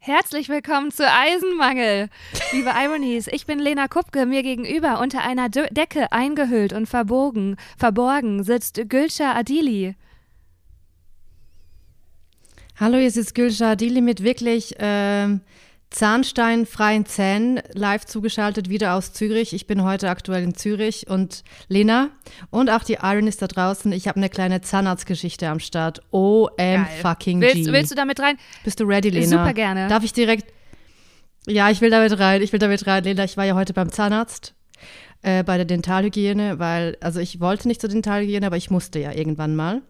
Herzlich 0.00 0.48
willkommen 0.48 0.92
zu 0.92 1.02
Eisenmangel. 1.10 2.08
Liebe 2.52 2.70
Ironies, 2.70 3.26
ich 3.26 3.46
bin 3.46 3.58
Lena 3.58 3.88
Kupke. 3.88 4.26
Mir 4.26 4.44
gegenüber 4.44 5.00
unter 5.00 5.22
einer 5.22 5.48
De 5.48 5.68
Decke 5.74 6.12
eingehüllt 6.12 6.72
und 6.72 6.86
verbogen, 6.86 7.56
verborgen 7.76 8.44
sitzt 8.44 8.80
Gülscha 8.88 9.34
Adili. 9.34 9.96
Hallo, 12.76 12.96
hier 12.96 13.08
ist 13.08 13.34
Gülscha 13.34 13.72
Adili 13.72 14.00
mit 14.00 14.22
wirklich 14.22 14.76
ähm, 14.78 15.40
zahnsteinfreien 15.90 17.06
Zähnen, 17.06 17.60
live 17.72 18.04
zugeschaltet 18.04 18.68
wieder 18.68 18.94
aus 18.94 19.12
Zürich. 19.12 19.52
Ich 19.52 19.66
bin 19.66 19.82
heute 19.82 20.10
aktuell 20.10 20.42
in 20.42 20.54
Zürich 20.54 21.08
und 21.08 21.42
Lena 21.68 22.10
und 22.50 22.70
auch 22.70 22.84
die 22.84 22.98
Ironies 23.02 23.38
da 23.38 23.46
draußen. 23.46 23.90
Ich 23.92 24.06
habe 24.06 24.16
eine 24.16 24.28
kleine 24.28 24.60
Zahnarztgeschichte 24.60 25.48
am 25.48 25.60
Start. 25.60 26.02
OM 26.10 26.86
fucking 27.00 27.40
G. 27.40 27.46
Willst, 27.46 27.72
willst 27.72 27.90
du 27.90 27.94
damit 27.94 28.20
rein? 28.20 28.36
Bist 28.64 28.80
du 28.80 28.84
ready, 28.84 29.10
Lena? 29.10 29.26
Super 29.26 29.54
gerne. 29.54 29.88
Darf 29.88 30.04
ich 30.04 30.12
direkt? 30.12 30.52
Ja, 31.46 31.70
ich 31.70 31.80
will 31.80 31.90
damit 31.90 32.18
rein. 32.18 32.42
Ich 32.42 32.52
will 32.52 32.58
damit 32.58 32.86
rein, 32.86 33.04
Lena. 33.04 33.24
Ich 33.24 33.36
war 33.36 33.44
ja 33.44 33.54
heute 33.54 33.72
beim 33.72 33.90
Zahnarzt. 33.90 34.54
Äh, 35.22 35.42
bei 35.42 35.56
der 35.56 35.66
Dentalhygiene, 35.66 36.60
weil, 36.60 36.96
also 37.00 37.18
ich 37.18 37.40
wollte 37.40 37.66
nicht 37.66 37.80
zur 37.80 37.90
Dentalhygiene, 37.90 38.46
aber 38.46 38.56
ich 38.56 38.70
musste 38.70 39.00
ja 39.00 39.12
irgendwann 39.12 39.56
mal. 39.56 39.82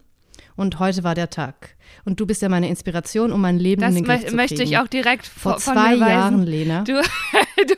Und 0.59 0.81
heute 0.81 1.05
war 1.05 1.15
der 1.15 1.31
Tag. 1.31 1.77
Und 2.05 2.19
du 2.19 2.27
bist 2.27 2.43
ja 2.43 2.49
meine 2.49 2.69
Inspiration, 2.69 3.31
um 3.31 3.41
mein 3.41 3.61
Leben 3.61 3.81
das 3.81 3.91
in 3.91 4.03
den 4.03 4.05
Griff 4.05 4.27
zu 4.27 4.35
möchte 4.35 4.57
kriegen. 4.57 4.71
ich 4.71 4.79
auch 4.79 4.89
direkt 4.89 5.25
Vor 5.25 5.61
von 5.61 5.75
zwei. 5.75 5.95
Jahren, 5.95 6.43
Lena. 6.43 6.83
Du, 6.83 6.95
du, 7.57 7.75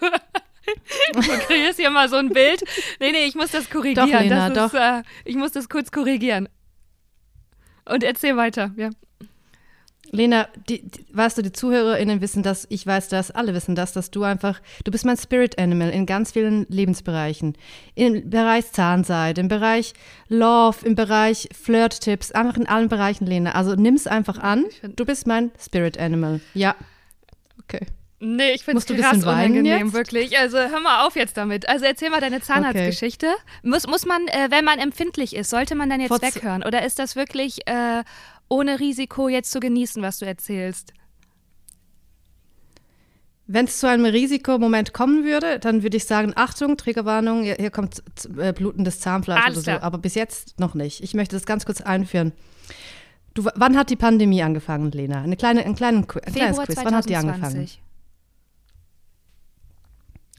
du 1.12 1.20
kreierst 1.46 1.78
hier 1.78 1.90
mal 1.90 2.08
so 2.08 2.16
ein 2.16 2.30
Bild. 2.30 2.64
Nee, 2.98 3.12
nee, 3.12 3.26
ich 3.26 3.34
muss 3.34 3.50
das 3.50 3.68
korrigieren. 3.68 4.10
Doch, 4.10 4.18
Lena, 4.18 4.48
das 4.48 4.72
ist, 4.72 4.74
doch. 4.74 4.80
Äh, 4.80 5.02
ich 5.26 5.36
muss 5.36 5.52
das 5.52 5.68
kurz 5.68 5.92
korrigieren. 5.92 6.48
Und 7.84 8.02
erzähl 8.02 8.38
weiter, 8.38 8.72
ja. 8.78 8.88
Lena, 10.12 10.48
die, 10.68 10.82
die, 10.82 11.06
weißt 11.12 11.38
du, 11.38 11.42
die 11.42 11.52
ZuhörerInnen 11.52 12.20
wissen 12.20 12.42
das, 12.42 12.66
ich 12.68 12.86
weiß 12.86 13.08
das, 13.08 13.30
alle 13.30 13.54
wissen 13.54 13.74
das, 13.74 13.92
dass 13.92 14.10
du 14.10 14.24
einfach, 14.24 14.60
du 14.84 14.90
bist 14.90 15.04
mein 15.04 15.16
Spirit 15.16 15.58
Animal 15.58 15.90
in 15.90 16.06
ganz 16.06 16.32
vielen 16.32 16.66
Lebensbereichen. 16.68 17.56
Im 17.94 18.28
Bereich 18.28 18.72
Zahnseide, 18.72 19.40
im 19.40 19.48
Bereich 19.48 19.94
Love, 20.28 20.84
im 20.84 20.94
Bereich 20.94 21.48
Flirt-Tipps, 21.52 22.32
einfach 22.32 22.56
in 22.56 22.66
allen 22.66 22.88
Bereichen, 22.88 23.26
Lena. 23.26 23.52
Also 23.52 23.74
nimm's 23.74 24.06
einfach 24.06 24.38
an, 24.38 24.64
du 24.82 25.04
bist 25.04 25.26
mein 25.26 25.52
Spirit 25.58 25.98
Animal. 25.98 26.40
Ja. 26.54 26.74
Okay. 27.62 27.86
Nee, 28.22 28.52
ich 28.52 28.64
finde 28.64 28.80
es 28.80 28.86
krass 28.86 29.22
unangenehm, 29.22 29.86
jetzt? 29.86 29.94
wirklich. 29.94 30.38
Also 30.38 30.58
hör 30.58 30.80
mal 30.80 31.06
auf 31.06 31.16
jetzt 31.16 31.38
damit. 31.38 31.66
Also 31.70 31.86
erzähl 31.86 32.10
mal 32.10 32.20
deine 32.20 32.42
Zahnarztgeschichte. 32.42 33.28
Muss, 33.62 33.86
muss 33.86 34.04
man, 34.04 34.28
äh, 34.28 34.48
wenn 34.50 34.62
man 34.62 34.78
empfindlich 34.78 35.34
ist, 35.34 35.48
sollte 35.48 35.74
man 35.74 35.88
dann 35.88 36.00
jetzt 36.00 36.08
Vor 36.08 36.20
weghören? 36.20 36.62
Oder 36.62 36.84
ist 36.84 36.98
das 36.98 37.16
wirklich 37.16 37.66
äh, 37.66 38.04
ohne 38.50 38.80
Risiko 38.80 39.28
jetzt 39.28 39.50
zu 39.50 39.60
genießen, 39.60 40.02
was 40.02 40.18
du 40.18 40.26
erzählst? 40.26 40.92
Wenn 43.46 43.64
es 43.64 43.78
zu 43.80 43.88
einem 43.88 44.04
Risikomoment 44.04 44.92
kommen 44.92 45.24
würde, 45.24 45.58
dann 45.58 45.82
würde 45.82 45.96
ich 45.96 46.04
sagen, 46.04 46.32
Achtung, 46.36 46.76
Triggerwarnung, 46.76 47.42
hier, 47.42 47.70
kommt 47.70 48.02
äh, 48.38 48.52
blutendes 48.52 49.00
Zahnfleisch 49.00 49.42
Alles 49.44 49.58
oder 49.58 49.64
so. 49.64 49.70
klar. 49.78 49.82
Aber 49.82 49.98
bis 49.98 50.14
jetzt 50.14 50.60
noch 50.60 50.74
nicht. 50.74 51.02
Ich 51.02 51.14
möchte 51.14 51.34
das 51.34 51.46
ganz 51.46 51.64
kurz 51.64 51.80
einführen. 51.80 52.32
Du, 53.34 53.44
wann 53.54 53.76
hat 53.76 53.90
die 53.90 53.96
Pandemie 53.96 54.42
angefangen, 54.42 54.90
Lena? 54.92 55.22
Eine 55.22 55.36
kleine, 55.36 55.64
einen 55.64 55.74
kleinen, 55.74 55.98
ein 55.98 56.32
kleines 56.32 56.58
Quiz. 56.58 56.76
Wann 56.76 56.94
hat 56.94 57.08
die 57.08 57.16
angefangen? 57.16 57.66
2020. 57.66 57.82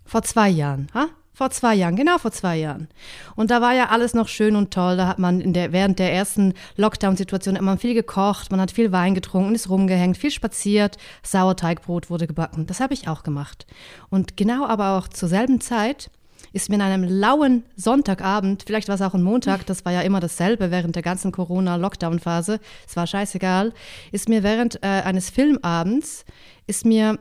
Vor 0.06 0.24
zwei 0.24 0.50
Jahren, 0.50 0.88
ha? 0.94 1.08
Vor 1.42 1.50
zwei 1.50 1.74
Jahren, 1.74 1.96
genau 1.96 2.20
vor 2.20 2.32
zwei 2.32 2.56
Jahren. 2.56 2.88
Und 3.36 3.50
da 3.50 3.62
war 3.62 3.74
ja 3.74 3.90
alles 3.90 4.14
noch 4.14 4.28
schön 4.28 4.56
und 4.56 4.72
toll. 4.72 4.96
Da 4.96 5.08
hat 5.08 5.18
man 5.18 5.54
der, 5.54 5.72
während 5.72 5.98
der 5.98 6.14
ersten 6.14 6.54
Lockdown-Situation 6.76 7.58
man 7.62 7.80
viel 7.80 7.96
gekocht, 7.96 8.52
man 8.52 8.62
hat 8.62 8.70
viel 8.70 8.92
Wein 8.92 9.16
getrunken, 9.16 9.56
ist 9.56 9.68
rumgehängt, 9.68 10.20
viel 10.20 10.30
spaziert, 10.30 10.98
Sauerteigbrot 11.24 12.12
wurde 12.12 12.28
gebacken. 12.28 12.68
Das 12.68 12.80
habe 12.80 12.94
ich 12.94 13.08
auch 13.08 13.24
gemacht. 13.24 13.66
Und 14.12 14.38
genau 14.38 14.68
aber 14.68 15.00
auch 15.00 15.08
zur 15.08 15.30
selben 15.30 15.60
Zeit 15.62 16.12
ist 16.54 16.70
mir 16.70 16.76
in 16.76 16.84
einem 16.84 17.06
lauen 17.06 17.64
Sonntagabend, 17.76 18.62
vielleicht 18.68 18.88
war 18.88 18.94
es 18.94 19.02
auch 19.02 19.16
ein 19.16 19.24
Montag, 19.24 19.66
das 19.66 19.84
war 19.84 19.94
ja 19.94 20.02
immer 20.02 20.20
dasselbe 20.20 20.70
während 20.70 20.96
der 20.96 21.02
ganzen 21.02 21.32
Corona-Lockdown-Phase, 21.32 22.60
es 22.88 22.96
war 22.96 23.08
scheißegal, 23.08 23.74
ist 24.12 24.30
mir 24.30 24.44
während 24.44 24.76
äh, 24.84 24.88
eines 24.88 25.32
Filmabends, 25.32 26.24
ist 26.68 26.86
mir 26.86 27.18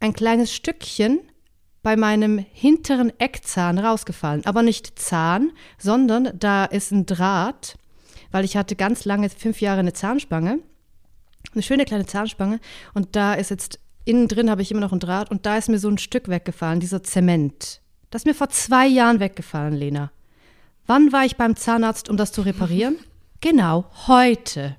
ein 0.00 0.14
kleines 0.14 0.50
Stückchen 0.50 1.20
bei 1.84 1.96
meinem 1.96 2.38
hinteren 2.38 3.12
Eckzahn 3.20 3.78
rausgefallen. 3.78 4.44
Aber 4.46 4.62
nicht 4.62 4.98
Zahn, 4.98 5.52
sondern 5.78 6.30
da 6.36 6.64
ist 6.64 6.90
ein 6.90 7.06
Draht, 7.06 7.76
weil 8.32 8.44
ich 8.44 8.56
hatte 8.56 8.74
ganz 8.74 9.04
lange, 9.04 9.28
fünf 9.28 9.60
Jahre 9.60 9.80
eine 9.80 9.92
Zahnspange, 9.92 10.58
eine 11.52 11.62
schöne 11.62 11.84
kleine 11.84 12.06
Zahnspange 12.06 12.58
und 12.94 13.14
da 13.14 13.34
ist 13.34 13.50
jetzt, 13.50 13.78
innen 14.06 14.26
drin 14.26 14.50
habe 14.50 14.62
ich 14.62 14.72
immer 14.72 14.80
noch 14.80 14.92
ein 14.92 14.98
Draht 14.98 15.30
und 15.30 15.46
da 15.46 15.58
ist 15.58 15.68
mir 15.68 15.78
so 15.78 15.88
ein 15.88 15.98
Stück 15.98 16.28
weggefallen, 16.28 16.80
dieser 16.80 17.02
Zement. 17.04 17.82
Das 18.10 18.22
ist 18.22 18.26
mir 18.26 18.34
vor 18.34 18.48
zwei 18.48 18.86
Jahren 18.86 19.20
weggefallen, 19.20 19.74
Lena. 19.74 20.10
Wann 20.86 21.12
war 21.12 21.26
ich 21.26 21.36
beim 21.36 21.54
Zahnarzt, 21.54 22.08
um 22.08 22.16
das 22.16 22.32
zu 22.32 22.42
reparieren? 22.42 22.96
Genau, 23.40 23.84
heute. 24.06 24.78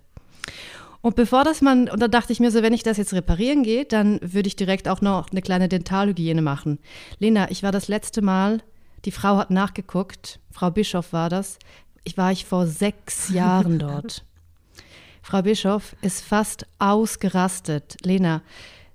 Und 1.05 1.15
bevor 1.15 1.43
das 1.43 1.61
man, 1.61 1.87
und 1.87 1.99
da 1.99 2.07
dachte 2.07 2.33
ich 2.33 2.39
mir 2.39 2.49
so, 2.49 2.63
wenn 2.63 2.73
ich 2.73 2.81
das 2.81 2.97
jetzt 2.97 3.13
reparieren 3.13 3.61
gehe, 3.61 3.85
dann 3.85 4.19
würde 4.23 4.47
ich 4.47 4.55
direkt 4.55 4.87
auch 4.87 5.01
noch 5.01 5.29
eine 5.29 5.43
kleine 5.43 5.69
Dentalhygiene 5.69 6.41
machen. 6.41 6.79
Lena, 7.19 7.51
ich 7.51 7.61
war 7.61 7.71
das 7.71 7.87
letzte 7.87 8.23
Mal, 8.23 8.63
die 9.05 9.11
Frau 9.11 9.37
hat 9.37 9.51
nachgeguckt, 9.51 10.39
Frau 10.49 10.71
Bischof 10.71 11.13
war 11.13 11.29
das, 11.29 11.59
ich 12.05 12.17
war 12.17 12.31
ich 12.31 12.45
vor 12.45 12.65
sechs 12.65 13.29
Jahren 13.31 13.77
dort. 13.77 14.25
Frau 15.21 15.43
Bischof 15.43 15.95
ist 16.01 16.25
fast 16.25 16.65
ausgerastet. 16.79 17.97
Lena, 18.01 18.41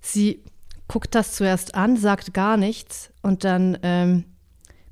sie 0.01 0.43
guckt 0.89 1.15
das 1.15 1.37
zuerst 1.37 1.77
an, 1.77 1.97
sagt 1.97 2.35
gar 2.35 2.57
nichts 2.57 3.13
und 3.23 3.45
dann 3.45 3.79
ähm, 3.85 4.25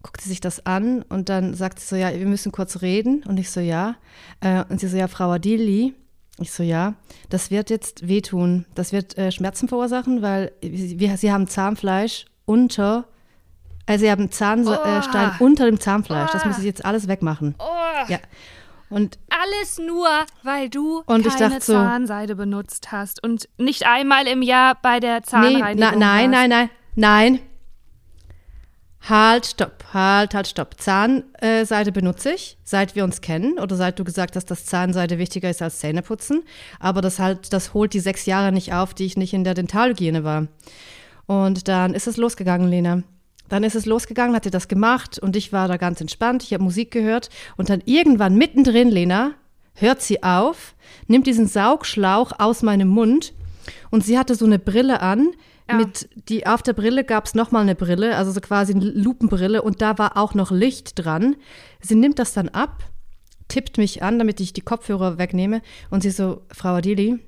guckt 0.02 0.20
sie 0.20 0.28
sich 0.28 0.40
das 0.40 0.64
an 0.66 1.02
und 1.02 1.30
dann 1.30 1.54
sagt 1.54 1.80
sie 1.80 1.86
so, 1.88 1.96
ja, 1.96 2.16
wir 2.16 2.26
müssen 2.26 2.52
kurz 2.52 2.80
reden. 2.80 3.24
Und 3.26 3.40
ich 3.40 3.50
so, 3.50 3.58
ja. 3.58 3.96
Äh, 4.38 4.62
und 4.68 4.78
sie 4.78 4.86
so, 4.86 4.96
ja, 4.96 5.08
Frau 5.08 5.32
Adili. 5.32 5.94
Ich 6.40 6.52
so, 6.52 6.62
ja, 6.62 6.94
das 7.30 7.50
wird 7.50 7.68
jetzt 7.70 8.06
wehtun. 8.06 8.64
Das 8.74 8.92
wird 8.92 9.18
äh, 9.18 9.32
Schmerzen 9.32 9.68
verursachen, 9.68 10.22
weil 10.22 10.52
wir, 10.60 11.16
sie 11.16 11.32
haben 11.32 11.48
Zahnfleisch 11.48 12.26
unter, 12.44 13.06
also 13.86 14.04
sie 14.04 14.10
haben 14.10 14.30
Zahnstein 14.30 15.32
Oh. 15.40 15.44
unter 15.44 15.66
dem 15.66 15.80
Zahnfleisch. 15.80 16.30
Das 16.30 16.44
Oh. 16.44 16.48
muss 16.48 16.58
ich 16.58 16.64
jetzt 16.64 16.84
alles 16.84 17.08
wegmachen. 17.08 17.54
Oh, 17.58 17.64
Ja. 18.08 18.18
Und 18.90 19.18
alles 19.28 19.78
nur, 19.78 20.08
weil 20.44 20.70
du 20.70 21.02
keine 21.06 21.22
dachte 21.24 21.60
so- 21.60 21.74
Zahnseide 21.74 22.36
benutzt 22.36 22.90
hast 22.90 23.22
und 23.22 23.46
nicht 23.58 23.84
einmal 23.86 24.26
im 24.26 24.40
Jahr 24.40 24.78
bei 24.80 24.98
der 24.98 25.16
nee, 25.16 25.22
Zahnreinigung 25.26 25.76
na, 25.76 25.94
nein, 25.96 26.30
nein, 26.30 26.48
nein, 26.48 26.70
nein. 26.94 27.40
Halt, 29.00 29.46
stopp, 29.46 29.84
halt, 29.94 30.34
halt, 30.34 30.48
stopp. 30.48 30.80
Zahnseide 30.80 31.92
benutze 31.92 32.32
ich, 32.32 32.58
seit 32.64 32.94
wir 32.94 33.04
uns 33.04 33.20
kennen 33.20 33.58
oder 33.58 33.76
seit 33.76 33.98
du 33.98 34.04
gesagt 34.04 34.36
hast, 34.36 34.46
dass 34.50 34.66
Zahnseide 34.66 35.18
wichtiger 35.18 35.48
ist 35.48 35.62
als 35.62 35.78
Zähneputzen. 35.78 36.42
Aber 36.80 37.00
das 37.00 37.18
halt, 37.18 37.52
das 37.52 37.74
holt 37.74 37.94
die 37.94 38.00
sechs 38.00 38.26
Jahre 38.26 38.52
nicht 38.52 38.74
auf, 38.74 38.94
die 38.94 39.06
ich 39.06 39.16
nicht 39.16 39.32
in 39.32 39.44
der 39.44 39.54
Dentalhygiene 39.54 40.24
war. 40.24 40.48
Und 41.26 41.68
dann 41.68 41.94
ist 41.94 42.06
es 42.06 42.16
losgegangen, 42.16 42.68
Lena. 42.68 43.02
Dann 43.48 43.64
ist 43.64 43.76
es 43.76 43.86
losgegangen, 43.86 44.36
hat 44.36 44.44
sie 44.44 44.50
das 44.50 44.68
gemacht 44.68 45.18
und 45.18 45.36
ich 45.36 45.52
war 45.52 45.68
da 45.68 45.76
ganz 45.78 46.00
entspannt. 46.00 46.42
Ich 46.42 46.52
habe 46.52 46.64
Musik 46.64 46.90
gehört 46.90 47.30
und 47.56 47.70
dann 47.70 47.82
irgendwann 47.86 48.34
mittendrin, 48.34 48.90
Lena, 48.90 49.32
hört 49.74 50.02
sie 50.02 50.22
auf, 50.22 50.74
nimmt 51.06 51.26
diesen 51.26 51.46
Saugschlauch 51.46 52.32
aus 52.38 52.62
meinem 52.62 52.88
Mund 52.88 53.32
und 53.90 54.04
sie 54.04 54.18
hatte 54.18 54.34
so 54.34 54.44
eine 54.44 54.58
Brille 54.58 55.00
an. 55.00 55.28
Ja. 55.68 55.76
Mit 55.76 56.08
die 56.28 56.46
auf 56.46 56.62
der 56.62 56.72
Brille 56.72 57.04
gab 57.04 57.26
es 57.26 57.34
nochmal 57.34 57.62
eine 57.62 57.74
Brille, 57.74 58.16
also 58.16 58.32
so 58.32 58.40
quasi 58.40 58.72
eine 58.72 58.86
Lupenbrille 58.86 59.60
und 59.60 59.82
da 59.82 59.98
war 59.98 60.16
auch 60.16 60.34
noch 60.34 60.50
Licht 60.50 60.92
dran. 60.94 61.36
Sie 61.80 61.94
nimmt 61.94 62.18
das 62.18 62.32
dann 62.32 62.48
ab, 62.48 62.84
tippt 63.48 63.76
mich 63.76 64.02
an, 64.02 64.18
damit 64.18 64.40
ich 64.40 64.54
die 64.54 64.62
Kopfhörer 64.62 65.18
wegnehme 65.18 65.60
und 65.90 66.02
sie 66.02 66.10
so, 66.10 66.42
Frau 66.52 66.70
Adili, 66.70 67.18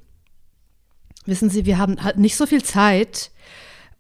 wissen 1.27 1.51
Sie, 1.51 1.67
wir 1.67 1.79
haben 1.79 2.03
halt 2.03 2.19
nicht 2.19 2.37
so 2.37 2.47
viel 2.47 2.63
Zeit, 2.63 3.31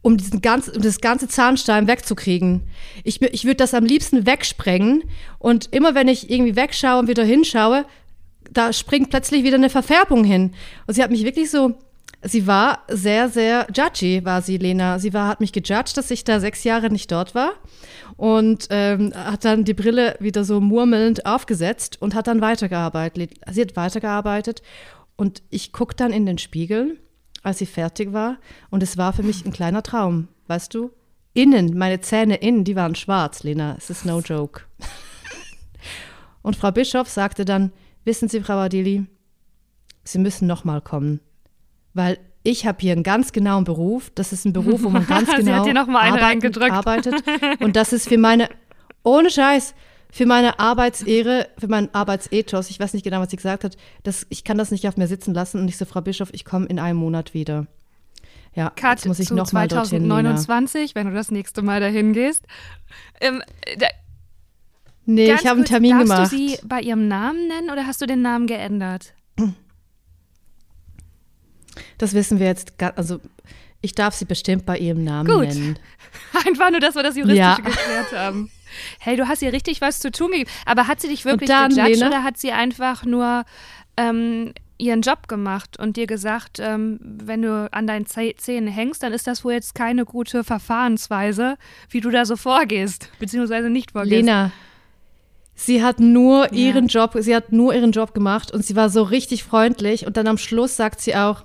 um, 0.02 0.16
diesen 0.16 0.40
ganz, 0.40 0.68
um 0.68 0.80
das 0.80 1.00
ganze 1.00 1.28
Zahnstein 1.28 1.86
wegzukriegen. 1.86 2.62
Ich, 3.04 3.20
ich 3.20 3.44
würde 3.44 3.56
das 3.56 3.74
am 3.74 3.84
liebsten 3.84 4.24
wegsprengen 4.24 5.04
und 5.38 5.72
immer 5.72 5.94
wenn 5.94 6.08
ich 6.08 6.30
irgendwie 6.30 6.56
wegschaue 6.56 7.00
und 7.00 7.08
wieder 7.08 7.24
hinschaue, 7.24 7.84
da 8.50 8.72
springt 8.72 9.10
plötzlich 9.10 9.44
wieder 9.44 9.56
eine 9.56 9.70
Verfärbung 9.70 10.24
hin. 10.24 10.54
Und 10.86 10.94
sie 10.94 11.02
hat 11.02 11.10
mich 11.10 11.24
wirklich 11.24 11.50
so, 11.50 11.78
sie 12.22 12.46
war 12.46 12.80
sehr, 12.88 13.28
sehr 13.28 13.66
judgy, 13.74 14.24
war 14.24 14.42
sie, 14.42 14.58
Lena. 14.58 14.98
Sie 14.98 15.14
war, 15.14 15.28
hat 15.28 15.40
mich 15.40 15.52
gejudged, 15.52 15.96
dass 15.96 16.10
ich 16.10 16.24
da 16.24 16.40
sechs 16.40 16.64
Jahre 16.64 16.90
nicht 16.90 17.10
dort 17.10 17.34
war 17.34 17.52
und 18.16 18.66
ähm, 18.70 19.12
hat 19.14 19.44
dann 19.44 19.64
die 19.64 19.74
Brille 19.74 20.16
wieder 20.20 20.44
so 20.44 20.60
murmelnd 20.60 21.26
aufgesetzt 21.26 22.00
und 22.00 22.14
hat 22.14 22.26
dann 22.26 22.40
weitergearbeitet. 22.40 23.32
Sie 23.50 23.62
hat 23.62 23.76
weitergearbeitet 23.76 24.62
und 25.16 25.42
ich 25.50 25.72
gucke 25.72 25.96
dann 25.96 26.12
in 26.12 26.26
den 26.26 26.38
Spiegel, 26.38 26.98
als 27.42 27.58
sie 27.58 27.66
fertig 27.66 28.12
war 28.12 28.38
und 28.70 28.82
es 28.82 28.96
war 28.96 29.12
für 29.12 29.22
mich 29.22 29.44
ein 29.46 29.52
kleiner 29.52 29.82
Traum, 29.82 30.28
weißt 30.46 30.74
du? 30.74 30.90
Innen, 31.32 31.78
meine 31.78 32.00
Zähne 32.00 32.36
innen, 32.36 32.64
die 32.64 32.74
waren 32.74 32.96
schwarz, 32.96 33.44
Lena. 33.44 33.76
Es 33.78 33.88
ist 33.88 34.04
no 34.04 34.18
joke. 34.20 34.62
Und 36.42 36.56
Frau 36.56 36.72
Bischof 36.72 37.08
sagte 37.08 37.44
dann, 37.44 37.72
wissen 38.04 38.28
Sie, 38.28 38.40
Frau 38.40 38.54
Adili, 38.54 39.06
Sie 40.02 40.18
müssen 40.18 40.48
nochmal 40.48 40.80
kommen, 40.80 41.20
weil 41.94 42.18
ich 42.42 42.66
habe 42.66 42.78
hier 42.80 42.92
einen 42.92 43.02
ganz 43.02 43.32
genauen 43.32 43.64
Beruf. 43.64 44.10
Das 44.14 44.32
ist 44.32 44.44
ein 44.46 44.52
Beruf, 44.52 44.82
wo 44.82 44.88
man 44.88 45.06
ganz 45.06 45.28
genau 45.34 45.62
arbeiten- 45.96 46.70
arbeitet. 46.72 47.14
Und 47.60 47.76
das 47.76 47.92
ist 47.92 48.08
für 48.08 48.18
meine, 48.18 48.48
ohne 49.02 49.30
Scheiß, 49.30 49.74
für 50.12 50.26
meine 50.26 50.58
Arbeitsehre, 50.58 51.48
für 51.58 51.68
meinen 51.68 51.88
Arbeitsethos, 51.94 52.70
ich 52.70 52.80
weiß 52.80 52.94
nicht 52.94 53.04
genau, 53.04 53.20
was 53.20 53.30
sie 53.30 53.36
gesagt 53.36 53.62
hat, 53.64 53.76
das, 54.02 54.26
ich 54.30 54.42
kann 54.42 54.58
das 54.58 54.70
nicht 54.70 54.88
auf 54.88 54.96
mir 54.96 55.06
sitzen 55.06 55.34
lassen. 55.34 55.60
Und 55.60 55.68
ich 55.68 55.76
so, 55.76 55.84
Frau 55.84 56.00
Bischof, 56.00 56.30
ich 56.32 56.44
komme 56.44 56.66
in 56.66 56.78
einem 56.78 56.98
Monat 56.98 57.34
wieder. 57.34 57.66
Ja, 58.54 58.70
Cut 58.70 58.90
jetzt 58.98 59.06
muss 59.06 59.18
ich 59.20 59.30
noch 59.30 59.52
mal 59.52 59.68
dorthin. 59.68 60.02
Lena. 60.02 60.34
2029, 60.34 60.94
wenn 60.96 61.06
du 61.08 61.12
das 61.14 61.30
nächste 61.30 61.62
Mal 61.62 61.78
dahin 61.80 62.12
gehst. 62.12 62.44
Ähm, 63.20 63.42
da, 63.78 63.86
Nee, 65.06 65.32
ich 65.32 65.46
habe 65.46 65.56
einen 65.56 65.64
Termin 65.64 65.90
darfst 65.92 66.04
gemacht. 66.06 66.32
du 66.32 66.36
sie 66.36 66.58
bei 66.64 66.80
ihrem 66.80 67.08
Namen 67.08 67.48
nennen 67.48 67.70
oder 67.70 67.86
hast 67.86 68.00
du 68.00 68.06
den 68.06 68.22
Namen 68.22 68.46
geändert? 68.46 69.14
Das 71.98 72.14
wissen 72.14 72.38
wir 72.38 72.46
jetzt, 72.46 72.72
also 72.96 73.20
ich 73.82 73.94
darf 73.94 74.14
sie 74.14 74.24
bestimmt 74.26 74.66
bei 74.66 74.76
ihrem 74.78 75.04
Namen 75.04 75.26
Gut. 75.28 75.48
nennen. 75.48 75.78
Einfach 76.46 76.70
nur, 76.70 76.80
dass 76.80 76.94
wir 76.94 77.02
das 77.02 77.16
juristisch 77.16 77.38
Ja. 77.38 77.56
geklärt 77.56 78.12
haben. 78.14 78.50
Hey, 78.98 79.16
du 79.16 79.26
hast 79.26 79.42
ihr 79.42 79.52
richtig 79.52 79.80
was 79.80 79.98
zu 80.00 80.10
tun 80.10 80.30
gegeben. 80.30 80.50
Aber 80.66 80.86
hat 80.86 81.00
sie 81.00 81.08
dich 81.08 81.24
wirklich 81.24 81.48
dann, 81.48 81.70
gejudged 81.70 81.96
Lena? 81.96 82.08
oder 82.08 82.22
hat 82.24 82.38
sie 82.38 82.52
einfach 82.52 83.04
nur 83.04 83.44
ähm, 83.96 84.52
ihren 84.78 85.00
Job 85.02 85.28
gemacht 85.28 85.78
und 85.78 85.96
dir 85.96 86.06
gesagt, 86.06 86.58
ähm, 86.60 86.98
wenn 87.02 87.42
du 87.42 87.68
an 87.72 87.86
deinen 87.86 88.06
Zähnen 88.06 88.68
hängst, 88.68 89.02
dann 89.02 89.12
ist 89.12 89.26
das 89.26 89.44
wohl 89.44 89.52
jetzt 89.54 89.74
keine 89.74 90.04
gute 90.04 90.44
Verfahrensweise, 90.44 91.56
wie 91.90 92.00
du 92.00 92.10
da 92.10 92.24
so 92.24 92.36
vorgehst, 92.36 93.10
beziehungsweise 93.18 93.70
nicht 93.70 93.92
vorgehst. 93.92 94.12
Lena, 94.12 94.52
sie 95.54 95.82
hat 95.82 96.00
nur 96.00 96.44
Ja. 96.46 96.52
ihren 96.52 96.86
Job, 96.86 97.14
sie 97.18 97.34
hat 97.34 97.52
nur 97.52 97.74
ihren 97.74 97.92
Job 97.92 98.14
gemacht 98.14 98.52
und 98.52 98.64
sie 98.64 98.76
war 98.76 98.88
so 98.88 99.02
richtig 99.02 99.42
freundlich 99.44 100.06
und 100.06 100.16
dann 100.16 100.26
am 100.28 100.38
Schluss 100.38 100.76
sagt 100.76 101.00
sie 101.00 101.14
auch, 101.16 101.44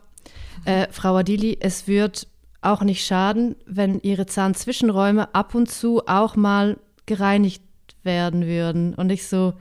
äh, 0.66 0.88
Frau 0.92 1.16
Adili, 1.16 1.58
es 1.60 1.88
wird 1.88 2.28
auch 2.62 2.82
nicht 2.82 3.06
schaden, 3.06 3.56
wenn 3.66 4.00
ihre 4.00 4.26
Zahnzwischenräume 4.26 5.34
ab 5.34 5.56
und 5.56 5.70
zu 5.70 6.02
auch 6.08 6.36
mal 6.36 6.78
gereinigt 7.06 7.64
werden 8.04 8.46
würden. 8.46 8.96
Und 8.96 9.12
ich 9.12 9.28
so, 9.28 9.54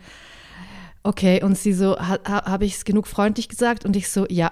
okay, 1.02 1.42
und 1.42 1.56
sie 1.58 1.72
so, 1.72 1.96
ha, 1.98 2.18
ha, 2.26 2.50
habe 2.50 2.64
ich 2.64 2.74
es 2.74 2.84
genug 2.84 3.06
freundlich 3.06 3.48
gesagt? 3.48 3.84
Und 3.84 3.96
ich 3.96 4.08
so, 4.08 4.26
ja. 4.28 4.50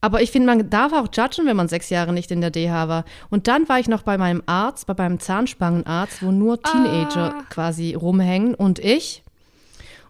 Aber 0.00 0.22
ich 0.22 0.30
finde, 0.30 0.46
man 0.46 0.70
darf 0.70 0.92
auch 0.92 1.08
judgen, 1.12 1.46
wenn 1.46 1.56
man 1.56 1.68
sechs 1.68 1.90
Jahre 1.90 2.12
nicht 2.12 2.30
in 2.30 2.40
der 2.40 2.50
DH 2.50 2.88
war. 2.88 3.04
Und 3.30 3.48
dann 3.48 3.68
war 3.68 3.80
ich 3.80 3.88
noch 3.88 4.02
bei 4.02 4.16
meinem 4.16 4.42
Arzt, 4.46 4.86
bei 4.86 4.94
meinem 4.94 5.18
Zahnspangenarzt, 5.18 6.22
wo 6.22 6.30
nur 6.30 6.62
Teenager 6.62 7.34
Ah. 7.34 7.42
quasi 7.50 7.94
rumhängen 7.94 8.54
und 8.54 8.78
ich. 8.78 9.24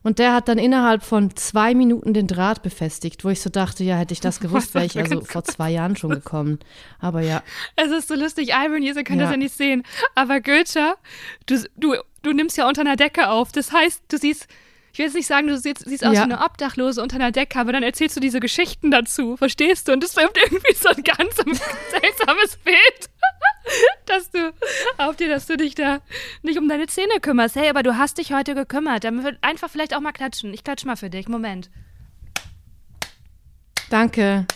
Und 0.08 0.18
der 0.18 0.32
hat 0.32 0.48
dann 0.48 0.56
innerhalb 0.56 1.02
von 1.02 1.36
zwei 1.36 1.74
Minuten 1.74 2.14
den 2.14 2.26
Draht 2.26 2.62
befestigt, 2.62 3.26
wo 3.26 3.28
ich 3.28 3.42
so 3.42 3.50
dachte, 3.50 3.84
ja, 3.84 3.94
hätte 3.96 4.14
ich 4.14 4.20
das 4.20 4.40
gewusst, 4.40 4.72
wäre 4.72 4.86
ich 4.86 4.98
also 4.98 5.20
vor 5.20 5.44
zwei 5.44 5.68
Jahren 5.70 5.96
schon 5.96 6.08
gekommen. 6.08 6.60
Aber 6.98 7.20
ja, 7.20 7.42
Es 7.76 7.90
ist 7.90 8.08
so 8.08 8.14
lustig, 8.14 8.52
Irony, 8.54 8.86
ihr 8.86 8.94
könnt 8.94 9.20
das 9.20 9.26
Ja. 9.26 9.32
ja 9.32 9.36
nicht 9.36 9.54
sehen. 9.54 9.82
Aber 10.14 10.40
Goethe, 10.40 10.94
du, 11.44 11.62
du, 11.76 11.96
du 12.22 12.32
nimmst 12.32 12.56
ja 12.56 12.66
unter 12.66 12.80
einer 12.80 12.96
Decke 12.96 13.28
auf. 13.28 13.52
Das 13.52 13.70
heißt, 13.70 14.04
du 14.08 14.16
siehst, 14.16 14.48
ich 14.92 14.98
will 14.98 15.06
jetzt 15.06 15.14
nicht 15.14 15.26
sagen, 15.26 15.46
du 15.48 15.56
siehst, 15.56 15.84
siehst 15.86 16.04
aus 16.04 16.14
Ja. 16.14 16.20
wie 16.20 16.32
eine 16.32 16.40
Obdachlose 16.44 17.02
unter 17.02 17.16
einer 17.16 17.30
Decke, 17.32 17.58
aber 17.58 17.72
dann 17.72 17.82
erzählst 17.82 18.16
du 18.16 18.20
diese 18.20 18.40
Geschichten 18.40 18.90
dazu, 18.90 19.36
verstehst 19.36 19.86
du? 19.88 19.92
Und 19.92 20.02
das 20.02 20.16
wirft 20.16 20.36
irgendwie 20.42 20.74
so 20.74 20.88
ein 20.88 21.02
ganz 21.02 21.34
seltsames 21.90 22.56
Bild, 22.64 23.10
dass 24.06 24.30
du 24.30 24.52
auf 24.96 25.16
dir, 25.16 25.28
dass 25.28 25.46
du 25.46 25.56
dich 25.56 25.74
da 25.74 26.00
nicht 26.42 26.58
um 26.58 26.68
deine 26.68 26.86
Zähne 26.86 27.20
kümmerst. 27.20 27.56
Hey, 27.56 27.68
aber 27.68 27.82
du 27.82 27.96
hast 27.96 28.18
dich 28.18 28.32
heute 28.32 28.54
gekümmert. 28.54 29.04
Dann 29.04 29.22
wird 29.24 29.38
einfach 29.42 29.70
vielleicht 29.70 29.94
auch 29.94 30.00
mal 30.00 30.12
klatschen. 30.12 30.52
Ich 30.54 30.64
klatsch 30.64 30.84
mal 30.84 30.96
für 30.96 31.10
dich. 31.10 31.28
Moment. 31.28 31.70
danke. 33.90 34.46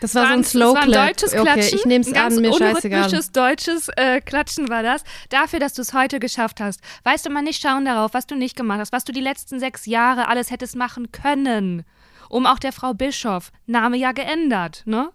Das 0.00 0.14
war 0.14 0.26
so 0.26 0.32
ein 0.32 0.44
Slow 0.44 0.74
war 0.74 0.82
ein 0.82 0.88
Clap. 0.90 1.08
deutsches 1.08 1.32
Okay, 1.34 1.42
Klatschen. 1.42 1.78
ich 1.78 1.84
nehme 1.84 2.04
es 2.04 2.12
ein 2.12 2.18
an, 2.18 2.34
mir 2.40 2.52
scheißegal. 2.52 3.00
unrhythmisches 3.02 3.32
deutsches 3.32 3.88
äh, 3.96 4.20
Klatschen 4.20 4.68
war 4.68 4.82
das. 4.82 5.04
Dafür, 5.28 5.58
dass 5.60 5.74
du 5.74 5.82
es 5.82 5.92
heute 5.92 6.20
geschafft 6.20 6.60
hast. 6.60 6.80
Weißt 7.04 7.26
du 7.26 7.30
mal 7.30 7.42
nicht 7.42 7.60
schauen 7.62 7.84
darauf, 7.84 8.14
was 8.14 8.26
du 8.26 8.34
nicht 8.34 8.56
gemacht 8.56 8.80
hast, 8.80 8.92
was 8.92 9.04
du 9.04 9.12
die 9.12 9.20
letzten 9.20 9.60
sechs 9.60 9.86
Jahre 9.86 10.28
alles 10.28 10.50
hättest 10.50 10.74
machen 10.76 11.12
können. 11.12 11.84
Um 12.28 12.46
auch 12.46 12.58
der 12.58 12.72
Frau 12.72 12.94
Bischof, 12.94 13.50
Name 13.66 13.96
ja 13.96 14.12
geändert, 14.12 14.82
ne? 14.86 15.10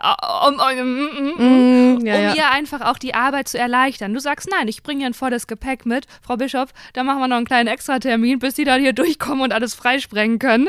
Um, 0.00 0.54
um, 0.54 0.60
um, 0.60 1.30
um, 1.38 1.98
Mm, 1.98 2.06
ja, 2.06 2.14
um 2.14 2.22
ja. 2.22 2.34
ihr 2.34 2.50
einfach 2.50 2.80
auch 2.82 2.98
die 2.98 3.14
Arbeit 3.14 3.48
zu 3.48 3.58
erleichtern. 3.58 4.14
Du 4.14 4.20
sagst, 4.20 4.48
nein, 4.50 4.68
ich 4.68 4.82
bringe 4.82 5.02
ihr 5.02 5.06
ein 5.06 5.14
volles 5.14 5.46
Gepäck 5.46 5.86
mit. 5.86 6.06
Frau 6.22 6.36
Bischof, 6.36 6.70
da 6.92 7.02
machen 7.02 7.20
wir 7.20 7.28
noch 7.28 7.36
einen 7.36 7.46
kleinen 7.46 7.68
Extratermin, 7.68 8.38
bis 8.38 8.56
sie 8.56 8.64
dann 8.64 8.80
hier 8.80 8.92
durchkommen 8.92 9.42
und 9.42 9.52
alles 9.52 9.74
freisprengen 9.74 10.38
können. 10.38 10.68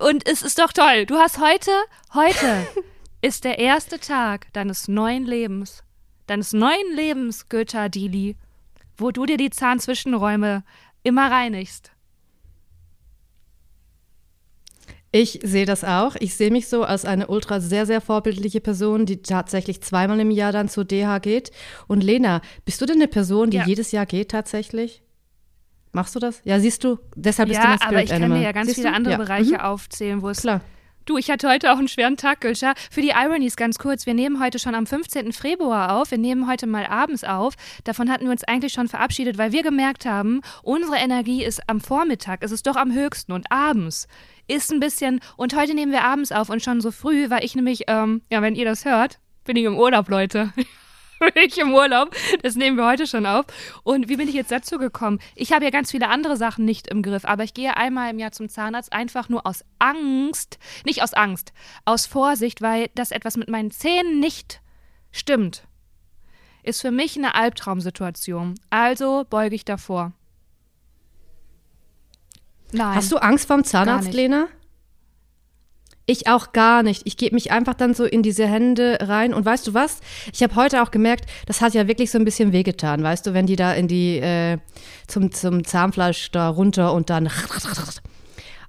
Und 0.00 0.26
es 0.28 0.42
ist 0.42 0.58
doch 0.58 0.72
toll. 0.72 1.06
Du 1.06 1.16
hast 1.16 1.40
heute, 1.40 1.70
heute 2.14 2.66
ist 3.22 3.44
der 3.44 3.58
erste 3.58 4.00
Tag 4.00 4.52
deines 4.52 4.88
neuen 4.88 5.24
Lebens. 5.24 5.84
Deines 6.26 6.52
neuen 6.52 6.94
Lebens, 6.94 7.48
Goethe 7.48 7.78
Adili, 7.78 8.36
wo 8.96 9.12
du 9.12 9.26
dir 9.26 9.36
die 9.36 9.50
Zahnzwischenräume 9.50 10.64
immer 11.04 11.30
reinigst. 11.30 11.92
Ich 15.18 15.40
sehe 15.42 15.64
das 15.66 15.82
auch. 15.84 16.14
Ich 16.20 16.34
sehe 16.34 16.50
mich 16.50 16.68
so 16.68 16.82
als 16.84 17.04
eine 17.04 17.28
ultra 17.28 17.60
sehr, 17.60 17.86
sehr 17.86 18.00
vorbildliche 18.00 18.60
Person, 18.60 19.06
die 19.06 19.22
tatsächlich 19.22 19.80
zweimal 19.80 20.20
im 20.20 20.30
Jahr 20.30 20.52
dann 20.52 20.68
zur 20.68 20.84
DH 20.84 21.18
geht. 21.20 21.50
Und 21.86 22.02
Lena, 22.04 22.40
bist 22.64 22.80
du 22.80 22.86
denn 22.86 22.96
eine 22.96 23.08
Person, 23.08 23.50
die 23.50 23.56
Ja. 23.58 23.64
jedes 23.66 23.92
Jahr 23.92 24.06
geht 24.06 24.30
tatsächlich? 24.30 25.02
Machst 25.92 26.14
du 26.14 26.18
das? 26.18 26.42
Ja, 26.44 26.60
siehst 26.60 26.84
du, 26.84 26.98
deshalb 27.14 27.48
bist 27.48 27.58
du 27.60 27.64
Ja, 27.64 27.70
mein 27.70 27.78
Spirit 27.78 27.92
aber 27.94 28.02
ich 28.04 28.10
kann 28.10 28.22
Animal. 28.24 28.38
dir 28.40 28.44
ja 28.44 28.52
ganz 28.52 28.66
Siehst 28.66 28.76
viele 28.80 28.90
du? 28.90 28.94
andere 28.94 29.12
ja. 29.12 29.18
Bereiche 29.18 29.54
Mhm. 29.54 29.60
aufzählen, 29.60 30.22
wo 30.22 30.28
es 30.28 30.40
Klar. 30.42 30.60
Du, 31.06 31.16
ich 31.16 31.30
hatte 31.30 31.48
heute 31.48 31.72
auch 31.72 31.78
einen 31.78 31.86
schweren 31.86 32.16
Tag, 32.16 32.40
Gülscha. 32.40 32.74
Für 32.90 33.00
die 33.00 33.10
Ironies 33.10 33.54
ganz 33.54 33.78
kurz. 33.78 34.06
Wir 34.06 34.14
nehmen 34.14 34.42
heute 34.42 34.58
schon 34.58 34.74
am 34.74 34.88
15. 34.88 35.32
Februar 35.32 35.94
auf. 35.94 36.10
Wir 36.10 36.18
nehmen 36.18 36.48
heute 36.48 36.66
mal 36.66 36.84
abends 36.84 37.22
auf. 37.22 37.54
Davon 37.84 38.10
hatten 38.10 38.24
wir 38.24 38.32
uns 38.32 38.42
eigentlich 38.42 38.72
schon 38.72 38.88
verabschiedet, 38.88 39.38
weil 39.38 39.52
wir 39.52 39.62
gemerkt 39.62 40.04
haben, 40.04 40.40
unsere 40.64 40.96
Energie 40.96 41.44
ist 41.44 41.60
am 41.68 41.80
Vormittag, 41.80 42.42
es 42.42 42.50
ist 42.50 42.66
doch 42.66 42.74
am 42.74 42.92
höchsten 42.92 43.30
und 43.30 43.52
abends 43.52 44.08
ist 44.48 44.72
ein 44.72 44.80
bisschen. 44.80 45.20
Und 45.36 45.54
heute 45.54 45.74
nehmen 45.74 45.92
wir 45.92 46.02
abends 46.02 46.32
auf 46.32 46.50
und 46.50 46.60
schon 46.60 46.80
so 46.80 46.90
früh, 46.90 47.30
weil 47.30 47.44
ich 47.44 47.54
nämlich, 47.54 47.84
ähm, 47.86 48.22
ja, 48.28 48.42
wenn 48.42 48.56
ihr 48.56 48.64
das 48.64 48.84
hört, 48.84 49.20
bin 49.44 49.54
ich 49.54 49.64
im 49.64 49.78
Urlaub, 49.78 50.08
Leute. 50.08 50.52
ich 51.34 51.58
im 51.58 51.74
Urlaub. 51.74 52.14
Das 52.42 52.56
nehmen 52.56 52.76
wir 52.76 52.86
heute 52.86 53.06
schon 53.06 53.26
auf. 53.26 53.46
Und 53.82 54.08
wie 54.08 54.16
bin 54.16 54.28
ich 54.28 54.34
jetzt 54.34 54.52
dazu 54.52 54.78
gekommen? 54.78 55.18
Ich 55.34 55.52
habe 55.52 55.64
ja 55.64 55.70
ganz 55.70 55.90
viele 55.90 56.08
andere 56.08 56.36
Sachen 56.36 56.64
nicht 56.64 56.88
im 56.88 57.02
Griff, 57.02 57.24
aber 57.24 57.44
ich 57.44 57.54
gehe 57.54 57.76
einmal 57.76 58.10
im 58.10 58.18
Jahr 58.18 58.32
zum 58.32 58.48
Zahnarzt 58.48 58.92
einfach 58.92 59.28
nur 59.28 59.46
aus 59.46 59.64
Angst, 59.78 60.58
nicht 60.84 61.02
aus 61.02 61.14
Angst, 61.14 61.52
aus 61.84 62.06
Vorsicht, 62.06 62.62
weil 62.62 62.88
das 62.94 63.10
etwas 63.10 63.36
mit 63.36 63.48
meinen 63.48 63.70
Zähnen 63.70 64.20
nicht 64.20 64.60
stimmt. 65.10 65.66
Ist 66.62 66.80
für 66.80 66.90
mich 66.90 67.16
eine 67.16 67.34
Albtraumsituation. 67.34 68.54
Also 68.70 69.24
beuge 69.30 69.54
ich 69.54 69.64
davor. 69.64 70.12
Nein. 72.72 72.96
Hast 72.96 73.12
du 73.12 73.18
Angst 73.18 73.46
vorm 73.46 73.64
Zahnarzt. 73.64 74.12
Lena? 74.12 74.48
Ich 76.06 76.28
auch 76.28 76.52
gar 76.52 76.84
nicht. 76.84 77.02
Ich 77.04 77.16
gebe 77.16 77.34
mich 77.34 77.50
einfach 77.50 77.74
dann 77.74 77.92
so 77.92 78.04
in 78.04 78.22
diese 78.22 78.46
Hände 78.46 78.98
rein. 79.00 79.34
Und 79.34 79.44
weißt 79.44 79.66
du 79.66 79.74
was? 79.74 79.98
Ich 80.32 80.42
habe 80.42 80.54
heute 80.54 80.82
auch 80.82 80.92
gemerkt, 80.92 81.28
das 81.46 81.60
hat 81.60 81.74
ja 81.74 81.88
wirklich 81.88 82.12
so 82.12 82.18
ein 82.18 82.24
bisschen 82.24 82.52
wehgetan, 82.52 83.02
weißt 83.02 83.26
du, 83.26 83.34
wenn 83.34 83.46
die 83.46 83.56
da 83.56 83.74
in 83.74 83.88
die, 83.88 84.18
äh, 84.18 84.58
zum, 85.08 85.32
zum 85.32 85.64
Zahnfleisch 85.64 86.30
da 86.30 86.48
runter 86.48 86.92
und 86.92 87.10
dann. 87.10 87.28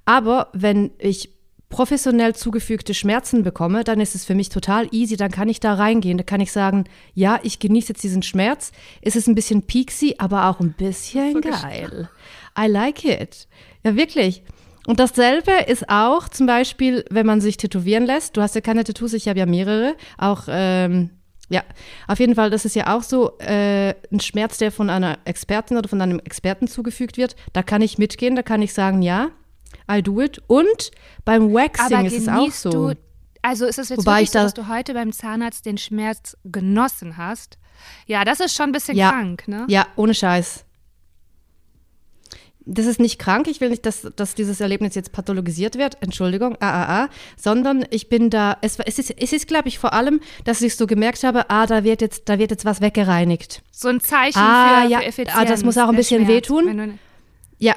Aber 0.06 0.50
wenn 0.54 0.92
ich 0.98 1.30
professionell 1.70 2.34
zugefügte 2.34 2.94
Schmerzen 2.94 3.44
bekomme, 3.44 3.84
dann 3.84 4.00
ist 4.00 4.16
es 4.16 4.26
für 4.26 4.36
mich 4.36 4.50
total 4.50 4.88
easy. 4.92 5.18
Dann 5.18 5.32
kann 5.32 5.50
ich 5.50 5.60
da 5.60 5.74
reingehen. 5.74 6.18
Da 6.18 6.24
kann 6.24 6.40
ich 6.40 6.52
sagen, 6.52 6.86
ja, 7.14 7.40
ich 7.44 7.60
genieße 7.60 7.90
jetzt 7.90 8.04
diesen 8.04 8.24
Schmerz. 8.24 8.72
Es 9.02 9.16
ist 9.16 9.28
ein 9.28 9.36
bisschen 9.36 9.64
peaksy, 9.64 10.16
aber 10.18 10.48
auch 10.48 10.60
ein 10.60 10.74
bisschen 10.74 11.34
So 11.34 11.42
geil. 11.42 12.10
I 12.58 12.68
like 12.68 13.04
it. 13.04 13.48
Ja, 13.84 13.96
wirklich. 13.96 14.44
Und 14.88 15.00
dasselbe 15.00 15.52
ist 15.68 15.90
auch 15.90 16.30
zum 16.30 16.48
Beispiel, 16.48 17.04
wenn 17.12 17.26
man 17.26 17.42
sich 17.42 17.58
tätowieren 17.58 18.06
lässt. 18.06 18.36
Du 18.38 18.42
hast 18.42 18.56
ja 18.56 18.62
keine 18.62 18.84
Tattoos, 18.84 19.14
ich 19.14 19.28
habe 19.28 19.38
ja 19.38 19.46
mehrere. 19.46 19.96
Auch, 20.18 20.44
ähm, 20.48 21.10
ja, 21.50 21.62
auf 22.08 22.20
jeden 22.20 22.36
Fall, 22.36 22.50
das 22.50 22.64
ist 22.66 22.76
ja 22.76 22.96
auch 22.96 23.04
so 23.04 23.38
äh, 23.40 23.90
ein 24.12 24.20
Schmerz, 24.22 24.58
der 24.58 24.72
von 24.72 24.90
einer 24.90 25.20
Expertin 25.26 25.78
oder 25.78 25.90
von 25.90 26.02
einem 26.02 26.20
Experten 26.20 26.68
zugefügt 26.68 27.18
wird. 27.18 27.36
Da 27.54 27.64
kann 27.64 27.82
ich 27.82 27.98
mitgehen, 27.98 28.36
da 28.36 28.42
kann 28.44 28.62
ich 28.62 28.74
sagen, 28.74 29.02
ja, 29.02 29.30
I 29.92 30.02
do 30.02 30.22
it. 30.22 30.42
Und 30.48 30.92
beim 31.26 31.54
Waxing 31.54 31.98
aber 31.98 32.08
ist 32.08 32.18
es 32.18 32.28
auch 32.30 32.52
so. 32.52 32.70
du, 32.70 32.94
also 33.42 33.66
ist 33.66 33.80
es 33.80 33.90
jetzt 33.90 34.00
Wobei 34.00 34.12
wirklich 34.20 34.24
ich 34.24 34.32
so, 34.32 34.40
da- 34.40 34.44
dass 34.46 34.54
du 34.54 34.68
heute 34.70 34.94
beim 34.94 35.12
Zahnarzt 35.12 35.66
den 35.66 35.78
Schmerz 35.78 36.38
genossen 36.46 37.18
hast? 37.18 37.58
Ja, 38.06 38.24
das 38.26 38.40
ist 38.40 38.56
schon 38.56 38.70
ein 38.70 38.72
bisschen 38.72 38.98
Ja. 38.98 39.12
krank, 39.12 39.48
ne? 39.50 39.66
Ja, 39.70 39.86
ohne 39.98 40.14
Scheiß. 40.14 40.64
Das 42.70 42.86
ist 42.86 43.00
nicht 43.00 43.18
krank, 43.18 43.48
ich 43.48 43.62
will 43.62 43.70
nicht, 43.70 43.86
dass, 43.86 44.08
dass 44.18 44.36
dieses 44.36 44.60
Erlebnis 44.60 44.94
jetzt 44.94 45.14
pathologisiert 45.14 45.78
wird, 45.78 45.98
Entschuldigung, 46.02 46.56
ah, 46.60 46.70
ah, 46.70 47.04
ah, 47.04 47.10
sondern 47.38 47.86
ich 47.92 48.10
bin 48.10 48.30
da, 48.30 48.58
es, 48.62 48.78
es 48.80 49.00
ist, 49.00 49.12
es 49.18 49.32
ist 49.32 49.48
glaube 49.48 49.70
ich, 49.70 49.80
vor 49.80 49.94
allem, 49.94 50.20
dass 50.44 50.62
ich 50.62 50.76
so 50.76 50.86
gemerkt 50.86 51.24
habe, 51.24 51.50
ah, 51.50 51.66
da 51.66 51.86
wird 51.86 52.02
jetzt, 52.02 52.28
da 52.28 52.38
wird 52.40 52.52
jetzt 52.52 52.66
was 52.66 52.82
weggereinigt. 52.82 53.62
So 53.72 53.88
ein 53.88 54.02
Zeichen 54.02 54.38
Ah, 54.38 54.84
für, 54.84 54.90
ja. 54.92 55.00
für 55.00 55.06
Effizienz. 55.06 55.38
Ah, 55.40 55.46
das 55.46 55.64
muss 55.64 55.78
auch 55.78 55.88
ein 55.88 55.96
bisschen 55.96 56.26
Schmerz. 56.26 56.36
wehtun. 56.50 56.78
Du- 56.78 56.94
Ja, 57.60 57.74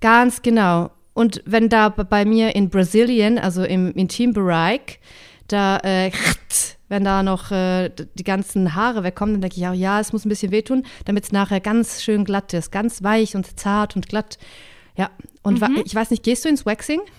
ganz 0.00 0.40
genau. 0.42 0.90
Und 1.12 1.42
wenn 1.46 1.68
da 1.68 1.88
bei 1.88 2.24
mir 2.24 2.54
in 2.54 2.68
Brasilien, 2.68 3.38
also 3.38 3.64
im 3.64 3.92
Intimbereich, 3.92 4.98
da, 5.48 5.78
äh, 5.78 6.10
wenn 6.88 7.04
da 7.04 7.22
noch 7.22 7.50
äh, 7.50 7.90
die 7.90 8.24
ganzen 8.24 8.74
Haare 8.74 9.02
wegkommen, 9.02 9.34
dann 9.34 9.42
denke 9.42 9.56
ich 9.56 9.66
auch, 9.66 9.74
ja, 9.74 10.00
es 10.00 10.12
muss 10.12 10.24
ein 10.24 10.28
bisschen 10.28 10.52
wehtun, 10.52 10.84
damit 11.04 11.24
es 11.24 11.32
nachher 11.32 11.60
ganz 11.60 12.02
schön 12.02 12.24
glatt 12.24 12.52
ist, 12.54 12.70
ganz 12.70 13.02
weich 13.02 13.34
und 13.34 13.58
zart 13.58 13.96
und 13.96 14.08
glatt. 14.08 14.38
Ja, 14.96 15.10
und 15.42 15.60
mhm. 15.60 15.82
ich 15.84 15.94
weiß 15.94 16.10
nicht, 16.10 16.22
gehst 16.22 16.44
du 16.44 16.48
ins 16.48 16.64
Waxing? 16.64 17.00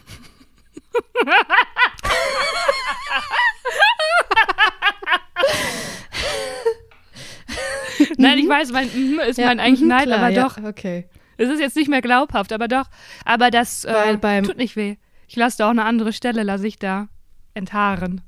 Nein, 8.17 8.37
ich 8.39 8.47
weiß, 8.47 8.71
mein 8.71 8.87
mm 8.87 9.19
ist 9.27 9.37
ja, 9.37 9.47
mein 9.47 9.59
eigentlich 9.59 9.81
mhm, 9.81 9.87
Nein, 9.87 10.11
aber 10.11 10.31
doch. 10.31 10.57
Ja, 10.57 10.69
okay. 10.69 11.07
Es 11.37 11.49
ist 11.49 11.59
jetzt 11.59 11.75
nicht 11.75 11.89
mehr 11.89 12.01
glaubhaft, 12.01 12.51
aber 12.51 12.67
doch. 12.67 12.85
Aber 13.25 13.51
das 13.51 13.85
äh, 13.85 14.17
tut 14.41 14.57
nicht 14.57 14.75
weh. 14.75 14.97
Ich 15.27 15.35
lasse 15.35 15.59
da 15.59 15.67
auch 15.67 15.71
eine 15.71 15.85
andere 15.85 16.13
Stelle, 16.13 16.43
lasse 16.43 16.67
ich 16.67 16.79
da 16.79 17.09
enthaaren. 17.57 18.21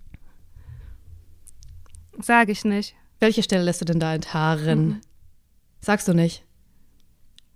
Sag 2.21 2.49
ich 2.49 2.65
nicht. 2.65 2.95
Welche 3.19 3.43
Stelle 3.43 3.63
lässt 3.63 3.81
du 3.81 3.85
denn 3.85 3.99
da 3.99 4.13
enthaaren? 4.13 4.87
Mhm. 4.87 5.01
Sagst 5.81 6.07
du 6.07 6.13
nicht? 6.13 6.43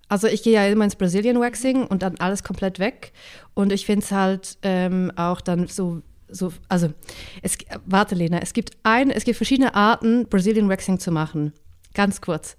Also 0.08 0.28
ich 0.28 0.44
gehe 0.44 0.54
ja 0.54 0.68
immer 0.68 0.86
ins 0.86 0.96
Brazilian 0.96 1.40
Waxing 1.40 1.86
und 1.86 2.04
dann 2.04 2.18
alles 2.20 2.44
komplett 2.44 2.80
weg. 2.80 3.14
Und 3.54 3.72
ich 3.72 3.86
finde 3.86 4.06
es 4.06 4.12
halt 4.12 4.58
ähm, 4.62 5.12
auch 5.16 5.42
dann 5.42 5.68
so, 5.68 6.02
so, 6.30 6.54
also 6.70 6.94
es, 7.42 7.58
warte 7.86 8.16
Lena, 8.16 8.40
es 8.40 8.54
gibt 8.54 8.78
ein, 8.84 9.10
es 9.10 9.24
gibt 9.24 9.38
verschiedene 9.38 9.76
Arten, 9.76 10.28
Brazilian 10.30 10.70
Waxing 10.70 11.00
zu 11.00 11.12
machen. 11.12 11.54
Ganz 11.94 12.22
kurz. 12.22 12.58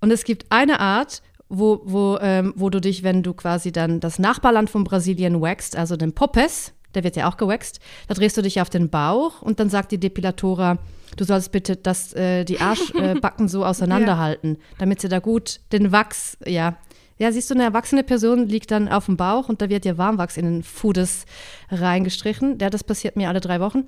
Und 0.00 0.10
es 0.10 0.24
gibt 0.24 0.46
eine 0.50 0.80
Art, 0.80 1.22
wo, 1.48 1.80
wo, 1.84 2.18
ähm, 2.20 2.52
wo 2.56 2.70
du 2.70 2.80
dich, 2.80 3.02
wenn 3.02 3.22
du 3.22 3.34
quasi 3.34 3.72
dann 3.72 4.00
das 4.00 4.18
Nachbarland 4.18 4.70
von 4.70 4.84
Brasilien 4.84 5.40
wächst, 5.40 5.76
also 5.76 5.96
den 5.96 6.14
Popes, 6.14 6.72
der 6.96 7.04
wird 7.04 7.14
ja 7.14 7.28
auch 7.28 7.36
gewaxt, 7.36 7.78
da 8.08 8.14
drehst 8.14 8.36
du 8.36 8.42
dich 8.42 8.60
auf 8.60 8.70
den 8.70 8.88
Bauch 8.88 9.42
und 9.42 9.60
dann 9.60 9.70
sagt 9.70 9.92
die 9.92 9.98
Depilatora, 9.98 10.78
du 11.16 11.24
sollst 11.24 11.52
bitte 11.52 11.76
das, 11.76 12.12
äh, 12.14 12.44
die 12.44 12.60
Arschbacken 12.60 13.46
äh, 13.46 13.48
so 13.48 13.64
auseinanderhalten, 13.66 14.54
ja. 14.54 14.60
damit 14.78 15.00
sie 15.00 15.08
da 15.08 15.20
gut 15.20 15.60
den 15.72 15.92
Wachs, 15.92 16.36
ja. 16.44 16.76
Ja, 17.18 17.32
siehst 17.32 17.48
du, 17.48 17.54
eine 17.54 17.62
erwachsene 17.62 18.02
Person 18.02 18.46
liegt 18.46 18.70
dann 18.70 18.88
auf 18.88 19.06
dem 19.06 19.16
Bauch 19.16 19.48
und 19.48 19.62
da 19.62 19.70
wird 19.70 19.86
ihr 19.86 19.96
Warmwachs 19.96 20.36
in 20.36 20.44
den 20.44 20.62
Fudes 20.62 21.24
reingestrichen. 21.70 22.58
Ja, 22.60 22.68
das 22.68 22.84
passiert 22.84 23.16
mir 23.16 23.30
alle 23.30 23.40
drei 23.40 23.58
Wochen. 23.58 23.84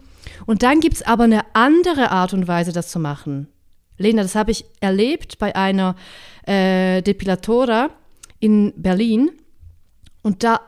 Und 0.46 0.62
dann 0.62 0.80
gibt 0.80 0.96
es 0.96 1.02
aber 1.02 1.24
eine 1.24 1.42
andere 1.52 2.10
Art 2.10 2.32
und 2.32 2.48
Weise, 2.48 2.72
das 2.72 2.88
zu 2.88 2.98
machen. 2.98 3.48
Lena, 3.98 4.22
das 4.22 4.34
habe 4.34 4.50
ich 4.50 4.64
erlebt 4.80 5.38
bei 5.38 5.54
einer 5.54 5.94
äh, 6.46 7.02
Depilatora 7.02 7.90
in 8.40 8.72
Berlin. 8.76 9.30
Und 10.22 10.42
da, 10.42 10.60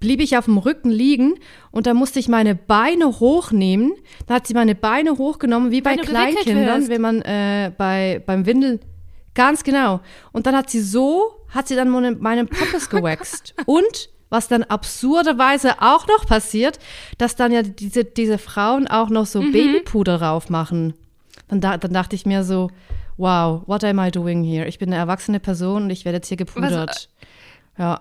blieb 0.00 0.20
ich 0.20 0.36
auf 0.36 0.44
dem 0.44 0.58
Rücken 0.58 0.90
liegen 0.90 1.34
und 1.70 1.86
da 1.86 1.94
musste 1.94 2.18
ich 2.18 2.28
meine 2.28 2.54
Beine 2.54 3.20
hochnehmen. 3.20 3.92
Da 4.26 4.34
hat 4.34 4.46
sie 4.46 4.54
meine 4.54 4.74
Beine 4.74 5.18
hochgenommen, 5.18 5.70
wie 5.70 5.80
bei 5.80 5.96
Kleinkindern, 5.96 6.88
wenn 6.88 7.00
man 7.00 7.22
äh, 7.22 7.72
bei, 7.76 8.22
beim 8.26 8.46
Windeln. 8.46 8.80
Ganz 9.34 9.64
genau. 9.64 10.00
Und 10.32 10.46
dann 10.46 10.56
hat 10.56 10.70
sie 10.70 10.80
so, 10.80 11.44
hat 11.48 11.68
sie 11.68 11.76
dann 11.76 11.88
meine, 11.90 12.12
meinen 12.12 12.48
Poppes 12.48 12.88
gewaxt. 12.90 13.54
und 13.66 14.10
was 14.28 14.48
dann 14.48 14.64
absurderweise 14.64 15.80
auch 15.80 16.08
noch 16.08 16.26
passiert, 16.26 16.78
dass 17.18 17.36
dann 17.36 17.52
ja 17.52 17.62
diese, 17.62 18.04
diese 18.04 18.38
Frauen 18.38 18.88
auch 18.88 19.08
noch 19.08 19.26
so 19.26 19.40
mhm. 19.40 19.52
Babypuder 19.52 20.18
drauf 20.18 20.50
machen. 20.50 20.94
Dann, 21.48 21.60
da, 21.60 21.76
dann 21.76 21.92
dachte 21.92 22.16
ich 22.16 22.26
mir 22.26 22.42
so, 22.42 22.70
wow, 23.16 23.62
what 23.66 23.84
am 23.84 24.00
I 24.00 24.10
doing 24.10 24.42
here? 24.42 24.66
Ich 24.66 24.78
bin 24.78 24.88
eine 24.88 24.96
erwachsene 24.96 25.38
Person 25.38 25.84
und 25.84 25.90
ich 25.90 26.04
werde 26.04 26.16
jetzt 26.16 26.28
hier 26.28 26.36
gepudert. 26.36 26.88
Was, 26.88 27.08
äh, 27.78 27.82
ja. 27.82 28.00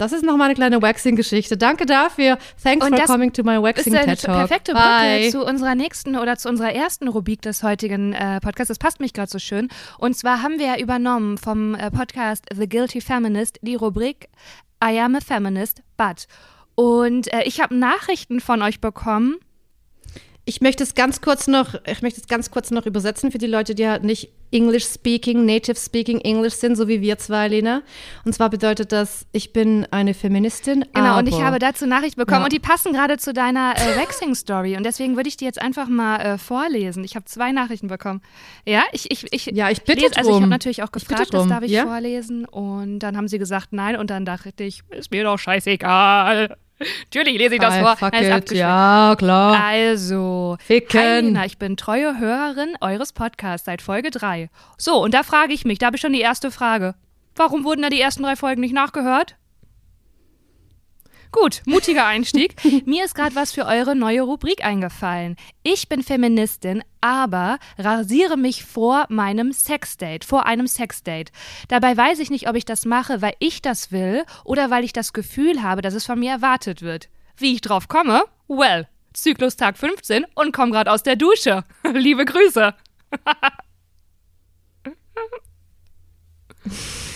Das 0.00 0.12
ist 0.12 0.24
noch 0.24 0.38
mal 0.38 0.46
eine 0.46 0.54
kleine 0.54 0.80
Waxing-Geschichte. 0.80 1.58
Danke 1.58 1.84
dafür. 1.84 2.38
Thanks 2.62 2.86
und 2.86 2.96
for 2.96 3.04
coming 3.04 3.34
to 3.34 3.42
my 3.42 3.62
Waxing 3.62 3.92
TED 3.92 4.04
Talk. 4.04 4.06
Das 4.06 4.18
ist 4.18 4.28
eine 4.28 4.38
perfekte 4.38 4.72
Brücke 4.72 5.30
zu 5.30 5.44
unserer 5.44 5.74
nächsten 5.74 6.16
oder 6.16 6.38
zu 6.38 6.48
unserer 6.48 6.72
ersten 6.72 7.06
Rubrik 7.06 7.42
des 7.42 7.62
heutigen 7.62 8.14
äh, 8.14 8.40
Podcasts. 8.40 8.68
Das 8.68 8.78
passt 8.78 8.98
mich 9.00 9.12
gerade 9.12 9.30
so 9.30 9.38
schön. 9.38 9.68
Und 9.98 10.16
zwar 10.16 10.42
haben 10.42 10.58
wir 10.58 10.68
ja 10.68 10.78
übernommen 10.78 11.36
vom 11.36 11.74
äh, 11.74 11.90
Podcast 11.90 12.46
The 12.50 12.66
Guilty 12.66 13.02
Feminist 13.02 13.58
die 13.60 13.74
Rubrik 13.74 14.30
I 14.82 14.98
am 14.98 15.16
a 15.16 15.20
Feminist, 15.20 15.82
but. 15.98 16.26
Und 16.76 17.30
äh, 17.34 17.42
ich 17.44 17.60
habe 17.60 17.74
Nachrichten 17.74 18.40
von 18.40 18.62
euch 18.62 18.80
bekommen 18.80 19.36
ich 20.50 20.60
möchte 20.60 20.82
es 20.82 20.96
ganz 20.96 21.20
kurz 21.20 21.46
noch, 21.46 21.76
ich 21.86 22.02
möchte 22.02 22.20
es 22.20 22.26
ganz 22.26 22.50
kurz 22.50 22.72
noch 22.72 22.84
übersetzen 22.84 23.30
für 23.30 23.38
die 23.38 23.46
Leute, 23.46 23.76
die 23.76 23.88
halt 23.88 24.02
nicht 24.02 24.30
English 24.50 24.84
speaking, 24.84 25.46
native 25.46 25.76
speaking 25.76 26.18
English 26.22 26.54
sind, 26.54 26.74
so 26.74 26.88
wie 26.88 27.00
wir 27.00 27.18
zwei, 27.18 27.46
Lena. 27.46 27.82
Und 28.24 28.34
zwar 28.34 28.50
bedeutet 28.50 28.90
das, 28.90 29.26
ich 29.30 29.52
bin 29.52 29.86
eine 29.92 30.12
Feministin. 30.12 30.84
Genau, 30.92 31.20
und 31.20 31.28
ich 31.28 31.40
habe 31.40 31.60
dazu 31.60 31.86
Nachricht 31.86 32.16
bekommen 32.16 32.40
ja. 32.40 32.44
und 32.46 32.52
die 32.52 32.58
passen 32.58 32.92
gerade 32.92 33.16
zu 33.16 33.32
deiner 33.32 33.74
äh, 33.76 33.96
Waxing-Story. 33.96 34.76
Und 34.76 34.82
deswegen 34.84 35.14
würde 35.14 35.28
ich 35.28 35.36
die 35.36 35.44
jetzt 35.44 35.62
einfach 35.62 35.86
mal 35.86 36.16
äh, 36.16 36.36
vorlesen. 36.36 37.04
Ich 37.04 37.14
habe 37.14 37.26
zwei 37.26 37.52
Nachrichten 37.52 37.86
bekommen. 37.86 38.20
Ja, 38.66 38.82
ich, 38.90 39.08
ich, 39.08 39.32
ich, 39.32 39.46
ja, 39.46 39.70
ich 39.70 39.84
bitte 39.84 40.00
lese, 40.00 40.16
Also 40.16 40.30
ich 40.30 40.36
habe 40.36 40.48
natürlich 40.48 40.82
auch 40.82 40.90
gefragt, 40.90 41.32
das 41.32 41.46
darf 41.46 41.62
ich 41.62 41.70
ja? 41.70 41.86
vorlesen. 41.86 42.44
Und 42.44 42.98
dann 42.98 43.16
haben 43.16 43.28
sie 43.28 43.38
gesagt, 43.38 43.68
nein. 43.70 43.94
Und 43.94 44.10
dann 44.10 44.24
dachte 44.24 44.64
ich, 44.64 44.82
ist 44.90 45.12
mir 45.12 45.22
doch 45.22 45.38
scheißegal. 45.38 46.56
Natürlich 46.80 47.38
lese 47.38 47.54
ich 47.56 47.60
das 47.60 47.76
I 47.76 47.80
vor. 47.80 47.96
It. 48.12 48.52
Ja, 48.52 49.14
klar. 49.18 49.62
Also, 49.62 50.56
Ficken. 50.64 51.00
Hi 51.00 51.20
Lena, 51.20 51.44
ich 51.44 51.58
bin 51.58 51.76
treue 51.76 52.18
Hörerin 52.18 52.76
eures 52.80 53.12
Podcasts 53.12 53.66
seit 53.66 53.82
Folge 53.82 54.10
3. 54.10 54.48
So, 54.78 55.02
und 55.02 55.12
da 55.12 55.22
frage 55.22 55.52
ich 55.52 55.64
mich, 55.64 55.78
da 55.78 55.86
habe 55.86 55.96
ich 55.96 56.00
schon 56.02 56.12
die 56.12 56.20
erste 56.20 56.50
Frage. 56.50 56.94
Warum 57.36 57.64
wurden 57.64 57.82
da 57.82 57.90
die 57.90 58.00
ersten 58.00 58.22
drei 58.22 58.36
Folgen 58.36 58.60
nicht 58.60 58.74
nachgehört? 58.74 59.36
Gut, 61.32 61.62
mutiger 61.64 62.06
Einstieg. 62.06 62.56
Mir 62.86 63.04
ist 63.04 63.14
gerade 63.14 63.36
was 63.36 63.52
für 63.52 63.66
eure 63.66 63.94
neue 63.94 64.22
Rubrik 64.22 64.64
eingefallen. 64.64 65.36
Ich 65.62 65.88
bin 65.88 66.02
Feministin, 66.02 66.82
aber 67.00 67.58
rasiere 67.78 68.36
mich 68.36 68.64
vor 68.64 69.06
meinem 69.08 69.52
Sexdate, 69.52 70.26
vor 70.26 70.46
einem 70.46 70.66
Sexdate. 70.66 71.32
Dabei 71.68 71.96
weiß 71.96 72.18
ich 72.18 72.30
nicht, 72.30 72.48
ob 72.48 72.56
ich 72.56 72.64
das 72.64 72.84
mache, 72.84 73.22
weil 73.22 73.34
ich 73.38 73.62
das 73.62 73.92
will 73.92 74.24
oder 74.44 74.70
weil 74.70 74.84
ich 74.84 74.92
das 74.92 75.12
Gefühl 75.12 75.62
habe, 75.62 75.82
dass 75.82 75.94
es 75.94 76.06
von 76.06 76.18
mir 76.18 76.32
erwartet 76.32 76.82
wird. 76.82 77.08
Wie 77.36 77.54
ich 77.54 77.60
drauf 77.60 77.86
komme? 77.86 78.24
Well, 78.48 78.88
Zyklustag 79.12 79.78
15 79.78 80.26
und 80.34 80.52
komm 80.52 80.72
gerade 80.72 80.90
aus 80.90 81.04
der 81.04 81.16
Dusche. 81.16 81.64
Liebe 81.92 82.24
Grüße. 82.24 82.74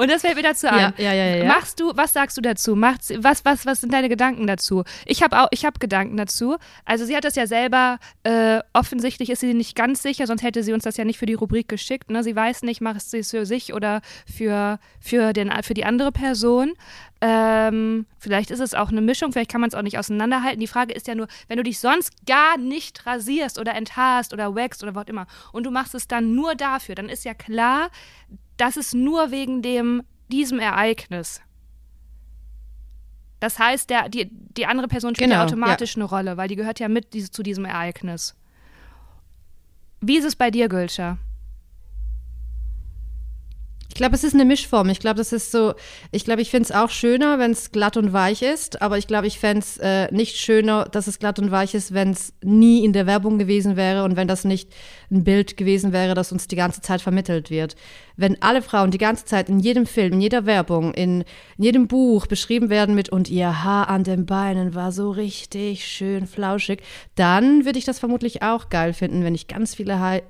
Und 0.00 0.10
das 0.10 0.22
fällt 0.22 0.36
mir 0.36 0.42
dazu. 0.42 0.66
Ja, 0.66 0.94
ja, 0.96 1.12
ja, 1.12 1.36
ja. 1.36 1.44
Machst 1.44 1.78
du, 1.78 1.92
was 1.94 2.14
sagst 2.14 2.34
du 2.38 2.40
dazu? 2.40 2.74
Macht's, 2.74 3.12
was, 3.18 3.44
was, 3.44 3.66
was 3.66 3.82
sind 3.82 3.92
deine 3.92 4.08
Gedanken 4.08 4.46
dazu? 4.46 4.82
Ich 5.04 5.22
habe 5.22 5.38
auch, 5.38 5.48
ich 5.50 5.66
habe 5.66 5.78
Gedanken 5.78 6.16
dazu. 6.16 6.56
Also 6.86 7.04
sie 7.04 7.14
hat 7.14 7.24
das 7.24 7.36
ja 7.36 7.46
selber, 7.46 7.98
äh, 8.22 8.60
offensichtlich 8.72 9.28
ist 9.28 9.40
sie 9.40 9.52
nicht 9.52 9.76
ganz 9.76 10.00
sicher, 10.00 10.26
sonst 10.26 10.42
hätte 10.42 10.62
sie 10.62 10.72
uns 10.72 10.84
das 10.84 10.96
ja 10.96 11.04
nicht 11.04 11.18
für 11.18 11.26
die 11.26 11.34
Rubrik 11.34 11.68
geschickt. 11.68 12.10
Ne? 12.10 12.24
Sie 12.24 12.34
weiß 12.34 12.62
nicht, 12.62 12.80
macht 12.80 13.02
sie 13.02 13.18
es 13.18 13.30
für 13.30 13.44
sich 13.44 13.74
oder 13.74 14.00
für, 14.24 14.78
für, 15.00 15.34
den, 15.34 15.52
für 15.62 15.74
die 15.74 15.84
andere 15.84 16.12
Person. 16.12 16.72
Ähm, 17.20 18.06
vielleicht 18.18 18.50
ist 18.50 18.60
es 18.60 18.72
auch 18.72 18.88
eine 18.88 19.02
Mischung, 19.02 19.32
vielleicht 19.32 19.50
kann 19.50 19.60
man 19.60 19.68
es 19.68 19.74
auch 19.74 19.82
nicht 19.82 19.98
auseinanderhalten. 19.98 20.60
Die 20.60 20.66
Frage 20.66 20.94
ist 20.94 21.08
ja 21.08 21.14
nur, 21.14 21.28
wenn 21.48 21.58
du 21.58 21.62
dich 21.62 21.78
sonst 21.78 22.24
gar 22.24 22.56
nicht 22.56 23.04
rasierst 23.04 23.58
oder 23.58 23.74
enthaarst 23.74 24.32
oder 24.32 24.54
wächst 24.54 24.82
oder 24.82 24.94
was 24.94 25.08
immer 25.08 25.26
und 25.52 25.64
du 25.64 25.70
machst 25.70 25.94
es 25.94 26.08
dann 26.08 26.34
nur 26.34 26.54
dafür, 26.54 26.94
dann 26.94 27.10
ist 27.10 27.26
ja 27.26 27.34
klar, 27.34 27.90
das 28.60 28.76
ist 28.76 28.94
nur 28.94 29.30
wegen 29.30 29.62
dem, 29.62 30.02
diesem 30.28 30.58
Ereignis. 30.58 31.40
Das 33.40 33.58
heißt, 33.58 33.88
der, 33.88 34.10
die, 34.10 34.28
die 34.30 34.66
andere 34.66 34.86
Person 34.86 35.14
spielt 35.14 35.30
genau, 35.30 35.40
ja 35.40 35.46
automatisch 35.46 35.96
ja. 35.96 36.02
eine 36.02 36.04
Rolle, 36.04 36.36
weil 36.36 36.48
die 36.48 36.56
gehört 36.56 36.78
ja 36.78 36.88
mit 36.88 37.14
diese, 37.14 37.30
zu 37.30 37.42
diesem 37.42 37.64
Ereignis. 37.64 38.34
Wie 40.02 40.18
ist 40.18 40.24
es 40.24 40.36
bei 40.36 40.50
dir, 40.50 40.68
Gülscher? 40.68 41.18
Ich 43.90 43.96
glaube, 43.96 44.14
es 44.14 44.22
ist 44.22 44.34
eine 44.34 44.44
Mischform. 44.44 44.88
Ich 44.88 45.00
glaube, 45.00 45.16
das 45.16 45.32
ist 45.32 45.50
so, 45.50 45.74
ich 46.12 46.24
glaube, 46.24 46.40
ich 46.42 46.50
finde 46.50 46.64
es 46.64 46.72
auch 46.72 46.90
schöner, 46.90 47.40
wenn 47.40 47.50
es 47.50 47.72
glatt 47.72 47.96
und 47.96 48.12
weich 48.12 48.40
ist, 48.40 48.80
aber 48.80 48.98
ich 48.98 49.08
glaube, 49.08 49.26
ich 49.26 49.40
fände 49.40 49.58
es 49.58 49.78
äh, 49.78 50.06
nicht 50.14 50.36
schöner, 50.36 50.84
dass 50.84 51.08
es 51.08 51.18
glatt 51.18 51.40
und 51.40 51.50
weich 51.50 51.74
ist, 51.74 51.92
wenn 51.92 52.12
es 52.12 52.32
nie 52.40 52.84
in 52.84 52.92
der 52.92 53.06
Werbung 53.06 53.36
gewesen 53.36 53.74
wäre 53.74 54.04
und 54.04 54.14
wenn 54.14 54.28
das 54.28 54.44
nicht 54.44 54.70
ein 55.10 55.24
Bild 55.24 55.56
gewesen 55.56 55.92
wäre, 55.92 56.14
das 56.14 56.30
uns 56.30 56.46
die 56.46 56.56
ganze 56.56 56.80
Zeit 56.80 57.02
vermittelt 57.02 57.50
wird. 57.50 57.74
Wenn 58.16 58.40
alle 58.40 58.62
Frauen 58.62 58.92
die 58.92 58.98
ganze 58.98 59.24
Zeit 59.24 59.48
in 59.48 59.58
jedem 59.58 59.86
Film, 59.86 60.12
in 60.14 60.20
jeder 60.20 60.46
Werbung, 60.46 60.94
in, 60.94 61.24
in 61.58 61.64
jedem 61.64 61.88
Buch 61.88 62.28
beschrieben 62.28 62.70
werden 62.70 62.94
mit 62.94 63.08
und 63.08 63.28
ihr 63.28 63.64
Haar 63.64 63.88
an 63.88 64.04
den 64.04 64.24
Beinen 64.24 64.76
war 64.76 64.92
so 64.92 65.10
richtig 65.10 65.84
schön 65.84 66.28
flauschig, 66.28 66.80
dann 67.16 67.64
würde 67.64 67.78
ich 67.78 67.86
das 67.86 67.98
vermutlich 67.98 68.42
auch 68.42 68.68
geil 68.68 68.92
finden, 68.92 69.24
wenn 69.24 69.34
ich 69.34 69.48
ganz 69.48 69.74
viele 69.74 69.98
ha 69.98 70.20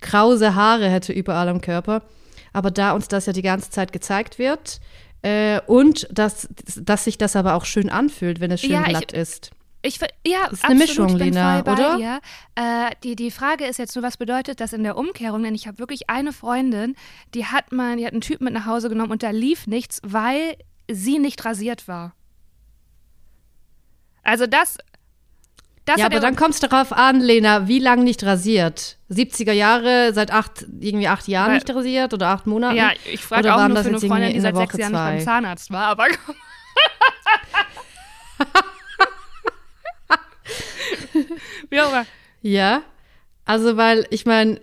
krause 0.00 0.54
Haare 0.54 0.88
hätte 0.88 1.12
überall 1.12 1.50
am 1.50 1.60
Körper. 1.60 2.02
Aber 2.52 2.70
da 2.70 2.92
uns 2.92 3.08
das 3.08 3.26
ja 3.26 3.32
die 3.32 3.42
ganze 3.42 3.70
Zeit 3.70 3.92
gezeigt 3.92 4.38
wird 4.38 4.80
äh, 5.22 5.60
und 5.66 6.08
dass, 6.10 6.48
dass 6.76 7.04
sich 7.04 7.18
das 7.18 7.36
aber 7.36 7.54
auch 7.54 7.64
schön 7.64 7.90
anfühlt, 7.90 8.40
wenn 8.40 8.50
es 8.50 8.60
schön 8.60 8.70
ja, 8.70 8.82
glatt 8.84 9.12
ich, 9.12 9.18
ist. 9.18 9.50
Ich, 9.82 9.98
ja, 10.26 10.44
das 10.44 10.54
ist 10.54 10.64
eine 10.64 10.74
Mischung, 10.74 11.16
Lena, 11.16 11.60
oder? 11.60 12.20
Äh, 12.54 12.90
die, 13.02 13.16
die 13.16 13.30
Frage 13.30 13.64
ist 13.64 13.78
jetzt 13.78 13.96
nur, 13.96 14.02
was 14.02 14.18
bedeutet 14.18 14.60
das 14.60 14.74
in 14.74 14.82
der 14.82 14.96
Umkehrung? 14.96 15.42
Denn 15.42 15.54
ich 15.54 15.66
habe 15.66 15.78
wirklich 15.78 16.10
eine 16.10 16.34
Freundin, 16.34 16.96
die 17.32 17.46
hat 17.46 17.72
mal, 17.72 17.96
die 17.96 18.04
hat 18.04 18.12
einen 18.12 18.20
Typ 18.20 18.42
mit 18.42 18.52
nach 18.52 18.66
Hause 18.66 18.90
genommen 18.90 19.10
und 19.10 19.22
da 19.22 19.30
lief 19.30 19.66
nichts, 19.66 20.00
weil 20.04 20.56
sie 20.90 21.18
nicht 21.18 21.44
rasiert 21.44 21.88
war. 21.88 22.14
Also 24.22 24.46
das. 24.46 24.76
Das 25.92 26.00
ja, 26.00 26.06
aber 26.06 26.16
er- 26.16 26.20
dann 26.20 26.36
kommt 26.36 26.54
es 26.54 26.60
darauf 26.60 26.92
an, 26.92 27.20
Lena, 27.20 27.68
wie 27.68 27.78
lange 27.78 28.04
nicht 28.04 28.24
rasiert? 28.24 28.96
70er 29.10 29.52
Jahre, 29.52 30.12
seit 30.14 30.30
acht, 30.32 30.64
irgendwie 30.80 31.08
acht 31.08 31.26
Jahren 31.28 31.48
Weil- 31.48 31.54
nicht 31.56 31.70
rasiert 31.70 32.14
oder 32.14 32.28
acht 32.28 32.46
Monaten? 32.46 32.76
Ja, 32.76 32.90
ich 33.10 33.20
frage 33.24 33.54
auch 33.54 33.66
nur 33.66 33.74
das 33.76 33.82
für 33.86 33.90
eine 33.90 34.00
Freundin, 34.00 34.32
die 34.34 34.40
seit 34.40 34.56
sechs 34.56 34.76
Jahren 34.76 34.92
nicht 34.92 35.00
beim 35.02 35.18
zwei? 35.18 35.24
Zahnarzt 35.24 35.70
war, 35.70 35.86
aber 35.86 36.06
wie 41.70 41.80
auch 41.80 41.90
immer. 41.90 42.06
Ja, 42.42 42.82
also 43.44 43.76
weil 43.76 44.06
ich 44.10 44.26
meine, 44.26 44.60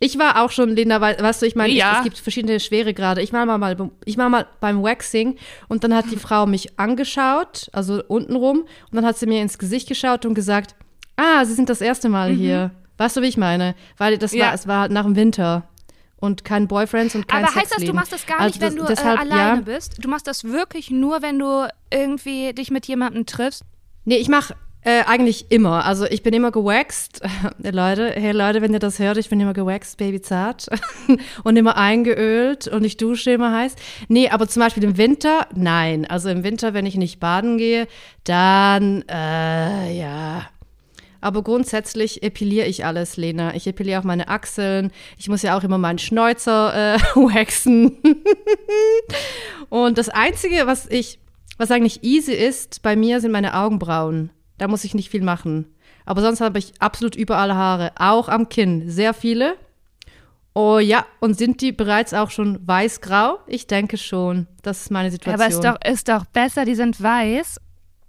ich 0.00 0.18
war 0.18 0.42
auch 0.42 0.50
schon, 0.50 0.70
Lena, 0.70 1.00
wei- 1.00 1.16
weißt 1.20 1.42
du, 1.42 1.46
ich 1.46 1.54
meine, 1.54 1.72
Ja. 1.72 1.98
es 1.98 2.04
gibt 2.04 2.18
verschiedene 2.18 2.58
Schweregrade. 2.58 3.20
Ich 3.22 3.32
war 3.32 3.44
mal, 3.46 3.90
ich 4.04 4.16
war 4.18 4.28
mal 4.28 4.46
beim 4.60 4.82
Waxing 4.82 5.36
und 5.68 5.84
dann 5.84 5.94
hat 5.94 6.06
die 6.10 6.16
Frau 6.16 6.46
mich 6.46 6.78
angeschaut, 6.78 7.68
also 7.72 8.02
untenrum, 8.08 8.60
und 8.60 8.94
dann 8.94 9.04
hat 9.06 9.16
sie 9.18 9.26
mir 9.26 9.40
ins 9.42 9.58
Gesicht 9.58 9.88
geschaut 9.88 10.26
und 10.26 10.34
gesagt, 10.34 10.74
ah, 11.16 11.44
Sie 11.44 11.52
sind 11.54 11.68
das 11.68 11.80
erste 11.80 12.08
Mal 12.08 12.30
hier. 12.32 12.70
Weißt 12.98 13.16
du, 13.16 13.22
wie 13.22 13.26
ich 13.28 13.36
meine? 13.36 13.74
Weil 13.98 14.18
das 14.18 14.32
Mhm. 14.32 14.38
Ja. 14.38 14.46
war, 14.46 14.54
es 14.54 14.66
war 14.66 14.88
nach 14.88 15.04
dem 15.04 15.16
Winter 15.16 15.68
und 16.16 16.44
kein 16.44 16.66
Boyfriends 16.68 17.14
und 17.14 17.28
kein 17.28 17.44
Aber 17.44 17.54
heißt 17.54 17.74
das, 17.76 17.84
du 17.84 17.92
machst 17.92 18.12
das 18.12 18.26
gar 18.26 18.40
Also 18.40 18.48
nicht, 18.58 18.60
wenn 18.60 18.76
das- 18.76 18.86
du 18.86 18.94
deshalb, 18.94 19.18
äh, 19.18 19.22
alleine 19.22 19.56
ja. 19.58 19.62
bist? 19.62 19.96
Du 20.04 20.08
machst 20.08 20.26
das 20.26 20.44
wirklich 20.44 20.90
nur, 20.90 21.22
wenn 21.22 21.38
du 21.38 21.66
irgendwie 21.90 22.52
dich 22.54 22.70
mit 22.70 22.86
jemandem 22.86 23.24
triffst? 23.26 23.64
Nee, 24.06 24.16
ich 24.16 24.28
mache 24.28 24.54
äh, 24.82 25.02
eigentlich 25.04 25.50
immer. 25.50 25.84
Also 25.84 26.06
ich 26.06 26.22
bin 26.22 26.34
immer 26.34 26.50
gewaxt. 26.50 27.22
Äh, 27.62 27.70
Leute, 27.70 28.12
hey 28.14 28.32
Leute, 28.32 28.62
wenn 28.62 28.72
ihr 28.72 28.78
das 28.78 28.98
hört, 28.98 29.16
ich 29.18 29.28
bin 29.28 29.40
immer 29.40 29.52
gewaxt, 29.52 29.98
babyzart. 29.98 30.68
und 31.44 31.56
immer 31.56 31.76
eingeölt 31.76 32.68
und 32.68 32.84
ich 32.84 32.96
dusche 32.96 33.32
immer 33.32 33.52
heiß. 33.54 33.76
Nee, 34.08 34.28
aber 34.28 34.48
zum 34.48 34.60
Beispiel 34.60 34.84
im 34.84 34.96
Winter, 34.96 35.46
nein. 35.54 36.06
Also 36.06 36.28
im 36.28 36.42
Winter, 36.42 36.72
wenn 36.74 36.86
ich 36.86 36.96
nicht 36.96 37.20
baden 37.20 37.58
gehe, 37.58 37.86
dann, 38.24 39.04
äh, 39.08 39.98
ja. 39.98 40.48
Aber 41.20 41.42
grundsätzlich 41.42 42.22
epiliere 42.22 42.66
ich 42.66 42.84
alles, 42.84 43.16
Lena. 43.16 43.54
Ich 43.54 43.66
epiliere 43.66 44.00
auch 44.00 44.04
meine 44.04 44.28
Achseln. 44.28 44.90
Ich 45.18 45.28
muss 45.28 45.42
ja 45.42 45.56
auch 45.56 45.64
immer 45.64 45.78
meinen 45.78 45.98
Schnäuzer 45.98 46.94
äh, 46.94 46.98
waxen. 47.14 47.98
Und 49.68 49.98
das 49.98 50.08
Einzige, 50.08 50.66
was 50.66 50.86
ich, 50.86 51.18
was 51.58 51.70
eigentlich 51.70 52.02
easy 52.04 52.32
ist, 52.32 52.82
bei 52.82 52.96
mir 52.96 53.20
sind 53.20 53.32
meine 53.32 53.54
Augenbrauen. 53.54 54.30
Da 54.60 54.68
muss 54.68 54.84
ich 54.84 54.94
nicht 54.94 55.08
viel 55.08 55.22
machen. 55.22 55.64
Aber 56.04 56.20
sonst 56.20 56.42
habe 56.42 56.58
ich 56.58 56.74
absolut 56.80 57.16
überall 57.16 57.54
Haare, 57.54 57.92
auch 57.96 58.28
am 58.28 58.50
Kinn. 58.50 58.90
Sehr 58.90 59.14
viele. 59.14 59.56
Oh 60.52 60.78
ja, 60.78 61.06
und 61.20 61.38
sind 61.38 61.62
die 61.62 61.72
bereits 61.72 62.12
auch 62.12 62.30
schon 62.30 62.58
weiß-grau? 62.66 63.38
Ich 63.46 63.66
denke 63.66 63.96
schon. 63.96 64.46
Das 64.62 64.82
ist 64.82 64.90
meine 64.90 65.10
Situation. 65.10 65.40
Aber 65.40 65.48
es 65.48 65.54
ist 65.54 65.64
doch, 65.64 65.90
ist 65.90 66.08
doch 66.08 66.26
besser, 66.26 66.66
die 66.66 66.74
sind 66.74 67.00
weiß 67.00 67.58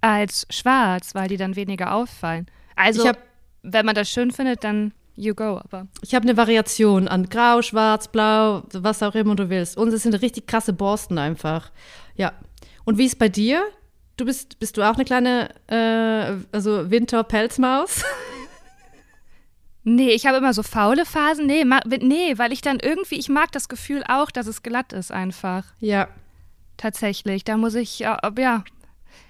als 0.02 0.46
schwarz, 0.50 1.16
weil 1.16 1.30
die 1.30 1.38
dann 1.38 1.56
weniger 1.56 1.94
auffallen. 1.94 2.48
Also, 2.76 3.04
Ich 3.04 3.08
hab- 3.08 3.20
wenn 3.64 3.86
man 3.86 3.96
das 3.96 4.10
schön 4.10 4.32
findet, 4.32 4.64
dann 4.66 4.92
you 5.16 5.34
go. 5.34 5.62
Aber 5.64 5.88
Ich 6.02 6.14
habe 6.14 6.24
eine 6.28 6.36
Variation 6.36 7.08
an 7.08 7.30
Grau, 7.30 7.62
Schwarz, 7.62 8.10
Blau, 8.10 8.64
was 8.74 9.02
auch 9.04 9.16
immer 9.16 9.36
du 9.36 9.50
willst. 9.50 9.78
Und 9.78 9.94
es 9.94 10.04
sind 10.04 10.16
richtig 10.22 10.48
krasse 10.48 10.74
Borsten 10.74 11.18
einfach. 11.18 11.72
Ja. 12.18 12.34
Und 12.84 12.98
wie 12.98 13.06
ist 13.06 13.20
bei 13.20 13.30
dir? 13.30 13.64
Du 14.18 14.26
bist, 14.26 14.60
bist 14.60 14.78
du 14.78 14.84
auch 14.84 14.96
eine 14.96 15.06
kleine, 15.06 15.50
äh, 15.68 16.36
also 16.52 16.92
Winter-Pelzmaus? 16.92 18.04
nee, 19.84 20.12
ich 20.12 20.26
habe 20.26 20.38
immer 20.38 20.54
so 20.54 20.64
faule 20.64 21.06
Phasen. 21.06 21.48
Nee, 21.48 21.66
nee, 22.02 22.38
weil 22.38 22.52
ich 22.52 22.62
dann 22.62 22.80
irgendwie, 22.80 23.16
ich 23.16 23.30
mag 23.30 23.52
das 23.52 23.70
Gefühl 23.70 24.04
auch, 24.08 24.32
dass 24.32 24.48
es 24.48 24.64
glatt 24.64 24.94
ist 24.94 25.12
einfach. 25.12 25.66
ja. 25.80 26.08
Tatsächlich. 26.82 27.44
Da 27.44 27.58
muss 27.58 27.76
ich, 27.76 28.00
ja, 28.00 28.20
ja, 28.40 28.64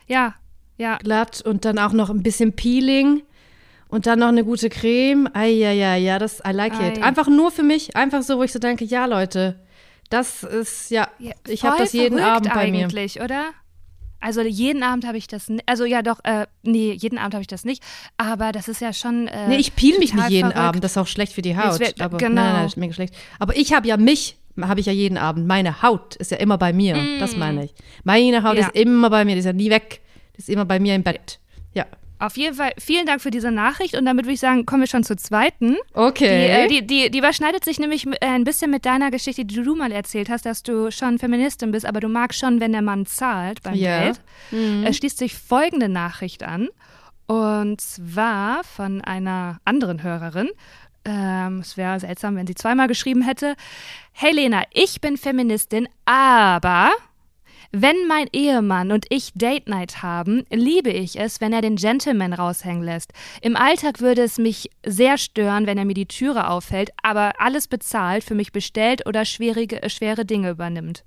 ja, 0.07 0.35
ja. 0.77 0.97
Glatt 0.97 1.41
und 1.41 1.65
dann 1.65 1.79
auch 1.79 1.91
noch 1.91 2.09
ein 2.09 2.23
bisschen 2.23 2.53
Peeling 2.53 3.23
und 3.89 4.05
dann 4.05 4.19
noch 4.19 4.29
eine 4.29 4.45
gute 4.45 4.69
Creme. 4.69 5.29
Ei, 5.33 5.49
ja, 5.49 5.71
ja, 5.71 5.95
ja, 5.95 6.17
das, 6.17 6.41
I 6.47 6.51
like 6.51 6.73
it. 6.75 6.99
Ei. 6.99 7.03
Einfach 7.03 7.27
nur 7.27 7.51
für 7.51 7.63
mich, 7.63 7.95
einfach 7.97 8.21
so, 8.21 8.37
wo 8.37 8.43
ich 8.43 8.53
so 8.53 8.59
denke, 8.59 8.85
ja, 8.85 9.05
Leute, 9.05 9.59
das 10.09 10.43
ist, 10.43 10.91
ja, 10.91 11.09
ja 11.19 11.33
ich 11.45 11.65
habe 11.65 11.77
das 11.77 11.91
jeden 11.91 12.19
Abend 12.19 12.53
bei 12.53 12.71
mir. 12.71 12.85
eigentlich, 12.85 13.19
oder? 13.19 13.49
Also 14.21 14.41
jeden 14.41 14.83
Abend 14.83 15.05
habe 15.05 15.17
ich 15.17 15.27
das, 15.27 15.51
also 15.65 15.83
ja 15.85 16.01
doch, 16.01 16.19
äh, 16.23 16.45
nee, 16.63 16.93
jeden 16.93 17.17
Abend 17.17 17.33
habe 17.33 17.41
ich 17.41 17.47
das 17.47 17.65
nicht, 17.65 17.83
aber 18.17 18.51
das 18.51 18.67
ist 18.67 18.79
ja 18.81 18.93
schon. 18.93 19.27
Äh, 19.27 19.47
Nee, 19.49 19.57
ich 19.57 19.75
peel 19.75 19.97
mich 19.99 20.13
nicht 20.13 20.29
jeden 20.29 20.51
verrückt. 20.51 20.57
Abend, 20.57 20.83
das 20.83 20.91
ist 20.91 20.97
auch 20.97 21.07
schlecht 21.07 21.33
für 21.33 21.41
die 21.41 21.57
Haut. 21.57 21.79
wird- 21.79 21.99
aber, 21.99 22.17
genau. 22.17 22.41
Nein, 22.41 22.53
nein, 22.53 22.63
das 22.63 22.73
ist 22.73 22.77
mega 22.77 22.93
schlecht. 22.93 23.13
Aber 23.39 23.57
ich 23.57 23.73
habe 23.73 23.87
ja 23.87 23.97
mich, 23.97 24.37
habe 24.61 24.79
ich 24.79 24.85
ja 24.85 24.93
jeden 24.93 25.17
Abend. 25.17 25.47
Meine 25.47 25.81
Haut 25.81 26.15
ist 26.17 26.31
ja 26.31 26.37
immer 26.37 26.57
bei 26.57 26.71
mir, 26.71 26.95
das 27.19 27.35
meine 27.35 27.65
ich. 27.65 27.73
Meine 28.03 28.43
Haut 28.43 28.55
Mm. 28.55 28.59
Ja. 28.59 28.67
ist 28.67 28.75
immer 28.75 29.09
bei 29.09 29.25
mir, 29.25 29.33
die 29.33 29.39
ist 29.39 29.45
ja 29.45 29.53
nie 29.53 29.69
weg. 29.69 30.01
Die 30.35 30.39
ist 30.39 30.49
immer 30.49 30.65
bei 30.65 30.79
mir 30.79 30.93
im 30.95 31.03
Bett. 31.03 31.39
Ja. 31.73 31.85
Auf 32.21 32.37
jeden 32.37 32.55
Fall, 32.55 32.71
vielen 32.77 33.05
Dank 33.05 33.21
für 33.21 33.31
diese 33.31 33.51
Nachricht 33.51 33.95
und 33.95 34.05
damit 34.05 34.25
würde 34.25 34.33
ich 34.33 34.39
sagen, 34.39 34.65
kommen 34.65 34.81
wir 34.83 34.87
schon 34.87 35.03
zur 35.03 35.17
zweiten. 35.17 35.71
Die, 35.73 35.77
Okay. 35.93 36.47
äh, 36.47 36.67
die, 36.67 36.85
die, 36.85 37.09
die 37.09 37.17
überschneidet 37.17 37.65
sich 37.65 37.79
nämlich 37.79 38.05
äh, 38.07 38.15
ein 38.21 38.43
bisschen 38.43 38.69
mit 38.69 38.85
deiner 38.85 39.09
Geschichte, 39.09 39.43
die 39.43 39.55
du 39.61 39.75
mal 39.75 39.91
erzählt 39.91 40.29
hast, 40.29 40.45
dass 40.45 40.61
du 40.63 40.91
schon 40.91 41.17
Feministin 41.19 41.71
bist, 41.71 41.85
aber 41.85 41.99
du 41.99 42.07
magst 42.09 42.39
schon, 42.39 42.59
wenn 42.59 42.73
der 42.73 42.81
Mann 42.83 43.05
zahlt 43.05 43.63
beim 43.63 43.73
Ja. 43.73 44.03
Geld. 44.03 44.21
Es 44.85 44.97
schließt 44.97 45.17
sich 45.17 45.35
folgende 45.35 45.89
Nachricht 45.89 46.43
an. 46.43 46.69
Und 47.27 47.79
zwar 47.81 48.63
von 48.65 49.01
einer 49.01 49.59
anderen 49.65 50.03
Hörerin. 50.03 50.49
Ähm, 51.05 51.59
es 51.61 51.77
wäre 51.77 51.99
seltsam, 51.99 52.35
wenn 52.35 52.45
sie 52.45 52.53
zweimal 52.55 52.87
geschrieben 52.87 53.21
hätte. 53.23 53.55
Hey 54.11 54.31
Lena, 54.33 54.63
ich 54.71 55.01
bin 55.01 55.17
Feministin, 55.17 55.87
aber 56.05 56.91
wenn 57.71 58.07
mein 58.07 58.27
Ehemann 58.33 58.91
und 58.91 59.05
ich 59.09 59.31
Date 59.33 59.67
Night 59.67 60.03
haben, 60.03 60.45
liebe 60.49 60.89
ich 60.89 61.17
es, 61.17 61.39
wenn 61.39 61.53
er 61.53 61.61
den 61.61 61.77
Gentleman 61.77 62.33
raushängen 62.33 62.83
lässt. 62.83 63.13
Im 63.41 63.55
Alltag 63.55 64.01
würde 64.01 64.23
es 64.23 64.37
mich 64.37 64.69
sehr 64.85 65.17
stören, 65.17 65.67
wenn 65.67 65.77
er 65.77 65.85
mir 65.85 65.93
die 65.93 66.07
Türe 66.07 66.49
aufhält, 66.49 66.91
aber 67.01 67.39
alles 67.39 67.67
bezahlt, 67.67 68.23
für 68.23 68.35
mich 68.35 68.51
bestellt 68.51 69.07
oder 69.07 69.23
schwierige, 69.23 69.81
äh, 69.81 69.89
schwere 69.89 70.25
Dinge 70.25 70.49
übernimmt. 70.49 71.05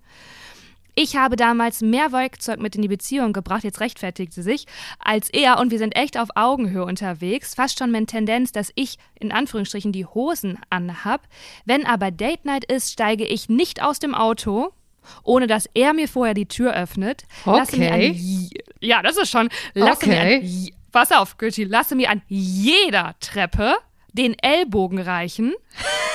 Ich 0.97 1.17
habe 1.17 1.35
damals 1.35 1.81
mehr 1.81 2.13
Werkzeug 2.13 2.61
mit 2.61 2.77
in 2.77 2.83
die 2.83 2.89
Beziehung 2.89 3.33
gebracht, 3.33 3.65
jetzt 3.65 3.81
rechtfertigt 3.81 4.33
sie 4.33 4.43
sich, 4.43 4.67
als 5.01 5.29
er 5.29 5.59
und 5.59 5.73
wir 5.73 5.79
sind 5.79 5.97
echt 5.97 6.17
auf 6.17 6.29
Augenhöhe 6.37 6.85
unterwegs, 6.85 7.55
fast 7.55 7.79
schon 7.79 7.91
mit 7.91 8.09
Tendenz, 8.09 8.53
dass 8.53 8.71
ich 8.77 8.97
in 9.19 9.33
Anführungsstrichen 9.33 9.91
die 9.91 10.07
Hosen 10.07 10.59
anhab. 10.71 11.23
Wenn 11.65 11.85
aber 11.85 12.13
Date 12.13 12.45
Night 12.45 12.65
ist, 12.65 12.93
steige 12.93 13.27
ich 13.27 13.49
nicht 13.49 13.83
aus 13.83 13.99
dem 13.99 14.15
Auto, 14.15 14.73
ohne 15.23 15.47
dass 15.47 15.69
er 15.75 15.93
mir 15.93 16.09
vorher 16.09 16.35
die 16.35 16.47
Tür 16.47 16.75
öffnet. 16.75 17.25
Lasse 17.45 17.77
mir 17.77 17.93
an 17.93 18.01
Okay. 18.01 18.51
ja, 18.81 19.03
das 19.03 19.17
ist 19.17 19.31
schon. 19.31 19.49
Lasse 19.75 20.07
mir 20.09 20.17
Okay. 20.17 20.37
an, 20.37 20.43
je- 20.45 20.73
pass 20.93 21.13
auf, 21.13 21.37
Götti, 21.39 21.65
lasse 21.65 21.95
mir 21.95 22.11
an 22.11 22.23
jeder 22.29 23.15
Treppe 23.21 23.75
den 24.13 24.37
Ellbogen 24.39 24.99
reichen 25.01 25.55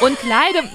und 0.02 0.18
kleide. 0.20 0.64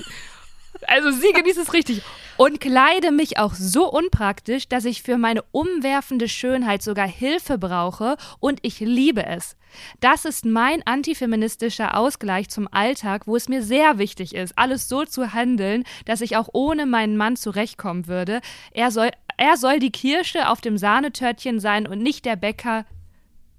Also 0.86 1.12
sie 1.12 1.32
genießt 1.32 1.56
es 1.58 1.72
richtig. 1.72 2.02
Und 2.36 2.60
kleide 2.60 3.12
mich 3.12 3.38
auch 3.38 3.54
so 3.54 3.90
unpraktisch, 3.90 4.68
dass 4.68 4.84
ich 4.84 5.02
für 5.02 5.18
meine 5.18 5.42
umwerfende 5.52 6.28
Schönheit 6.28 6.82
sogar 6.82 7.06
Hilfe 7.06 7.58
brauche 7.58 8.16
und 8.40 8.58
ich 8.62 8.80
liebe 8.80 9.24
es. 9.24 9.56
Das 10.00 10.24
ist 10.24 10.44
mein 10.44 10.84
antifeministischer 10.86 11.96
Ausgleich 11.96 12.48
zum 12.48 12.68
Alltag, 12.72 13.26
wo 13.26 13.36
es 13.36 13.48
mir 13.48 13.62
sehr 13.62 13.98
wichtig 13.98 14.34
ist, 14.34 14.58
alles 14.58 14.88
so 14.88 15.04
zu 15.04 15.32
handeln, 15.32 15.84
dass 16.06 16.20
ich 16.20 16.36
auch 16.36 16.48
ohne 16.52 16.86
meinen 16.86 17.16
Mann 17.16 17.36
zurechtkommen 17.36 18.06
würde. 18.06 18.40
Er 18.72 18.90
soll, 18.90 19.10
er 19.36 19.56
soll 19.56 19.78
die 19.78 19.92
Kirsche 19.92 20.48
auf 20.48 20.60
dem 20.60 20.78
Sahnetörtchen 20.78 21.60
sein 21.60 21.86
und 21.86 22.00
nicht 22.00 22.24
der 22.24 22.36
Bäcker, 22.36 22.84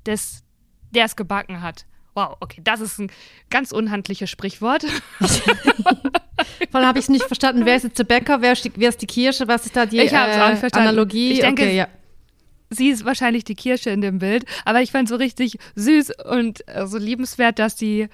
des, 0.05 0.43
der 0.91 1.05
es 1.05 1.15
gebacken 1.15 1.61
hat. 1.61 1.85
Wow, 2.13 2.38
okay, 2.39 2.61
das 2.63 2.79
ist 2.79 2.99
ein 2.99 3.11
ganz 3.49 3.71
unhandliches 3.71 4.29
Sprichwort. 4.29 4.85
Vor 6.75 6.79
allem 6.81 6.89
habe 6.89 6.99
ich 6.99 7.05
es 7.05 7.09
nicht 7.09 7.23
verstanden. 7.23 7.65
Wer 7.65 7.77
ist 7.77 7.83
jetzt 7.83 7.97
der 7.99 8.03
Bäcker? 8.03 8.41
Wer 8.41 8.51
ist 8.51 8.65
die, 8.65 8.71
wer 8.75 8.89
ist 8.89 9.01
die 9.01 9.07
Kirsche? 9.07 9.47
Was 9.47 9.65
ist 9.65 9.77
da 9.77 9.85
die 9.85 9.97
Ich 9.97 10.13
hab's 10.13 10.35
auch 10.35 10.49
nicht 10.49 10.57
äh, 10.57 10.59
verstanden. 10.59 10.89
Analogie? 10.89 11.31
Ich 11.31 11.39
denke, 11.39 11.61
okay, 11.63 11.77
ja. 11.77 11.88
sie 12.69 12.89
ist 12.89 13.05
wahrscheinlich 13.05 13.45
die 13.45 13.55
Kirsche 13.55 13.91
in 13.91 14.01
dem 14.01 14.19
Bild, 14.19 14.43
aber 14.65 14.81
ich 14.81 14.91
fand 14.91 15.07
so 15.07 15.15
richtig 15.15 15.57
süß 15.75 16.11
und 16.25 16.67
äh, 16.67 16.85
so 16.85 16.97
liebenswert, 16.97 17.59
dass 17.59 17.77
die 17.77 18.09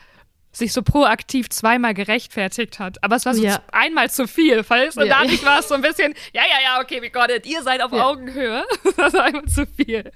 sich 0.51 0.73
so 0.73 0.83
proaktiv 0.83 1.49
zweimal 1.49 1.95
gerechtfertigt 1.95 2.77
hat. 2.77 3.03
Aber 3.03 3.15
es 3.15 3.25
war 3.25 3.33
so 3.33 3.43
Ja. 3.43 3.63
einmal 3.71 4.11
zu 4.11 4.27
viel, 4.27 4.63
falls? 4.63 4.95
Und 4.95 5.07
Ja, 5.07 5.21
dadurch 5.23 5.43
war 5.43 5.57
es 5.61 5.67
so 5.67 5.73
ein 5.73 5.81
bisschen, 5.81 6.13
ja, 6.31 6.43
ja, 6.43 6.57
ja, 6.63 6.81
okay, 6.83 7.01
we 7.01 7.09
got 7.09 7.31
it, 7.31 7.47
ihr 7.47 7.63
seid 7.63 7.81
auf 7.81 7.91
Ja. 7.91 8.05
Augenhöhe. 8.05 8.63
Das 8.95 9.13
war 9.13 9.23
einmal 9.23 9.45
zu 9.45 9.65
viel. 9.65 10.11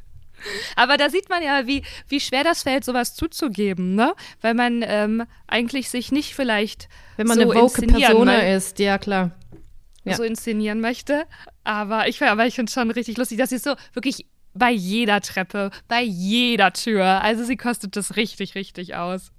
Aber 0.76 0.98
da 0.98 1.10
sieht 1.10 1.30
man 1.30 1.44
ja, 1.44 1.68
wie, 1.68 1.84
wie 2.08 2.20
schwer 2.20 2.44
das 2.44 2.64
fällt, 2.64 2.86
sowas 2.86 3.16
zuzugeben, 3.16 3.96
ne? 3.96 4.14
Weil 4.42 4.54
man 4.54 4.84
ähm, 4.86 5.24
eigentlich 5.48 5.90
sich 5.90 6.12
nicht 6.12 6.36
vielleicht 6.36 6.88
Wenn 7.18 7.28
man 7.28 7.38
so 7.38 7.42
eine 7.44 7.50
woke 7.52 7.82
inszenieren 7.82 8.02
Persona 8.02 8.40
ist, 8.54 8.80
ja 8.80 8.98
klar. 8.98 9.32
Ja. 10.04 10.16
so 10.16 10.24
inszenieren 10.24 10.82
möchte. 10.82 11.26
Aber 11.64 12.08
ich, 12.08 12.22
aber 12.22 12.46
ich 12.46 12.54
finde 12.54 12.70
es 12.70 12.74
schon 12.74 12.92
richtig 12.92 13.18
lustig, 13.18 13.40
dass 13.40 13.50
sie 13.50 13.58
so 13.58 13.74
wirklich 13.94 14.28
bei 14.54 14.72
jeder 14.72 15.20
Treppe, 15.22 15.72
bei 15.88 16.02
jeder 16.02 16.72
Tür, 16.74 17.22
also 17.22 17.44
sie 17.44 17.58
kostet 17.58 17.96
das 17.96 18.16
richtig, 18.16 18.56
richtig 18.56 18.96
aus. 18.96 19.32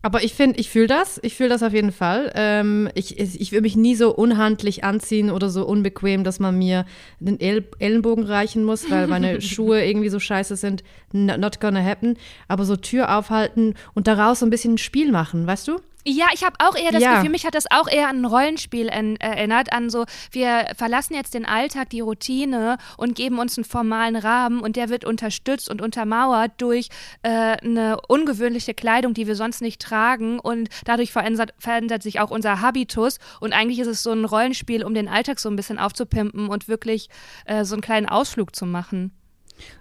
Aber 0.00 0.22
ich 0.22 0.34
finde, 0.34 0.60
ich 0.60 0.70
fühle 0.70 0.86
das. 0.86 1.18
Ich 1.22 1.34
fühle 1.34 1.48
das 1.48 1.62
auf 1.62 1.72
jeden 1.72 1.90
Fall. 1.90 2.30
Ähm, 2.36 2.88
ich 2.94 3.18
ich 3.18 3.52
will 3.52 3.62
mich 3.62 3.76
nie 3.76 3.96
so 3.96 4.14
unhandlich 4.14 4.84
anziehen 4.84 5.30
oder 5.30 5.50
so 5.50 5.66
unbequem, 5.66 6.22
dass 6.22 6.38
man 6.38 6.56
mir 6.56 6.86
den 7.18 7.40
El 7.40 7.64
Ellenbogen 7.80 8.24
reichen 8.24 8.64
muss, 8.64 8.88
weil 8.90 9.08
meine 9.08 9.40
Schuhe 9.42 9.84
irgendwie 9.84 10.08
so 10.08 10.20
scheiße 10.20 10.54
sind. 10.56 10.84
Not 11.12 11.60
gonna 11.60 11.82
happen. 11.82 12.16
Aber 12.46 12.64
so 12.64 12.76
Tür 12.76 13.16
aufhalten 13.16 13.74
und 13.94 14.06
daraus 14.06 14.38
so 14.38 14.46
ein 14.46 14.50
bisschen 14.50 14.74
ein 14.74 14.78
Spiel 14.78 15.10
machen, 15.10 15.46
weißt 15.46 15.66
du? 15.66 15.80
Ja, 16.04 16.26
ich 16.32 16.44
habe 16.44 16.56
auch 16.60 16.74
eher 16.74 16.92
das 16.92 17.02
ja. 17.02 17.16
Gefühl, 17.16 17.30
mich 17.30 17.44
hat 17.44 17.54
das 17.54 17.70
auch 17.70 17.88
eher 17.88 18.08
an 18.08 18.22
ein 18.22 18.24
Rollenspiel 18.24 18.88
erinnert, 18.88 19.72
an 19.72 19.90
so, 19.90 20.04
wir 20.30 20.68
verlassen 20.76 21.14
jetzt 21.14 21.34
den 21.34 21.44
Alltag, 21.44 21.90
die 21.90 22.00
Routine 22.00 22.78
und 22.96 23.14
geben 23.14 23.38
uns 23.38 23.58
einen 23.58 23.64
formalen 23.64 24.16
Rahmen 24.16 24.60
und 24.60 24.76
der 24.76 24.88
wird 24.88 25.04
unterstützt 25.04 25.68
und 25.68 25.82
untermauert 25.82 26.52
durch 26.58 26.88
äh, 27.22 27.28
eine 27.28 27.98
ungewöhnliche 28.08 28.74
Kleidung, 28.74 29.12
die 29.12 29.26
wir 29.26 29.34
sonst 29.34 29.60
nicht 29.60 29.82
tragen 29.82 30.38
und 30.38 30.68
dadurch 30.84 31.12
verändert, 31.12 31.52
verändert 31.58 32.02
sich 32.02 32.20
auch 32.20 32.30
unser 32.30 32.60
Habitus 32.60 33.18
und 33.40 33.52
eigentlich 33.52 33.80
ist 33.80 33.88
es 33.88 34.02
so 34.02 34.12
ein 34.12 34.24
Rollenspiel, 34.24 34.84
um 34.84 34.94
den 34.94 35.08
Alltag 35.08 35.40
so 35.40 35.50
ein 35.50 35.56
bisschen 35.56 35.78
aufzupimpen 35.78 36.48
und 36.48 36.68
wirklich 36.68 37.08
äh, 37.44 37.64
so 37.64 37.74
einen 37.74 37.82
kleinen 37.82 38.08
Ausflug 38.08 38.54
zu 38.54 38.66
machen. 38.66 39.17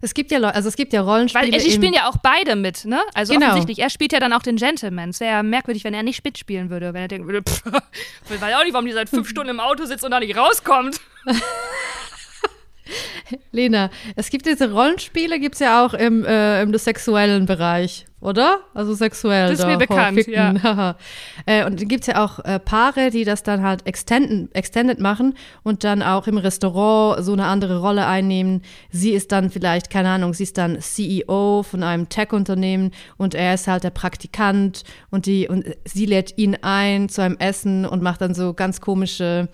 Es 0.01 0.13
gibt 0.13 0.31
ja, 0.31 0.39
also 0.39 0.69
es 0.69 0.75
gibt 0.75 0.93
ja 0.93 1.01
Rollenspiele. 1.01 1.51
Weil 1.51 1.59
die 1.59 1.71
spielen 1.71 1.93
ja 1.93 2.09
auch 2.09 2.17
beide 2.17 2.55
mit, 2.55 2.85
ne? 2.85 3.01
Also 3.13 3.33
genau. 3.33 3.47
offensichtlich, 3.47 3.79
er 3.79 3.89
spielt 3.89 4.13
ja 4.13 4.19
dann 4.19 4.33
auch 4.33 4.41
den 4.41 4.57
Gentleman. 4.57 5.09
Es 5.09 5.19
wäre 5.19 5.31
ja 5.31 5.43
merkwürdig, 5.43 5.83
wenn 5.83 5.93
er 5.93 6.03
nicht 6.03 6.23
mitspielen 6.23 6.69
würde, 6.69 6.93
wenn 6.93 7.01
er 7.01 7.07
denken 7.07 7.27
würde, 7.27 7.43
pff, 7.47 7.63
ich 8.29 8.41
weiß 8.41 8.55
auch 8.55 8.63
nicht, 8.63 8.73
warum 8.73 8.85
die 8.85 8.93
seit 8.93 9.09
fünf 9.09 9.27
Stunden 9.29 9.49
im 9.49 9.59
Auto 9.59 9.85
sitzt 9.85 10.03
und 10.03 10.11
da 10.11 10.19
nicht 10.19 10.35
rauskommt. 10.35 10.99
Lena, 13.51 13.89
es 14.15 14.29
gibt 14.29 14.45
diese 14.45 14.71
Rollenspiele, 14.71 15.39
gibt 15.39 15.55
es 15.55 15.59
ja 15.59 15.85
auch 15.85 15.93
im, 15.93 16.25
äh, 16.25 16.61
im 16.61 16.75
sexuellen 16.77 17.45
Bereich, 17.45 18.05
oder? 18.19 18.59
Also 18.73 18.93
sexuell. 18.93 19.49
Das 19.49 19.59
ist 19.59 19.65
mir 19.65 19.77
bekannt, 19.77 20.27
ja. 20.27 20.95
äh, 21.45 21.65
und 21.65 21.79
dann 21.79 21.87
gibt 21.87 22.01
es 22.01 22.07
ja 22.07 22.23
auch 22.23 22.39
äh, 22.45 22.59
Paare, 22.59 23.09
die 23.09 23.23
das 23.23 23.43
dann 23.43 23.63
halt 23.63 23.85
extended, 23.85 24.53
extended 24.55 24.99
machen 24.99 25.35
und 25.63 25.83
dann 25.83 26.01
auch 26.01 26.27
im 26.27 26.37
Restaurant 26.37 27.23
so 27.23 27.33
eine 27.33 27.45
andere 27.45 27.79
Rolle 27.79 28.05
einnehmen. 28.05 28.61
Sie 28.91 29.11
ist 29.11 29.31
dann 29.31 29.49
vielleicht, 29.49 29.89
keine 29.89 30.09
Ahnung, 30.09 30.33
sie 30.33 30.43
ist 30.43 30.57
dann 30.57 30.79
CEO 30.81 31.63
von 31.63 31.83
einem 31.83 32.09
Tech-Unternehmen 32.09 32.91
und 33.17 33.35
er 33.35 33.53
ist 33.53 33.67
halt 33.67 33.83
der 33.83 33.91
Praktikant 33.91 34.83
und, 35.09 35.25
die, 35.25 35.47
und 35.47 35.65
sie 35.85 36.05
lädt 36.05 36.37
ihn 36.37 36.57
ein 36.61 37.09
zu 37.09 37.21
einem 37.21 37.37
Essen 37.37 37.85
und 37.85 38.01
macht 38.01 38.21
dann 38.21 38.33
so 38.33 38.53
ganz 38.53 38.81
komische 38.81 39.49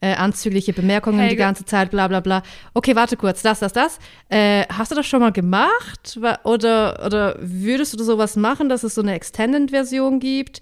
äh, 0.00 0.14
anzügliche 0.14 0.72
Bemerkungen 0.72 1.18
Helge. 1.20 1.34
die 1.34 1.38
ganze 1.38 1.64
Zeit, 1.64 1.90
bla 1.90 2.08
bla 2.08 2.20
bla. 2.20 2.42
Okay, 2.74 2.94
warte 2.96 3.16
kurz, 3.16 3.42
das, 3.42 3.60
das, 3.60 3.72
das. 3.72 3.98
Äh, 4.28 4.64
hast 4.68 4.90
du 4.90 4.96
das 4.96 5.06
schon 5.06 5.20
mal 5.20 5.32
gemacht? 5.32 6.18
Oder, 6.44 7.04
oder 7.04 7.36
würdest 7.40 7.98
du 7.98 8.04
sowas 8.04 8.36
machen, 8.36 8.68
dass 8.68 8.82
es 8.84 8.94
so 8.94 9.02
eine 9.02 9.14
Extended-Version 9.14 10.20
gibt? 10.20 10.60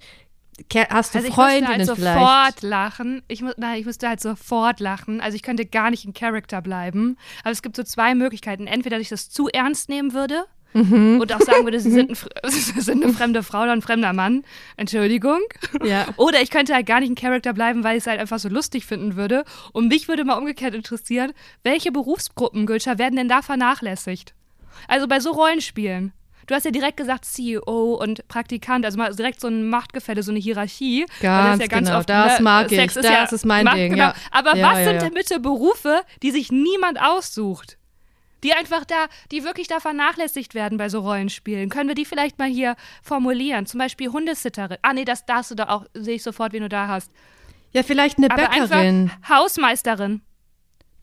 Hast 0.89 1.13
du 1.13 1.19
also 1.19 1.31
Freundinnen 1.31 1.81
ich 1.81 1.87
müsste 1.87 2.09
halt 2.09 2.55
sofort 2.55 2.61
lachen. 2.63 3.21
Ich, 3.27 3.43
mu 3.43 3.51
nein, 3.57 3.79
ich 3.79 3.85
müsste 3.85 4.09
halt 4.09 4.19
sofort 4.19 4.79
lachen. 4.79 5.21
Also 5.21 5.35
ich 5.35 5.43
könnte 5.43 5.67
gar 5.67 5.91
nicht 5.91 6.03
in 6.03 6.13
Charakter 6.13 6.63
bleiben. 6.63 7.17
Aber 7.43 7.51
es 7.51 7.61
gibt 7.61 7.75
so 7.75 7.83
zwei 7.83 8.15
Möglichkeiten. 8.15 8.65
Entweder, 8.65 8.97
dass 8.97 9.03
ich 9.03 9.09
das 9.09 9.29
zu 9.29 9.49
ernst 9.49 9.87
nehmen 9.87 10.13
würde 10.13 10.45
Mhm. 10.77 11.19
Und 11.19 11.33
auch 11.33 11.41
sagen 11.41 11.63
würde, 11.63 11.79
sie 11.79 11.91
sind, 11.91 12.11
ein, 12.43 12.49
sie 12.49 12.81
sind, 12.81 13.03
eine 13.03 13.13
fremde 13.13 13.43
Frau 13.43 13.63
oder 13.63 13.71
ein 13.71 13.81
fremder 13.81 14.13
Mann. 14.13 14.43
Entschuldigung. 14.77 15.39
Ja. 15.83 16.07
Oder 16.17 16.41
ich 16.41 16.51
könnte 16.51 16.73
halt 16.73 16.85
gar 16.85 16.99
nicht 16.99 17.09
ein 17.09 17.15
Charakter 17.15 17.53
bleiben, 17.53 17.83
weil 17.83 17.97
ich 17.97 18.03
es 18.03 18.07
halt 18.07 18.19
einfach 18.19 18.39
so 18.39 18.49
lustig 18.49 18.85
finden 18.85 19.15
würde. 19.15 19.43
Und 19.73 19.87
mich 19.87 20.07
würde 20.07 20.23
mal 20.23 20.37
umgekehrt 20.37 20.73
interessieren, 20.75 21.33
welche 21.63 21.91
Berufsgruppen, 21.91 22.65
Gülscher, 22.65 22.97
werden 22.97 23.15
denn 23.15 23.29
da 23.29 23.41
vernachlässigt? 23.41 24.33
Also 24.87 25.07
bei 25.07 25.19
so 25.19 25.31
Rollenspielen. 25.31 26.13
Du 26.45 26.55
hast 26.55 26.63
ja 26.63 26.71
direkt 26.71 26.95
gesagt 26.95 27.25
CEO 27.25 27.95
und 27.95 28.25
Praktikant, 28.29 28.85
also 28.85 28.97
mal 28.97 29.13
direkt 29.13 29.41
so 29.41 29.49
ein 29.49 29.69
Machtgefälle, 29.69 30.23
so 30.23 30.31
eine 30.31 30.39
Hierarchie. 30.39 31.05
Ganz, 31.19 31.59
ja 31.61 31.67
ganz 31.67 31.87
genau, 31.87 31.99
oft, 31.99 32.09
das 32.09 32.37
ne, 32.37 32.43
mag 32.43 32.69
Sex 32.69 32.79
ich, 32.79 32.85
ist 32.85 32.95
das 33.03 33.05
ja 33.11 33.23
ist 33.23 33.45
mein 33.45 33.65
Macht, 33.65 33.75
Ding. 33.75 33.91
Genau. 33.91 34.05
Ja. 34.05 34.13
Aber 34.31 34.55
ja, 34.55 34.71
was 34.71 34.85
sind 34.85 35.01
denn 35.01 35.13
bitte 35.13 35.41
Berufe, 35.41 36.01
die 36.23 36.31
sich 36.31 36.49
niemand 36.49 37.01
aussucht? 37.01 37.77
Die 38.43 38.53
einfach 38.53 38.85
da, 38.85 39.07
die 39.31 39.43
wirklich 39.43 39.67
da 39.67 39.79
vernachlässigt 39.79 40.53
werden 40.55 40.77
bei 40.77 40.89
so 40.89 40.99
Rollenspielen. 40.99 41.69
Können 41.69 41.89
wir 41.89 41.95
die 41.95 42.05
vielleicht 42.05 42.39
mal 42.39 42.47
hier 42.49 42.75
formulieren? 43.01 43.65
Zum 43.65 43.79
Beispiel 43.79 44.09
Hundesitterin. 44.09 44.77
Ah, 44.81 44.93
nee, 44.93 45.05
das 45.05 45.25
darfst 45.25 45.51
du 45.51 45.55
da 45.55 45.69
auch, 45.69 45.85
sehe 45.93 46.15
ich 46.15 46.23
sofort, 46.23 46.53
wie 46.53 46.59
du 46.59 46.69
da 46.69 46.87
hast. 46.87 47.11
Ja, 47.73 47.83
vielleicht 47.83 48.17
eine 48.17 48.31
Aber 48.31 48.47
Bäckerin. 48.47 49.11
Hausmeisterin. 49.27 50.21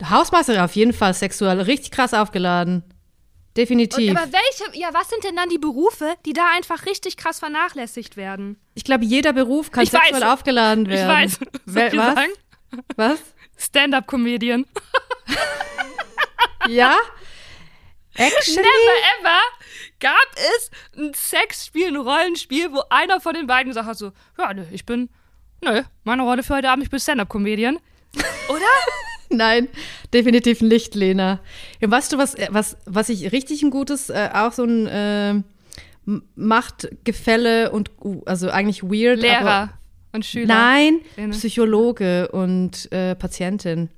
Hausmeisterin 0.09 0.61
auf 0.61 0.75
jeden 0.75 0.93
Fall 0.93 1.13
sexuell, 1.13 1.61
richtig 1.61 1.91
krass 1.91 2.13
aufgeladen. 2.13 2.83
Definitiv. 3.55 4.11
Und, 4.11 4.17
aber 4.17 4.31
welche, 4.33 4.77
ja, 4.77 4.89
was 4.93 5.09
sind 5.09 5.23
denn 5.23 5.35
dann 5.35 5.47
die 5.47 5.57
Berufe, 5.57 6.15
die 6.25 6.33
da 6.33 6.51
einfach 6.57 6.85
richtig 6.85 7.15
krass 7.15 7.39
vernachlässigt 7.39 8.17
werden? 8.17 8.59
Ich 8.73 8.83
glaube, 8.83 9.05
jeder 9.05 9.31
Beruf 9.31 9.71
kann 9.71 9.83
ich 9.83 9.91
sexuell 9.91 10.21
weiß. 10.21 10.33
aufgeladen 10.33 10.87
werden. 10.89 11.29
Ich 11.29 11.39
weiß. 11.39 11.49
Soll 11.65 11.83
ich 11.83 11.97
was? 11.97 12.15
Was? 12.97 13.19
Stand-up-Comedian. 13.57 14.65
ja? 16.67 16.97
Actually? 18.15 18.57
Never 18.57 18.97
ever 19.19 19.39
gab 19.99 20.15
es 20.35 20.71
ein 20.97 21.13
Sexspiel, 21.13 21.87
ein 21.87 21.95
Rollenspiel, 21.95 22.71
wo 22.71 22.81
einer 22.89 23.19
von 23.19 23.33
den 23.33 23.47
beiden 23.47 23.69
gesagt 23.69 23.87
hat 23.87 23.97
so, 23.97 24.11
ja, 24.37 24.53
ne, 24.53 24.67
ich 24.71 24.85
bin, 24.85 25.09
nö, 25.61 25.83
meine 26.03 26.23
Rolle 26.23 26.43
für 26.43 26.55
heute 26.55 26.69
Abend, 26.69 26.83
ich 26.83 26.89
bin 26.89 26.99
Stand-Up-Comedian. 26.99 27.77
Oder? 28.49 28.61
Nein, 29.29 29.67
definitiv 30.13 30.61
nicht, 30.61 30.95
Lena. 30.95 31.39
Ja, 31.81 31.89
weißt 31.89 32.13
du, 32.13 32.17
was, 32.17 32.35
was, 32.49 32.77
was 32.85 33.09
ich 33.09 33.31
richtig 33.31 33.63
ein 33.63 33.71
gutes, 33.71 34.09
äh, 34.09 34.29
auch 34.33 34.51
so 34.51 34.63
ein 34.63 34.87
äh, 34.87 35.41
Machtgefälle 36.35 37.71
und, 37.71 37.91
uh, 38.03 38.21
also 38.25 38.49
eigentlich 38.49 38.83
weird. 38.83 39.19
Lehrer 39.19 39.71
und 40.13 40.25
Schüler. 40.25 40.47
Nein, 40.47 41.01
Lena. 41.17 41.33
Psychologe 41.33 42.29
und 42.29 42.91
äh, 42.91 43.15
Patientin. 43.15 43.89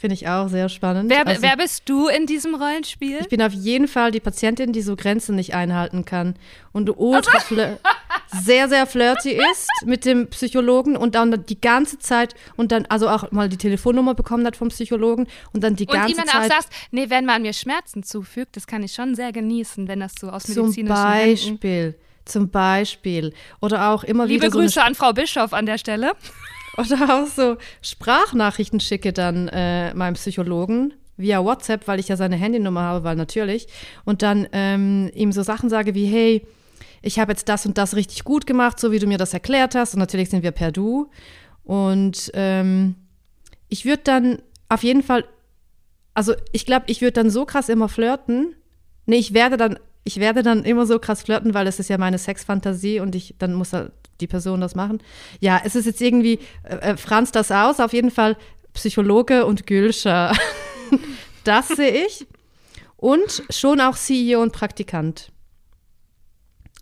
Finde 0.00 0.14
ich 0.14 0.26
auch 0.26 0.48
sehr 0.48 0.70
spannend. 0.70 1.10
Wer, 1.10 1.26
also, 1.26 1.42
wer, 1.42 1.58
bist 1.58 1.86
du 1.86 2.08
in 2.08 2.24
diesem 2.24 2.54
Rollenspiel? 2.54 3.18
Ich 3.20 3.28
bin 3.28 3.42
auf 3.42 3.52
jeden 3.52 3.86
Fall 3.86 4.10
die 4.10 4.20
Patientin, 4.20 4.72
die 4.72 4.80
so 4.80 4.96
Grenzen 4.96 5.36
nicht 5.36 5.52
einhalten 5.52 6.06
kann 6.06 6.36
und 6.72 6.88
ultra 6.96 7.38
sehr, 8.42 8.70
sehr 8.70 8.86
flirty 8.86 9.32
ist 9.32 9.68
mit 9.84 10.06
dem 10.06 10.28
Psychologen 10.28 10.96
und 10.96 11.14
dann 11.14 11.44
die 11.44 11.60
ganze 11.60 11.98
Zeit 11.98 12.34
und 12.56 12.72
dann 12.72 12.86
also 12.86 13.10
auch 13.10 13.30
mal 13.30 13.50
die 13.50 13.58
Telefonnummer 13.58 14.14
bekommen 14.14 14.46
hat 14.46 14.56
vom 14.56 14.68
Psychologen 14.68 15.26
und 15.52 15.62
dann 15.62 15.76
die 15.76 15.86
und 15.86 15.92
ganze 15.92 16.14
Zeit. 16.14 16.24
Und 16.24 16.30
ihm 16.30 16.32
dann 16.32 16.42
auch 16.44 16.48
sagst, 16.48 16.72
nee, 16.92 17.10
wenn 17.10 17.26
man 17.26 17.42
mir 17.42 17.52
Schmerzen 17.52 18.02
zufügt, 18.02 18.56
das 18.56 18.66
kann 18.66 18.82
ich 18.82 18.94
schon 18.94 19.14
sehr 19.14 19.32
genießen, 19.32 19.86
wenn 19.86 20.00
das 20.00 20.14
so 20.18 20.30
aus 20.30 20.48
medizinischen 20.48 20.86
Zum 20.86 20.96
Beispiel. 20.96 21.82
Händen 21.82 21.94
zum 22.24 22.48
Beispiel. 22.48 23.34
Oder 23.60 23.90
auch 23.90 24.04
immer 24.04 24.24
Liebe 24.24 24.46
wieder. 24.46 24.46
Liebe 24.46 24.52
so 24.52 24.60
Grüße 24.60 24.82
an 24.82 24.94
Frau 24.94 25.12
Bischof 25.12 25.52
an 25.52 25.66
der 25.66 25.76
Stelle. 25.76 26.12
Oder 26.76 27.22
auch 27.22 27.26
so 27.26 27.56
Sprachnachrichten 27.82 28.80
schicke 28.80 29.12
dann 29.12 29.48
äh, 29.48 29.92
meinem 29.94 30.14
Psychologen 30.14 30.94
via 31.16 31.44
WhatsApp, 31.44 31.86
weil 31.86 32.00
ich 32.00 32.08
ja 32.08 32.16
seine 32.16 32.36
Handynummer 32.36 32.82
habe, 32.82 33.04
weil 33.04 33.16
natürlich. 33.16 33.66
Und 34.04 34.22
dann 34.22 34.46
ähm, 34.52 35.10
ihm 35.14 35.32
so 35.32 35.42
Sachen 35.42 35.68
sage 35.68 35.94
wie, 35.94 36.06
hey, 36.06 36.46
ich 37.02 37.18
habe 37.18 37.32
jetzt 37.32 37.48
das 37.48 37.66
und 37.66 37.78
das 37.78 37.96
richtig 37.96 38.24
gut 38.24 38.46
gemacht, 38.46 38.78
so 38.78 38.92
wie 38.92 38.98
du 38.98 39.06
mir 39.06 39.18
das 39.18 39.34
erklärt 39.34 39.74
hast. 39.74 39.94
Und 39.94 40.00
natürlich 40.00 40.30
sind 40.30 40.42
wir 40.42 40.50
per 40.50 40.72
Du. 40.72 41.10
Und 41.64 42.30
ähm, 42.34 42.94
ich 43.68 43.84
würde 43.84 44.02
dann 44.04 44.42
auf 44.68 44.82
jeden 44.82 45.02
Fall, 45.02 45.24
also 46.14 46.34
ich 46.52 46.66
glaube, 46.66 46.86
ich 46.88 47.00
würde 47.00 47.12
dann 47.12 47.30
so 47.30 47.44
krass 47.44 47.68
immer 47.68 47.88
flirten. 47.88 48.54
Nee, 49.06 49.16
ich 49.16 49.34
werde 49.34 49.56
dann, 49.56 49.78
ich 50.04 50.18
werde 50.18 50.42
dann 50.42 50.64
immer 50.64 50.86
so 50.86 50.98
krass 50.98 51.22
flirten, 51.22 51.54
weil 51.54 51.66
es 51.66 51.78
ist 51.78 51.88
ja 51.88 51.98
meine 51.98 52.18
Sexfantasie 52.18 53.00
und 53.00 53.14
ich, 53.14 53.34
dann 53.38 53.54
muss 53.54 53.72
er 53.72 53.92
die 54.20 54.26
Person 54.26 54.60
das 54.60 54.74
machen. 54.74 55.02
Ja, 55.40 55.60
es 55.64 55.74
ist 55.74 55.86
jetzt 55.86 56.00
irgendwie, 56.00 56.38
äh, 56.62 56.92
äh 56.92 56.96
Franz 56.96 57.32
das 57.32 57.50
aus, 57.50 57.80
auf 57.80 57.92
jeden 57.92 58.10
Fall 58.10 58.36
Psychologe 58.74 59.46
und 59.46 59.66
Gülscher. 59.66 60.32
das 61.44 61.68
sehe 61.68 62.06
ich. 62.06 62.26
Und 62.96 63.42
schon 63.50 63.80
auch 63.80 63.96
CEO 63.96 64.42
und 64.42 64.52
Praktikant. 64.52 65.32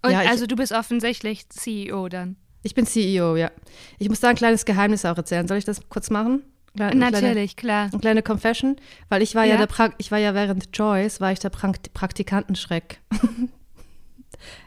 Und 0.03 0.13
ja, 0.13 0.21
also 0.21 0.47
du 0.47 0.57
bist 0.57 0.73
offensichtlich 0.73 1.49
CEO 1.49 2.09
dann. 2.09 2.37
Ich 2.63 2.75
bin 2.75 2.87
CEO, 2.87 3.37
ja. 3.37 3.51
Ich 3.99 4.09
muss 4.09 4.21
da 4.21 4.29
ein 4.29 4.37
kleines 4.37 4.65
Geheimnis 4.65 5.05
auch 5.05 5.17
erzählen. 5.17 5.47
Soll 5.47 5.59
ich 5.59 5.65
das 5.65 5.89
kurz 5.89 6.11
machen? 6.11 6.43
Kleine, 6.77 6.97
Natürlich, 6.97 7.57
kleine, 7.57 7.89
klar. 7.89 7.93
Eine 7.93 8.01
kleine 8.01 8.23
Confession, 8.23 8.77
weil 9.09 9.23
ich 9.23 9.35
war 9.35 9.45
ja, 9.45 9.55
ja 9.55 9.59
der 9.59 9.67
pra 9.67 9.91
ich 9.99 10.11
war 10.11 10.19
ja 10.19 10.35
während 10.35 10.69
Joyce 10.77 11.21
war 11.21 11.33
ich 11.33 11.39
der 11.39 11.51
pra 11.51 11.73
Praktikantenschreck. 11.95 13.01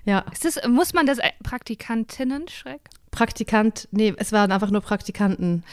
Ja. 0.05 0.25
Das, 0.41 0.59
muss 0.67 0.93
man 0.93 1.05
das 1.05 1.19
Praktikantinnen-Schreck? 1.43 2.81
Praktikant, 3.11 3.87
nee, 3.91 4.13
es 4.17 4.31
waren 4.31 4.51
einfach 4.51 4.71
nur 4.71 4.81
Praktikanten. 4.81 5.63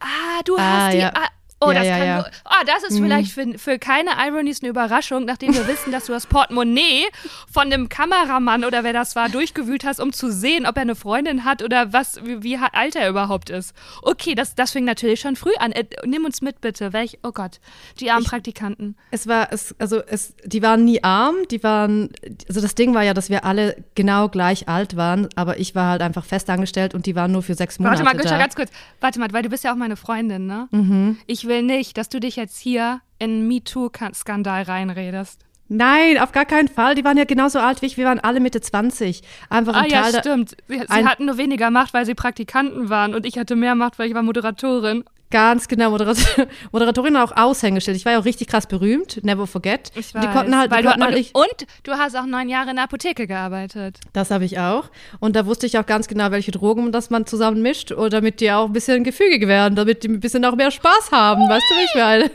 Ah, 0.00 0.42
du 0.44 0.58
hast 0.58 0.64
ah, 0.64 0.90
die. 0.90 0.98
Ja. 0.98 1.12
Ah, 1.14 1.28
Oh, 1.60 1.70
Ja, 1.70 1.74
das 1.74 1.86
ja, 1.86 1.98
kann 1.98 2.06
ja. 2.06 2.20
so, 2.20 2.26
oh, 2.44 2.64
das 2.66 2.82
ist 2.84 3.00
vielleicht 3.00 3.32
für, 3.32 3.58
für 3.58 3.78
keine 3.78 4.10
Ironies 4.18 4.62
eine 4.62 4.70
Überraschung, 4.70 5.24
nachdem 5.24 5.54
wir 5.54 5.66
wissen, 5.66 5.90
dass 5.90 6.06
du 6.06 6.12
das 6.12 6.26
Portemonnaie 6.26 7.06
von 7.52 7.68
dem 7.70 7.88
Kameramann 7.88 8.64
oder 8.64 8.84
wer 8.84 8.92
das 8.92 9.16
war 9.16 9.28
durchgewühlt 9.28 9.84
hast, 9.84 9.98
um 9.98 10.12
zu 10.12 10.30
sehen, 10.30 10.66
ob 10.66 10.76
er 10.76 10.82
eine 10.82 10.94
Freundin 10.94 11.44
hat 11.44 11.62
oder 11.62 11.92
was, 11.92 12.24
wie, 12.24 12.42
wie 12.44 12.56
alt 12.56 12.94
er 12.94 13.08
überhaupt 13.08 13.50
ist. 13.50 13.74
Okay, 14.02 14.36
das, 14.36 14.54
das 14.54 14.70
fing 14.70 14.84
natürlich 14.84 15.20
schon 15.20 15.34
früh 15.34 15.52
an. 15.58 15.72
Äh, 15.72 15.84
nimm 16.04 16.24
uns 16.24 16.42
mit 16.42 16.60
bitte. 16.60 16.92
Welch, 16.92 17.18
oh 17.24 17.32
Gott, 17.32 17.58
die 17.98 18.10
armen 18.10 18.24
Praktikanten. 18.24 18.96
Es 19.10 19.26
war, 19.26 19.52
es, 19.52 19.74
also 19.80 20.00
es, 20.06 20.34
die 20.44 20.62
waren 20.62 20.84
nie 20.84 21.02
arm, 21.02 21.34
die 21.50 21.62
waren, 21.64 22.10
also 22.48 22.60
das 22.60 22.76
Ding 22.76 22.94
war 22.94 23.02
ja, 23.02 23.14
dass 23.14 23.30
wir 23.30 23.44
alle 23.44 23.76
genau 23.96 24.28
gleich 24.28 24.68
alt 24.68 24.96
waren, 24.96 25.28
aber 25.34 25.58
ich 25.58 25.74
war 25.74 25.90
halt 25.90 26.02
einfach 26.02 26.24
festangestellt 26.24 26.94
und 26.94 27.06
die 27.06 27.16
waren 27.16 27.32
nur 27.32 27.42
für 27.42 27.54
sechs 27.54 27.80
Monate 27.80 28.04
Warte 28.04 28.04
mal, 28.04 28.20
Günther, 28.20 28.38
ganz 28.38 28.54
kurz. 28.54 28.70
Warte 29.00 29.18
mal, 29.18 29.32
weil 29.32 29.42
du 29.42 29.48
bist 29.48 29.64
ja 29.64 29.72
auch 29.72 29.76
meine 29.76 29.96
Freundin, 29.96 30.46
ne? 30.46 30.68
Mhm. 30.70 31.18
Ich 31.26 31.47
will 31.48 31.62
nicht, 31.62 31.98
dass 31.98 32.08
du 32.08 32.20
dich 32.20 32.36
jetzt 32.36 32.58
hier 32.58 33.00
in 33.18 33.48
MeToo-Skandal 33.48 34.62
reinredest. 34.62 35.44
Nein, 35.68 36.18
auf 36.18 36.32
gar 36.32 36.46
keinen 36.46 36.68
Fall. 36.68 36.94
Die 36.94 37.04
waren 37.04 37.18
ja 37.18 37.24
genauso 37.24 37.58
alt 37.58 37.82
wie 37.82 37.86
ich. 37.86 37.98
Wir 37.98 38.06
waren 38.06 38.20
alle 38.20 38.40
Mitte 38.40 38.60
20. 38.60 39.22
Einfach 39.50 39.74
Ah 39.74 39.80
ein 39.80 39.90
ja, 39.90 40.04
stimmt. 40.18 40.56
Sie, 40.66 40.78
sie 40.78 41.04
hatten 41.04 41.26
nur 41.26 41.36
weniger 41.36 41.70
Macht, 41.70 41.92
weil 41.92 42.06
sie 42.06 42.14
Praktikanten 42.14 42.88
waren 42.88 43.14
und 43.14 43.26
ich 43.26 43.38
hatte 43.38 43.54
mehr 43.54 43.74
Macht, 43.74 43.98
weil 43.98 44.08
ich 44.08 44.14
war 44.14 44.22
Moderatorin. 44.22 45.04
Ganz 45.30 45.68
genau, 45.68 45.90
Moderator, 45.90 46.46
Moderatorin 46.72 47.16
auch 47.16 47.36
Aushängeschild. 47.36 47.96
Ich 47.96 48.04
war 48.06 48.12
ja 48.12 48.20
auch 48.20 48.24
richtig 48.24 48.48
krass 48.48 48.66
berühmt, 48.66 49.22
never 49.24 49.46
forget. 49.46 49.90
Ich 49.94 50.14
Und 50.14 50.22
die 50.22 50.28
konnten 50.28 50.56
halt, 50.56 50.72
die 50.72 50.76
du, 50.76 50.82
konnten 50.84 51.00
und, 51.00 51.06
halt 51.06 51.16
nicht, 51.16 51.34
und 51.34 51.66
du 51.82 51.92
hast 51.92 52.16
auch 52.16 52.24
neun 52.24 52.48
Jahre 52.48 52.70
in 52.70 52.76
der 52.76 52.86
Apotheke 52.86 53.26
gearbeitet. 53.26 53.98
das 54.14 54.30
habe 54.30 54.46
ich 54.46 54.58
auch. 54.58 54.90
Und 55.20 55.36
da 55.36 55.44
wusste 55.44 55.66
ich 55.66 55.78
auch 55.78 55.84
ganz 55.84 56.08
genau, 56.08 56.30
welche 56.30 56.50
Drogen 56.50 56.92
das 56.92 57.10
man 57.10 57.26
zusammen 57.26 57.60
mischt, 57.60 57.92
damit 58.10 58.40
die 58.40 58.50
auch 58.50 58.66
ein 58.66 58.72
bisschen 58.72 59.04
gefügig 59.04 59.46
werden, 59.46 59.74
damit 59.76 60.02
die 60.02 60.08
ein 60.08 60.20
bisschen 60.20 60.44
auch 60.46 60.56
mehr 60.56 60.70
Spaß 60.70 61.12
haben, 61.12 61.48
weißt 61.48 61.64
du, 61.68 61.74
wie 61.74 61.84
ich 61.84 61.94
meine? 61.94 62.30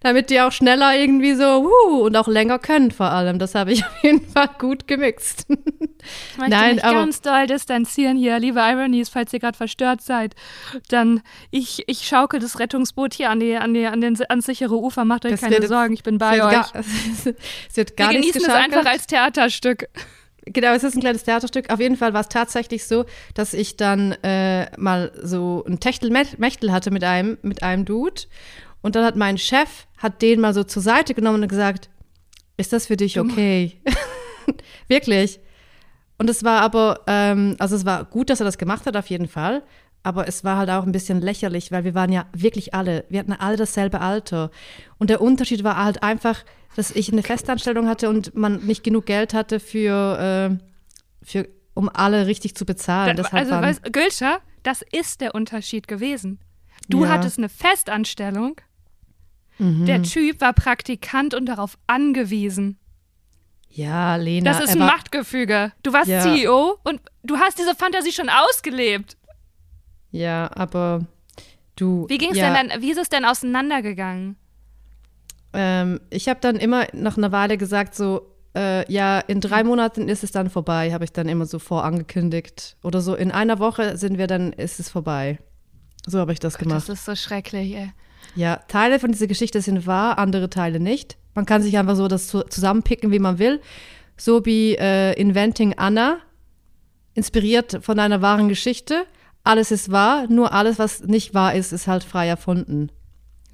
Damit 0.00 0.30
die 0.30 0.40
auch 0.40 0.52
schneller 0.52 0.96
irgendwie 0.96 1.34
so, 1.34 1.64
wuh, 1.64 2.04
und 2.06 2.16
auch 2.16 2.28
länger 2.28 2.58
können 2.58 2.90
vor 2.92 3.06
allem. 3.10 3.38
Das 3.38 3.54
habe 3.54 3.72
ich 3.72 3.84
auf 3.86 4.02
jeden 4.02 4.24
Fall 4.28 4.48
gut 4.58 4.86
gemixt. 4.86 5.46
Ich 5.48 6.38
möchte 6.38 6.50
Nein, 6.50 6.74
mich 6.76 6.84
aber- 6.84 7.00
ganz 7.00 7.20
doll 7.20 7.46
distanzieren 7.48 8.16
hier, 8.16 8.38
liebe 8.38 8.60
Ironies, 8.60 9.08
falls 9.08 9.32
ihr 9.32 9.40
gerade 9.40 9.56
verstört 9.56 10.00
seid. 10.00 10.34
Dann, 10.88 11.20
ich, 11.50 11.82
ich 11.88 12.06
schaukel 12.06 12.38
das 12.40 12.58
Rettungsboot 12.60 13.14
hier 13.14 13.30
an 13.30 13.40
die, 13.40 13.56
an 13.56 13.74
die, 13.74 13.86
an 13.86 14.00
den, 14.00 14.16
ans 14.28 14.46
sichere 14.46 14.76
Ufer. 14.76 15.04
Macht 15.04 15.24
euch 15.24 15.32
Das 15.32 15.40
keine 15.40 15.56
wird 15.58 15.68
Sorgen, 15.68 15.94
ich 15.94 16.02
bin 16.04 16.18
bei 16.18 16.42
euch. 16.44 16.52
gar, 16.52 16.70
es 16.74 17.76
wird 17.76 17.96
gar 17.96 18.10
Wir 18.10 18.20
genießen 18.20 18.42
es 18.42 18.48
einfach 18.48 18.86
als 18.86 19.06
Theaterstück. 19.06 19.88
Genau, 20.46 20.68
es 20.72 20.82
ist 20.82 20.94
ein 20.94 21.00
kleines 21.00 21.24
Theaterstück. 21.24 21.70
Auf 21.70 21.78
jeden 21.80 21.96
Fall 21.96 22.14
war 22.14 22.22
es 22.22 22.28
tatsächlich 22.28 22.86
so, 22.86 23.04
dass 23.34 23.52
ich 23.52 23.76
dann 23.76 24.12
äh, 24.22 24.70
mal 24.78 25.12
so 25.22 25.62
ein 25.68 25.78
Techtelmechtel 25.80 26.72
hatte 26.72 26.90
mit 26.90 27.04
einem, 27.04 27.36
mit 27.42 27.62
einem 27.62 27.84
Dude. 27.84 28.22
Und 28.82 28.94
dann 28.96 29.04
hat 29.04 29.16
mein 29.16 29.38
Chef, 29.38 29.86
hat 29.98 30.22
den 30.22 30.40
mal 30.40 30.54
so 30.54 30.62
zur 30.64 30.82
Seite 30.82 31.14
genommen 31.14 31.42
und 31.42 31.48
gesagt, 31.48 31.90
ist 32.56 32.72
das 32.72 32.86
für 32.86 32.96
dich 32.96 33.18
okay? 33.18 33.80
Wirklich. 34.88 35.40
Und 36.18 36.28
es 36.30 36.42
war 36.44 36.60
aber, 36.62 37.00
ähm, 37.06 37.56
also 37.58 37.76
es 37.76 37.84
war 37.84 38.04
gut, 38.04 38.30
dass 38.30 38.40
er 38.40 38.44
das 38.44 38.58
gemacht 38.58 38.86
hat, 38.86 38.96
auf 38.96 39.08
jeden 39.08 39.28
Fall. 39.28 39.62
Aber 40.02 40.26
es 40.28 40.42
war 40.44 40.56
halt 40.56 40.70
auch 40.70 40.84
ein 40.84 40.92
bisschen 40.92 41.20
lächerlich, 41.20 41.70
weil 41.70 41.84
wir 41.84 41.94
waren 41.94 42.10
ja 42.12 42.26
wirklich 42.32 42.74
alle, 42.74 43.04
wir 43.08 43.20
hatten 43.20 43.32
alle 43.32 43.56
dasselbe 43.56 44.00
Alter. 44.00 44.50
Und 44.98 45.10
der 45.10 45.20
Unterschied 45.20 45.64
war 45.64 45.82
halt 45.82 46.02
einfach, 46.02 46.44
dass 46.76 46.90
ich 46.92 47.12
eine 47.12 47.22
Festanstellung 47.22 47.88
hatte 47.88 48.08
und 48.08 48.34
man 48.34 48.64
nicht 48.64 48.84
genug 48.84 49.06
Geld 49.06 49.34
hatte 49.34 49.60
für, 49.60 50.50
äh, 50.50 51.24
für 51.24 51.48
um 51.74 51.88
alle 51.92 52.26
richtig 52.26 52.54
zu 52.56 52.64
bezahlen. 52.64 53.16
Da- 53.16 53.24
also, 53.32 53.52
weißt, 53.52 53.92
Gülscha, 53.92 54.38
das 54.62 54.82
ist 54.92 55.20
der 55.20 55.34
Unterschied 55.34 55.86
gewesen. 55.88 56.38
Du 56.88 57.04
Ja. 57.04 57.10
hattest 57.10 57.38
eine 57.38 57.48
Festanstellung. 57.48 58.56
Mhm. 59.58 59.86
Der 59.86 60.02
Typ 60.02 60.40
war 60.40 60.52
Praktikant 60.52 61.34
und 61.34 61.46
darauf 61.46 61.76
angewiesen. 61.86 62.78
ja, 63.70 64.16
Lena. 64.16 64.50
Das 64.52 64.62
ist 64.62 64.70
ein 64.70 64.78
Machtgefüge. 64.78 65.72
Du 65.82 65.92
warst 65.92 66.08
Ja. 66.08 66.22
CEO 66.22 66.78
und 66.84 67.00
du 67.22 67.36
hast 67.38 67.58
diese 67.58 67.74
Fantasie 67.74 68.12
schon 68.12 68.28
ausgelebt. 68.28 69.16
Ja, 70.10 70.50
aber 70.54 71.06
du. 71.76 72.06
Wie 72.08 72.18
ging's 72.18 72.38
ja, 72.38 72.52
denn 72.52 72.68
dann, 72.70 72.82
wie 72.82 72.90
ist 72.90 72.98
es 72.98 73.08
denn 73.08 73.24
auseinandergegangen? 73.24 74.36
Ähm, 75.52 76.00
ich 76.10 76.28
habe 76.28 76.40
dann 76.40 76.56
immer 76.56 76.86
nach 76.92 77.16
einer 77.16 77.32
Weile 77.32 77.56
gesagt, 77.58 77.94
so, 77.94 78.34
äh, 78.56 78.90
ja, 78.92 79.18
in 79.20 79.40
drei 79.40 79.64
Monaten 79.64 80.08
ist 80.08 80.24
es 80.24 80.30
dann 80.32 80.50
vorbei, 80.50 80.92
habe 80.92 81.04
ich 81.04 81.12
dann 81.12 81.28
immer 81.28 81.46
so 81.46 81.58
vorangekündigt. 81.58 82.76
Oder 82.82 83.00
so, 83.00 83.14
in 83.14 83.30
einer 83.30 83.58
Woche 83.58 83.96
sind 83.96 84.18
wir 84.18 84.26
dann, 84.26 84.52
ist 84.52 84.80
es 84.80 84.88
vorbei. 84.88 85.38
So 86.06 86.18
habe 86.20 86.32
ich 86.32 86.38
das 86.40 86.58
gemacht. 86.58 86.76
Das 86.76 86.88
ist 86.88 87.04
so 87.04 87.14
schrecklich, 87.14 87.74
ey. 87.74 87.92
Ja, 88.38 88.60
Teile 88.68 89.00
von 89.00 89.10
dieser 89.10 89.26
Geschichte 89.26 89.60
sind 89.60 89.88
wahr, 89.88 90.16
andere 90.16 90.48
Teile 90.48 90.78
nicht. 90.78 91.16
Man 91.34 91.44
kann 91.44 91.60
sich 91.60 91.76
einfach 91.76 91.96
so 91.96 92.06
das 92.06 92.28
zu, 92.28 92.44
zusammenpicken, 92.44 93.10
wie 93.10 93.18
man 93.18 93.40
will. 93.40 93.60
So 94.16 94.46
wie 94.46 94.76
äh, 94.76 95.12
Inventing 95.20 95.74
Anna, 95.76 96.18
inspiriert 97.14 97.80
von 97.82 97.98
einer 97.98 98.22
wahren 98.22 98.48
Geschichte. 98.48 99.06
Alles 99.42 99.72
ist 99.72 99.90
wahr, 99.90 100.28
nur 100.28 100.52
alles, 100.52 100.78
was 100.78 101.02
nicht 101.02 101.34
wahr 101.34 101.56
ist, 101.56 101.72
ist 101.72 101.88
halt 101.88 102.04
frei 102.04 102.28
erfunden. 102.28 102.92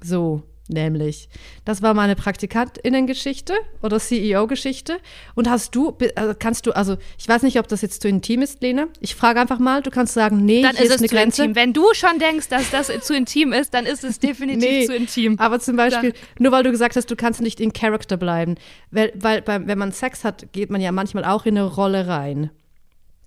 So, 0.03 0.43
nämlich. 0.67 1.29
Das 1.63 1.81
war 1.81 1.93
meine 1.93 2.15
Praktikantinnengeschichte 2.15 3.53
oder 3.81 3.99
CEO-Geschichte. 3.99 4.97
Und 5.35 5.49
hast 5.49 5.75
du, 5.75 5.95
also 6.15 6.33
kannst 6.37 6.65
du, 6.65 6.71
also 6.71 6.97
ich 7.17 7.27
weiß 7.27 7.43
nicht, 7.43 7.59
ob 7.59 7.67
das 7.67 7.81
jetzt 7.81 8.01
zu 8.01 8.07
intim 8.07 8.41
ist, 8.41 8.61
Lena. 8.61 8.87
Ich 8.99 9.15
frage 9.15 9.39
einfach 9.39 9.59
mal, 9.59 9.81
du 9.81 9.89
kannst 9.91 10.13
sagen, 10.13 10.43
nee, 10.45 10.61
Dann 10.61 10.75
ist 10.75 10.85
es 10.91 10.99
eine 10.99 11.07
zu 11.07 11.15
Grenze. 11.15 11.41
intim. 11.43 11.55
Wenn 11.55 11.73
du 11.73 11.85
schon 11.93 12.19
denkst, 12.19 12.47
dass 12.49 12.69
das 12.71 12.87
zu 13.01 13.15
intim 13.15 13.53
ist, 13.53 13.73
dann 13.73 13.85
ist 13.85 14.03
es 14.03 14.19
definitiv 14.19 14.69
Nee, 14.69 14.85
zu 14.85 14.95
intim. 14.95 15.35
Aber 15.39 15.59
zum 15.59 15.75
Beispiel, 15.75 16.13
nur 16.39 16.51
weil 16.51 16.63
du 16.63 16.71
gesagt 16.71 16.95
hast, 16.95 17.09
du 17.11 17.15
kannst 17.15 17.41
nicht 17.41 17.59
in 17.59 17.73
Character 17.73 18.17
bleiben. 18.17 18.55
Weil, 18.91 19.11
weil 19.15 19.41
beim, 19.41 19.67
wenn 19.67 19.77
man 19.77 19.91
Sex 19.91 20.23
hat, 20.23 20.51
geht 20.51 20.69
man 20.69 20.81
ja 20.81 20.91
manchmal 20.91 21.25
auch 21.25 21.45
in 21.45 21.57
eine 21.57 21.67
Rolle 21.67 22.07
rein. 22.07 22.49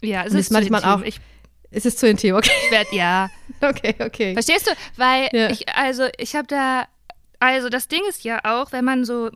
Ja, 0.03 0.25
es 0.25 0.33
Und 0.33 0.39
ist, 0.39 0.51
manchmal 0.53 0.85
auch- 0.85 1.03
Ich 1.03 1.21
Es 1.71 1.85
ist 1.85 1.99
zu 1.99 2.09
intim, 2.09 2.35
okay. 2.35 2.51
werd, 2.71 2.93
ja. 2.93 3.29
Okay, 3.61 3.95
okay. 3.99 4.33
Verstehst 4.35 4.67
du? 4.69 4.71
Weil 4.97 5.29
Ja. 5.33 5.51
ich, 5.51 5.69
also 5.75 6.05
ich 6.17 6.37
habe 6.37 6.47
da, 6.47 6.85
also 7.41 7.69
das 7.69 7.89
Ding 7.89 8.03
ist 8.09 8.25
ja 8.25 8.41
auch, 8.45 8.73
wenn 8.73 8.85
man 8.85 9.05
so 9.05 9.31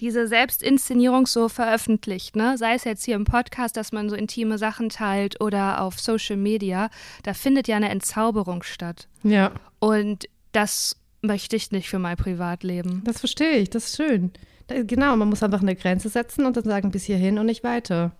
diese 0.00 0.26
Selbstinszenierung 0.26 1.26
so 1.26 1.48
veröffentlicht, 1.48 2.34
ne, 2.34 2.58
sei 2.58 2.74
es 2.74 2.84
jetzt 2.84 3.04
hier 3.04 3.14
im 3.14 3.24
Podcast, 3.24 3.76
dass 3.76 3.92
man 3.92 4.10
so 4.10 4.16
intime 4.16 4.58
Sachen 4.58 4.88
teilt 4.88 5.40
oder 5.40 5.80
auf 5.80 6.00
Social 6.00 6.36
Media, 6.36 6.90
da 7.22 7.34
findet 7.34 7.68
ja 7.68 7.76
eine 7.76 7.88
Entzauberung 7.88 8.64
statt. 8.64 9.06
Ja, 9.22 9.52
Und 9.78 10.28
das 10.50 10.96
möchte 11.22 11.54
ich 11.54 11.70
nicht 11.70 11.88
für 11.88 12.00
mein 12.00 12.16
Privatleben. 12.16 13.02
das 13.04 13.20
verstehe 13.20 13.58
ich, 13.58 13.70
das 13.70 13.86
ist 13.86 13.96
schön. 13.96 14.32
Da, 14.66 14.82
genau, 14.82 15.16
man 15.16 15.28
muss 15.28 15.42
einfach 15.44 15.62
eine 15.62 15.76
Grenze 15.76 16.08
setzen 16.08 16.46
und 16.46 16.56
dann 16.56 16.64
sagen, 16.64 16.90
bis 16.90 17.04
hierhin 17.04 17.38
und 17.38 17.46
nicht 17.46 17.62
weiter. 17.62 18.10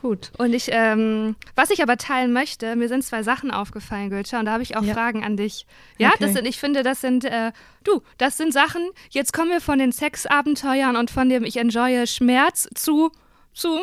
Gut. 0.00 0.32
Und 0.38 0.52
ich, 0.52 0.68
ähm, 0.72 1.36
was 1.54 1.70
ich 1.70 1.82
aber 1.82 1.96
teilen 1.96 2.32
möchte, 2.32 2.74
mir 2.76 2.88
sind 2.88 3.04
zwei 3.04 3.22
Sachen 3.22 3.50
aufgefallen, 3.50 4.10
Gülscha, 4.10 4.38
und 4.38 4.46
da 4.46 4.52
habe 4.52 4.62
ich 4.62 4.76
auch 4.76 4.82
Ja. 4.82 4.94
Fragen 4.94 5.22
an 5.24 5.36
dich. 5.36 5.66
Ja, 5.98 6.08
Okay. 6.08 6.18
das 6.20 6.32
sind, 6.32 6.46
ich 6.46 6.58
finde, 6.58 6.82
das 6.82 7.00
sind, 7.00 7.24
äh, 7.24 7.52
du, 7.84 8.02
das 8.18 8.36
sind 8.36 8.52
Sachen, 8.52 8.82
jetzt 9.10 9.32
kommen 9.32 9.50
wir 9.50 9.60
von 9.60 9.78
den 9.78 9.92
Sexabenteuern 9.92 10.96
und 10.96 11.10
von 11.10 11.28
dem 11.28 11.44
ich 11.44 11.56
enjoye 11.56 12.06
Schmerz 12.06 12.68
zu, 12.74 13.10
zu, 13.52 13.80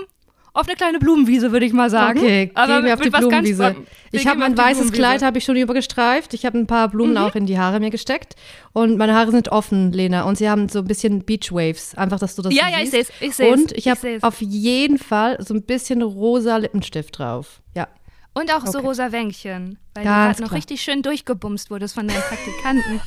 auf 0.54 0.68
eine 0.68 0.76
kleine 0.76 1.00
Blumenwiese, 1.00 1.52
würde 1.52 1.66
ich 1.66 1.74
mal 1.74 1.90
sagen. 1.90 2.20
Okay, 2.20 2.52
aber 2.56 2.76
gehen 2.78 2.86
wir 2.86 2.94
auf 2.96 3.02
die 3.02 3.10
Blumenwiese. 3.10 3.76
Ich 4.12 4.28
habe 4.28 4.40
mein 4.40 4.58
weißes. 4.58 4.92
Kleid 4.92 5.22
habe 5.22 5.38
ich 5.38 5.44
schon 5.44 5.56
übergestreift. 5.56 6.34
Ich 6.34 6.46
habe 6.46 6.58
ein 6.58 6.68
paar 6.68 6.88
Blumen 6.90 7.18
auch 7.18 7.36
in 7.36 7.46
die 7.46 7.58
Haare 7.60 7.80
mir 7.80 7.90
gesteckt 7.92 8.36
und 8.74 8.98
meine 8.98 9.16
Haare 9.16 9.32
sind 9.32 9.50
offen, 9.50 9.92
Lena, 9.92 10.24
und 10.24 10.38
sie 10.38 10.50
haben 10.50 10.68
so 10.70 10.80
ein 10.80 10.86
bisschen 10.86 11.24
Beachwaves. 11.24 11.96
Einfach, 11.96 12.20
dass 12.20 12.36
du 12.36 12.42
das 12.42 12.54
Ja, 12.54 12.66
so 12.66 12.72
ja, 12.72 12.80
ich 12.84 12.90
siehst. 12.92 13.12
seh's, 13.20 13.40
ich 13.40 13.48
Und 13.52 13.72
ich 13.74 13.88
habe 13.88 14.18
auf 14.22 14.42
jeden 14.42 14.98
Fall 14.98 15.38
so 15.44 15.54
ein 15.54 15.62
bisschen 15.64 16.02
rosa 16.02 16.58
Lippenstift 16.58 17.20
drauf. 17.20 17.62
Ja. 17.76 17.88
Und 18.34 18.54
auch 18.54 18.66
so 18.66 18.78
Okay. 18.80 18.88
rosa 18.88 19.12
Wänkchen, 19.12 19.78
weil 19.94 20.04
du 20.04 20.10
Ganz 20.10 20.26
gerade 20.38 20.42
noch 20.42 20.48
klar. 20.50 20.58
richtig 20.58 20.82
schön 20.82 21.02
durchgebumst 21.02 21.70
wurdest 21.72 21.94
von 21.96 22.08
deinen 22.08 22.22
Praktikanten. 22.30 23.02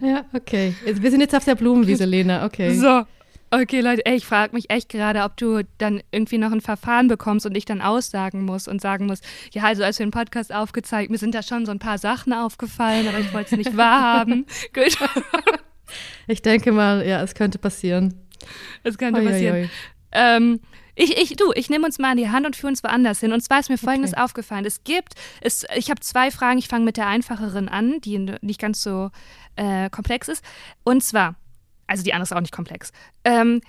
Ja, 0.00 0.24
okay. 0.32 0.74
Jetzt, 0.86 1.02
wir 1.02 1.10
sind 1.10 1.20
jetzt 1.20 1.34
auf 1.34 1.44
der 1.44 1.54
Blumenwiese, 1.54 2.04
Lena. 2.06 2.44
Okay. 2.44 2.74
So. 2.74 3.04
Okay, 3.50 3.80
Leute, 3.80 4.04
ey, 4.04 4.16
ich 4.16 4.26
frage 4.26 4.54
mich 4.54 4.68
echt 4.68 4.90
gerade, 4.90 5.22
ob 5.22 5.34
du 5.38 5.62
dann 5.78 6.02
irgendwie 6.10 6.36
noch 6.36 6.52
ein 6.52 6.60
Verfahren 6.60 7.08
bekommst 7.08 7.46
und 7.46 7.56
ich 7.56 7.64
dann 7.64 7.80
aussagen 7.80 8.44
muss 8.44 8.68
und 8.68 8.82
sagen 8.82 9.06
muss, 9.06 9.20
ja, 9.54 9.62
also 9.62 9.82
als 9.84 9.98
wir 9.98 10.04
den 10.04 10.10
Podcast 10.10 10.52
aufgezeigt, 10.54 11.10
mir 11.10 11.16
sind 11.16 11.34
da 11.34 11.42
schon 11.42 11.64
so 11.64 11.72
ein 11.72 11.78
paar 11.78 11.96
Sachen 11.96 12.34
aufgefallen, 12.34 13.08
aber 13.08 13.18
ich 13.20 13.32
wollte 13.32 13.52
es 13.54 13.56
nicht 13.56 13.74
wahrhaben. 13.76 14.44
Gut, 14.74 14.98
Ich 16.26 16.42
denke 16.42 16.72
mal, 16.72 17.06
ja, 17.06 17.22
es 17.22 17.34
könnte 17.34 17.58
passieren. 17.58 18.14
das 18.84 18.98
könnte 18.98 19.20
Oi, 19.20 19.26
oi, 19.26 19.30
passieren. 19.32 19.56
oi. 19.56 19.68
Ähm, 20.12 20.60
ich, 20.98 21.16
ich, 21.16 21.36
du, 21.36 21.52
ich 21.54 21.70
nehme 21.70 21.86
uns 21.86 21.98
mal 21.98 22.10
an 22.12 22.16
die 22.16 22.28
Hand 22.28 22.44
und 22.46 22.56
führe 22.56 22.70
uns 22.70 22.82
woanders 22.82 23.20
hin. 23.20 23.32
Und 23.32 23.40
zwar 23.42 23.60
ist 23.60 23.70
mir 23.70 23.78
Folgendes 23.78 24.12
Okay. 24.12 24.20
aufgefallen. 24.22 24.64
Es 24.64 24.84
gibt, 24.84 25.14
es, 25.40 25.64
ich 25.74 25.90
habe 25.90 26.00
zwei 26.00 26.30
Fragen. 26.30 26.58
Ich 26.58 26.68
fange 26.68 26.84
mit 26.84 26.96
der 26.96 27.06
einfacheren 27.06 27.68
an, 27.68 28.00
die 28.00 28.18
nicht 28.42 28.60
ganz 28.60 28.82
so 28.82 29.10
äh, 29.56 29.88
komplex 29.90 30.28
ist. 30.28 30.44
Und 30.84 31.02
zwar, 31.02 31.36
also 31.86 32.02
die 32.02 32.12
andere 32.12 32.24
ist 32.24 32.32
auch 32.32 32.40
nicht 32.40 32.52
komplex. 32.54 32.92
Ähm, 33.24 33.60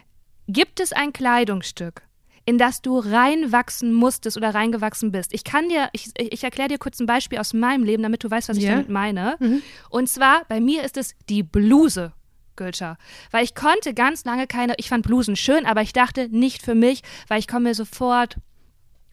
gibt 0.48 0.80
es 0.80 0.92
ein 0.94 1.14
Kleidungsstück, 1.14 2.02
in 2.46 2.58
das 2.58 2.82
du 2.82 2.98
reinwachsen 2.98 3.94
musstest 3.94 4.36
oder 4.36 4.56
reingewachsen 4.56 5.12
bist. 5.12 5.34
Ich 5.34 5.44
kann 5.44 5.70
dir, 5.70 5.90
ich, 5.94 6.10
ich 6.18 6.44
erkläre 6.44 6.70
dir 6.70 6.78
kurz 6.80 7.00
ein 7.00 7.06
Beispiel 7.06 7.38
aus 7.38 7.54
meinem 7.54 7.84
Leben, 7.84 8.02
damit 8.04 8.24
du 8.24 8.32
weißt, 8.32 8.50
was 8.50 8.58
ich 8.58 8.64
Ja. 8.64 8.72
damit 8.72 8.90
meine. 8.90 9.36
Mhm. 9.40 9.62
Und 9.90 10.10
zwar, 10.10 10.46
bei 10.50 10.60
mir 10.60 10.84
ist 10.84 10.98
es 10.98 11.14
die 11.30 11.44
Bluse. 11.44 12.12
Gülscher. 12.60 12.98
Weil 13.32 13.44
ich 13.44 13.56
konnte 13.56 13.96
ganz 13.96 14.26
lange 14.26 14.46
keine, 14.46 14.76
ich 14.78 14.90
fand 14.90 15.08
Blusen 15.08 15.36
schön, 15.36 15.66
aber 15.66 15.82
ich 15.82 15.94
dachte 15.94 16.28
nicht 16.30 16.62
für 16.62 16.76
mich, 16.76 17.02
weil 17.28 17.40
ich 17.40 17.48
komme 17.48 17.70
mir 17.70 17.74
sofort 17.74 18.36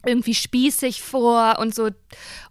irgendwie 0.05 0.35
spießig 0.35 1.03
vor 1.03 1.59
und 1.59 1.75
so 1.75 1.91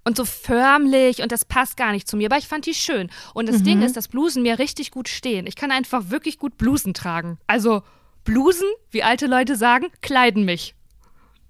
und 0.04 0.18
so 0.18 0.26
förmlich 0.26 1.22
und 1.22 1.32
das 1.32 1.46
passt 1.46 1.78
gar 1.78 1.92
nicht 1.92 2.08
zu 2.08 2.18
mir, 2.18 2.28
aber 2.28 2.38
ich 2.38 2.48
fand 2.48 2.66
die 2.66 2.74
schön. 2.74 3.10
Und 3.34 3.48
das 3.48 3.64
Ding 3.64 3.82
ist, 3.82 3.96
dass 3.96 4.08
Blusen 4.08 4.44
mir 4.44 4.60
richtig 4.60 4.92
gut 4.92 5.08
stehen. 5.08 5.48
Ich 5.48 5.56
kann 5.56 5.72
einfach 5.72 6.10
wirklich 6.10 6.38
gut 6.38 6.58
Blusen 6.58 6.94
tragen. 6.94 7.38
Also 7.48 7.84
Blusen, 8.24 8.68
wie 8.92 9.04
alte 9.04 9.28
Leute 9.28 9.56
sagen, 9.56 9.88
kleiden 10.02 10.46
mich. 10.46 10.76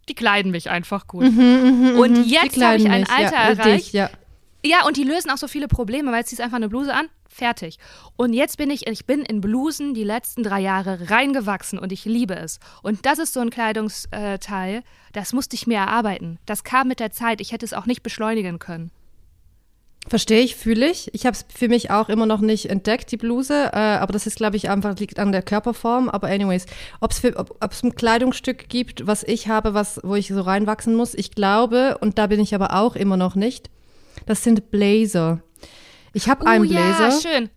Die 0.07 0.13
kleiden 0.13 0.51
mich 0.51 0.69
einfach 0.69 1.07
gut. 1.07 1.23
und 1.23 1.35
Die 1.35 2.29
jetzt 2.29 2.61
habe 2.61 2.77
ich 2.77 2.87
ein 2.87 3.07
Alter 3.09 3.31
ja, 3.31 3.49
erreicht, 3.49 3.87
dich, 3.87 3.93
ja. 3.93 4.09
ja, 4.63 4.85
und 4.85 4.97
die 4.97 5.03
lösen 5.03 5.31
auch 5.31 5.37
so 5.37 5.47
viele 5.47 5.67
Probleme, 5.67 6.11
weil 6.11 6.25
ziehst 6.25 6.41
einfach 6.41 6.57
eine 6.57 6.69
Bluse 6.69 6.93
an, 6.93 7.07
fertig. 7.35 7.77
Und 8.15 8.33
jetzt 8.33 8.57
bin 8.57 8.69
ich, 8.69 8.87
ich 8.87 9.05
bin 9.05 9.21
in 9.21 9.41
Blusen 9.41 9.93
die 9.93 10.03
letzten 10.03 10.43
drei 10.43 10.61
Jahre 10.61 11.09
reingewachsen 11.09 11.77
und 11.77 11.91
ich 11.91 12.05
liebe 12.05 12.35
es. 12.35 12.59
Und 12.81 13.05
das 13.05 13.19
ist 13.19 13.33
so 13.33 13.41
ein 13.41 13.49
Kleidungsteil, 13.49 14.83
das 15.13 15.33
musste 15.33 15.55
ich 15.55 15.67
mir 15.67 15.77
erarbeiten. 15.77 16.39
Das 16.45 16.63
kam 16.63 16.87
mit 16.87 16.99
der 16.99 17.11
Zeit. 17.11 17.41
Ich 17.41 17.51
hätte 17.51 17.65
es 17.65 17.73
auch 17.73 17.85
nicht 17.85 18.03
beschleunigen 18.03 18.59
können. 18.59 18.91
Verstehe 20.07 20.41
ich, 20.41 20.55
fühle 20.55 20.89
ich. 20.89 21.11
Ich 21.15 21.25
habe 21.25 21.35
es 21.35 21.45
für 21.51 21.67
mich 21.67 21.89
auch 21.89 22.09
immer 22.09 22.27
noch 22.27 22.39
nicht 22.39 22.69
entdeckt, 22.69 23.11
die 23.11 23.17
Bluse. 23.17 23.71
Äh, 23.73 23.77
aber 23.77 24.13
das 24.13 24.27
ist, 24.27 24.35
glaube 24.35 24.55
ich, 24.55 24.69
einfach 24.69 24.99
liegt 24.99 25.17
an 25.17 25.31
der 25.31 25.41
Körperform. 25.41 26.09
Aber 26.09 26.27
anyways, 26.27 26.67
ob's 27.01 27.19
für, 27.19 27.35
ob 27.37 27.71
es 27.71 27.81
ein 27.81 27.95
Kleidungsstück 27.95 28.69
gibt, 28.69 29.07
was 29.07 29.23
ich 29.23 29.47
habe, 29.47 29.73
was, 29.73 29.99
wo 30.03 30.13
ich 30.13 30.27
so 30.27 30.41
reinwachsen 30.41 30.95
muss, 30.95 31.15
ich 31.15 31.31
glaube, 31.31 31.97
und 32.01 32.19
da 32.19 32.27
bin 32.27 32.39
ich 32.39 32.53
aber 32.53 32.75
auch 32.75 32.95
immer 32.95 33.17
noch 33.17 33.33
nicht, 33.35 33.71
das 34.27 34.43
sind 34.43 34.69
Blazer. 34.69 35.41
Ich 36.15 36.29
habe 36.29 36.47
einen 36.47 36.61
oh 36.61 36.63
ja, 36.63 36.97
Blazer. 36.97 37.29
schön. 37.29 37.49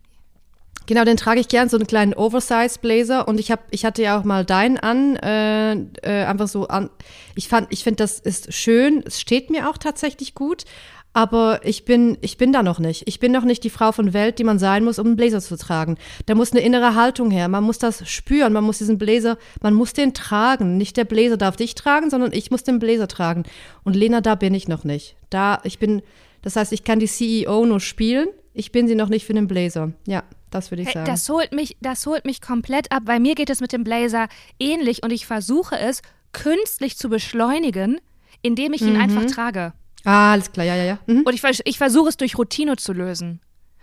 Genau, 0.87 1.05
den 1.05 1.17
trage 1.17 1.39
ich 1.39 1.49
gern, 1.49 1.69
so 1.69 1.77
einen 1.77 1.87
kleinen 1.87 2.15
Oversize-Blazer. 2.15 3.29
Und 3.29 3.39
ich 3.39 3.51
habe, 3.51 3.63
ich 3.71 3.85
hatte 3.85 4.03
ja 4.03 4.19
auch 4.19 4.25
mal 4.25 4.45
deinen 4.45 4.79
an, 4.79 5.17
äh, 5.17 5.73
äh, 5.75 6.25
einfach 6.25 6.49
so 6.49 6.67
an. 6.67 6.91
Ich 7.37 7.47
fand, 7.47 7.69
ich 7.71 7.85
finde, 7.85 7.99
das 7.99 8.19
ist 8.19 8.53
schön. 8.53 9.05
Es 9.07 9.21
steht 9.21 9.51
mir 9.51 9.71
auch 9.71 9.79
tatsächlich 9.79 10.35
gut. 10.35 10.65
Aber 11.13 11.61
ich 11.65 11.85
bin, 11.85 12.19
ich 12.21 12.37
bin 12.37 12.53
da 12.53 12.63
noch 12.63 12.79
nicht. 12.79 13.03
Ich 13.07 13.21
bin 13.21 13.33
noch 13.33 13.45
nicht 13.45 13.65
die 13.65 13.71
Frau 13.71 13.93
von 13.93 14.13
Welt, 14.13 14.39
die 14.39 14.45
man 14.45 14.59
sein 14.59 14.83
muss, 14.83 14.99
um 14.99 15.07
einen 15.07 15.17
Blazer 15.17 15.41
zu 15.41 15.57
tragen. 15.57 15.99
Da 16.27 16.35
muss 16.35 16.53
eine 16.53 16.61
innere 16.63 16.95
Haltung 16.95 17.31
her. 17.31 17.49
Man 17.49 17.65
muss 17.65 17.79
das 17.79 18.09
spüren. 18.09 18.53
Man 18.53 18.65
muss 18.65 18.79
diesen 18.79 18.99
Blazer, 18.99 19.39
man 19.61 19.75
muss 19.75 19.93
den 19.93 20.15
tragen. 20.15 20.79
Nicht 20.79 20.97
der 20.97 21.05
Blazer 21.05 21.37
darf 21.37 21.57
dich 21.57 21.75
tragen, 21.75 22.11
sondern 22.11 22.33
ich 22.33 22.51
muss 22.51 22.65
den 22.65 22.79
Blazer 22.79 23.09
tragen. 23.09 23.45
Und 23.85 23.95
Lena, 23.95 24.21
da 24.21 24.35
bin 24.35 24.55
ich 24.55 24.69
noch 24.69 24.85
nicht. 24.85 25.17
Da, 25.31 25.61
ich 25.65 25.79
bin, 25.79 26.03
das 26.43 26.57
heißt, 26.57 26.73
ich 26.73 26.83
kann 26.83 26.99
die 26.99 27.07
CEO 27.07 27.67
nur 27.67 27.81
spielen. 27.81 28.29
Ich 28.55 28.73
bin 28.73 28.89
sie 28.89 28.95
noch 28.95 29.09
nicht 29.09 29.25
für 29.27 29.35
den 29.35 29.47
Blazer. 29.47 29.93
Ja, 30.07 30.23
das 30.51 30.71
würde 30.71 30.83
ich 30.83 30.89
Hey, 30.89 30.95
sagen. 30.95 31.07
das 31.07 31.29
holt 31.29 31.53
mich, 31.53 31.77
das 31.81 32.07
holt 32.07 32.25
mich 32.25 32.41
komplett 32.41 32.91
ab, 32.91 33.03
weil 33.07 33.21
mir 33.21 33.35
geht 33.35 33.51
es 33.51 33.61
mit 33.61 33.73
dem 33.73 33.85
Blazer 33.85 34.29
ähnlich 34.59 35.03
und 35.03 35.13
ich 35.13 35.27
versuche 35.27 35.79
es 35.79 36.03
künstlich 36.33 36.97
zu 36.97 37.09
beschleunigen, 37.09 38.01
indem 38.43 38.73
ich 38.73 38.83
ihn 38.83 38.95
Mhm. 38.95 39.01
einfach 39.01 39.25
trage. 39.27 39.73
ah, 40.05 40.33
alles 40.33 40.51
klar, 40.53 40.65
ja, 40.67 40.75
ja, 40.77 40.85
ja. 40.85 40.99
Mhm. 41.07 41.23
Und 41.23 41.35
ich, 41.35 41.43
ich 41.65 41.79
versuche 41.79 42.09
es 42.09 42.17
durch 42.17 42.37
Routine 42.39 42.77
zu 42.77 42.93
lösen. 42.93 43.41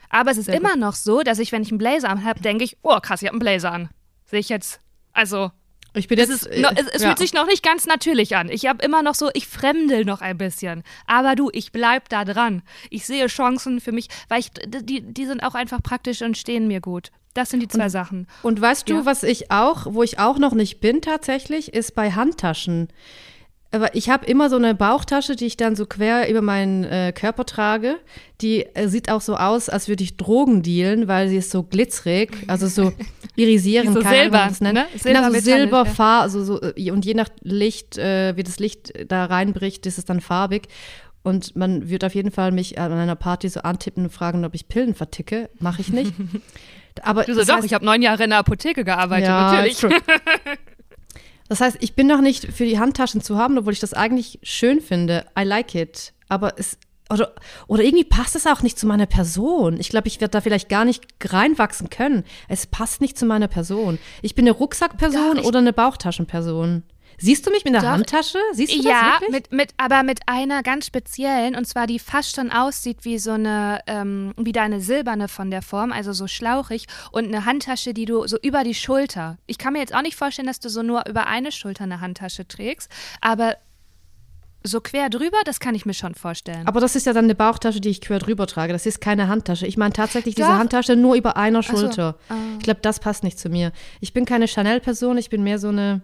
Aber 0.10 0.32
es 0.32 0.38
ist 0.38 0.46
Sehr 0.46 0.56
immer 0.56 0.76
noch 0.76 0.94
so, 0.94 1.22
dass 1.22 1.40
ich, 1.40 1.52
wenn 1.52 1.62
ich 1.62 1.70
einen 1.72 1.78
Blazer 1.78 2.10
an 2.10 2.24
habe, 2.24 2.40
denke 2.40 2.64
ich, 2.64 2.78
oh 2.84 3.00
krass, 3.02 3.22
ich 3.22 3.28
habe 3.28 3.34
einen 3.36 3.40
Blazer 3.40 3.72
an. 3.72 3.90
Sehe 4.26 4.40
ich 4.40 4.50
jetzt. 4.50 4.80
Also, 5.14 5.52
Ich 5.96 6.08
bin 6.08 6.20
es, 6.20 6.30
jetzt. 6.30 6.48
ist, 6.48 6.62
no, 6.62 6.70
es, 6.76 6.88
es 6.88 7.02
ja. 7.02 7.08
fühlt 7.08 7.20
sich 7.20 7.34
noch 7.34 7.48
nicht 7.48 7.64
ganz 7.64 7.86
natürlich 7.86 8.36
an. 8.36 8.50
Ich 8.50 8.66
habe 8.68 8.84
immer 8.84 9.02
noch 9.02 9.16
so, 9.16 9.30
ich 9.34 9.48
fremdel 9.48 10.06
noch 10.06 10.22
ein 10.22 10.38
bisschen. 10.38 10.84
Aber 11.08 11.36
du, 11.36 11.50
ich 11.54 11.72
bleib 11.72 12.10
da 12.10 12.26
dran. 12.26 12.62
Ich 12.90 13.06
sehe 13.06 13.28
Chancen 13.28 13.80
für 13.80 13.92
mich, 13.92 14.08
weil 14.30 14.40
ich, 14.40 14.52
die, 14.52 15.02
die 15.02 15.26
sind 15.26 15.42
auch 15.42 15.56
einfach 15.56 15.82
praktisch 15.82 16.22
und 16.22 16.38
stehen 16.38 16.68
mir 16.68 16.82
gut. 16.82 17.12
Das 17.34 17.50
sind 17.50 17.60
die 17.60 17.68
zwei 17.68 17.90
Sachen. 17.90 18.28
Und 18.44 18.62
weißt 18.62 18.90
du, 18.90 18.96
Ja. 18.96 19.06
was 19.06 19.24
ich 19.24 19.52
auch, 19.52 19.88
wo 19.90 20.04
ich 20.04 20.20
auch 20.20 20.38
noch 20.38 20.54
nicht 20.54 20.80
bin 20.80 21.02
tatsächlich, 21.02 21.74
ist 21.74 21.94
bei 21.94 22.12
Handtaschen. 22.12 22.88
Aber 23.76 23.94
ich 23.96 24.10
habe 24.10 24.26
immer 24.26 24.50
so 24.50 24.56
eine 24.56 24.74
Bauchtasche, 24.74 25.36
die 25.36 25.46
ich 25.46 25.58
dann 25.58 25.76
so 25.76 25.86
quer 25.86 26.30
über 26.30 26.42
meinen 26.42 26.84
äh, 26.86 27.12
Körper 27.14 27.46
trage. 27.46 27.98
Die 28.42 28.66
äh, 28.76 28.88
sieht 28.88 29.10
auch 29.12 29.22
so 29.22 29.36
aus, 29.36 29.68
als 29.70 29.88
würde 29.90 30.04
ich 30.04 30.18
Drogen 30.18 30.62
dealen, 30.62 31.08
weil 31.08 31.28
sie 31.30 31.38
ist 31.38 31.52
so 31.52 31.64
glitzerig, 31.64 32.32
also 32.48 32.68
so 32.68 32.94
irisierend, 33.36 33.94
So 33.94 34.00
keine 34.00 34.08
Ahnung, 34.08 34.16
wie 34.16 34.24
Silber, 34.24 34.38
man 34.38 34.50
das 34.50 34.62
nennt. 34.62 34.74
ne? 34.76 34.86
Genau, 34.92 35.00
Silber 35.04 35.20
so 35.20 35.32
metallisch, 35.32 35.44
Silberfarbe, 35.44 36.22
also 36.24 36.44
so, 36.44 36.62
äh, 36.62 36.92
und 36.92 37.06
je 37.06 37.14
nach 37.14 37.30
Licht, 37.42 37.98
äh, 37.98 38.36
wie 38.38 38.44
das 38.44 38.60
Licht 38.60 38.94
da 39.10 39.26
reinbricht, 39.26 39.86
ist 39.86 39.98
es 39.98 40.06
dann 40.06 40.22
farbig. 40.22 40.68
Und 41.24 41.56
man 41.56 41.90
wird 41.90 42.04
auf 42.06 42.14
jeden 42.16 42.32
Fall 42.32 42.52
mich 42.52 42.78
an 42.80 42.92
einer 42.94 43.16
Party 43.16 43.50
so 43.50 43.62
antippen 43.62 44.04
und 44.06 44.12
fragen, 44.12 44.46
ob 44.46 44.54
ich 44.56 44.68
Pillen 44.68 44.94
verticke. 44.94 45.50
Mache 45.60 45.82
ich 45.82 45.90
nicht. 45.90 46.14
Aber 47.02 47.24
Du 47.24 47.34
so, 47.34 47.40
das 47.40 47.48
doch, 47.48 47.58
heißt- 47.58 47.66
ich 47.66 47.74
habe 47.74 47.84
neun 47.84 48.02
Jahre 48.02 48.24
in 48.24 48.30
der 48.30 48.40
Apotheke 48.40 48.86
gearbeitet, 48.86 49.28
ja, 49.28 49.52
natürlich. 49.52 49.82
Das 51.48 51.62
heißt, 51.62 51.78
ich 51.80 51.96
bin 51.96 52.08
noch 52.08 52.22
nicht 52.22 52.52
für 52.52 52.66
die 52.66 52.80
Handtaschen 52.80 53.22
zu 53.22 53.38
haben, 53.38 53.58
obwohl 53.58 53.74
ich 53.74 53.80
das 53.80 53.94
eigentlich 53.94 54.40
schön 54.42 54.82
finde. 54.82 55.26
I 55.38 55.44
like 55.44 55.76
it. 55.76 56.14
Aber 56.28 56.58
es, 56.58 56.78
oder, 57.12 57.34
oder 57.68 57.84
irgendwie 57.84 58.04
passt 58.04 58.36
es 58.36 58.48
auch 58.48 58.64
nicht 58.64 58.80
zu 58.80 58.88
meiner 58.88 59.06
Person. 59.06 59.80
Ich 59.80 59.90
glaube, 59.90 60.08
ich 60.08 60.20
werde 60.22 60.32
da 60.32 60.42
vielleicht 60.42 60.70
gar 60.70 60.86
nicht 60.86 61.06
reinwachsen 61.24 61.90
können. 61.90 62.24
Es 62.48 62.66
passt 62.66 63.00
nicht 63.00 63.18
zu 63.18 63.26
meiner 63.26 63.48
Person. 63.48 64.00
Ich 64.24 64.34
bin 64.34 64.46
eine 64.46 64.56
Rucksackperson 64.58 65.40
oder 65.40 65.60
eine 65.60 65.74
Bauchtaschenperson. 65.74 66.84
Siehst 67.18 67.46
du 67.46 67.52
mich 67.52 67.64
mit 67.64 67.74
einer 67.74 67.84
Doch. 67.84 67.90
Handtasche? 67.90 68.40
Siehst 68.54 68.74
du 68.74 68.82
ja, 68.82 68.92
das 68.92 69.22
wirklich? 69.22 69.32
mit, 69.32 69.52
mit, 69.52 69.70
aber 69.78 70.04
mit 70.04 70.20
einer 70.28 70.64
ganz 70.64 70.86
speziellen, 70.88 71.56
und 71.56 71.66
zwar 71.66 71.88
die 71.88 72.00
fast 72.00 72.36
schon 72.36 72.52
aussieht 72.52 73.00
wie 73.02 73.20
so 73.20 73.32
eine, 73.32 73.80
ähm, 73.88 74.34
wie 74.38 74.52
deine 74.52 74.82
silberne 74.82 75.28
von 75.28 75.52
der 75.52 75.62
Form, 75.62 75.92
also 75.92 76.14
so 76.14 76.28
schlauchig, 76.28 76.86
und 77.12 77.26
eine 77.26 77.46
Handtasche, 77.46 77.94
die 77.94 78.06
du 78.06 78.28
so 78.28 78.38
über 78.42 78.64
die 78.64 78.76
Schulter. 78.76 79.38
Ich 79.48 79.58
kann 79.58 79.74
mir 79.74 79.80
jetzt 79.80 79.96
auch 79.96 80.02
nicht 80.02 80.16
vorstellen, 80.16 80.48
dass 80.48 80.60
du 80.60 80.70
so 80.70 80.84
nur 80.84 81.08
über 81.08 81.28
eine 81.28 81.52
Schulter 81.52 81.84
eine 81.84 82.02
Handtasche 82.02 82.48
trägst, 82.48 82.90
aber 83.22 83.56
so 84.68 84.82
quer 84.82 85.10
drüber, 85.10 85.38
das 85.46 85.60
kann 85.60 85.76
ich 85.76 85.86
mir 85.86 85.94
schon 85.94 86.16
vorstellen. 86.16 86.68
Aber 86.68 86.80
das 86.80 86.96
ist 86.96 87.06
ja 87.06 87.14
dann 87.14 87.26
eine 87.26 87.36
Bauchtasche, 87.36 87.80
die 87.80 87.90
ich 87.90 88.02
quer 88.02 88.20
drüber 88.20 88.48
trage. 88.48 88.74
Das 88.74 88.86
ist 88.86 89.00
keine 89.00 89.28
Handtasche. 89.28 89.68
Ich 89.68 89.78
meine 89.78 89.94
tatsächlich 89.94 90.36
diese 90.36 90.48
Doch. 90.48 90.56
Handtasche 90.56 90.96
nur 90.96 91.16
über 91.16 91.38
einer 91.38 91.62
so. 91.62 91.78
Schulter. 91.78 92.18
Ah. 92.30 92.36
Ich 92.58 92.64
glaube, 92.64 92.80
das 92.82 93.00
passt 93.00 93.24
nicht 93.24 93.40
zu 93.40 93.50
mir. 93.50 93.72
Ich 94.00 94.14
bin 94.14 94.26
keine 94.26 94.48
Chanel-Person, 94.48 95.18
ich 95.18 95.30
bin 95.30 95.44
mehr 95.44 95.60
so 95.60 95.70
eine, 95.70 96.02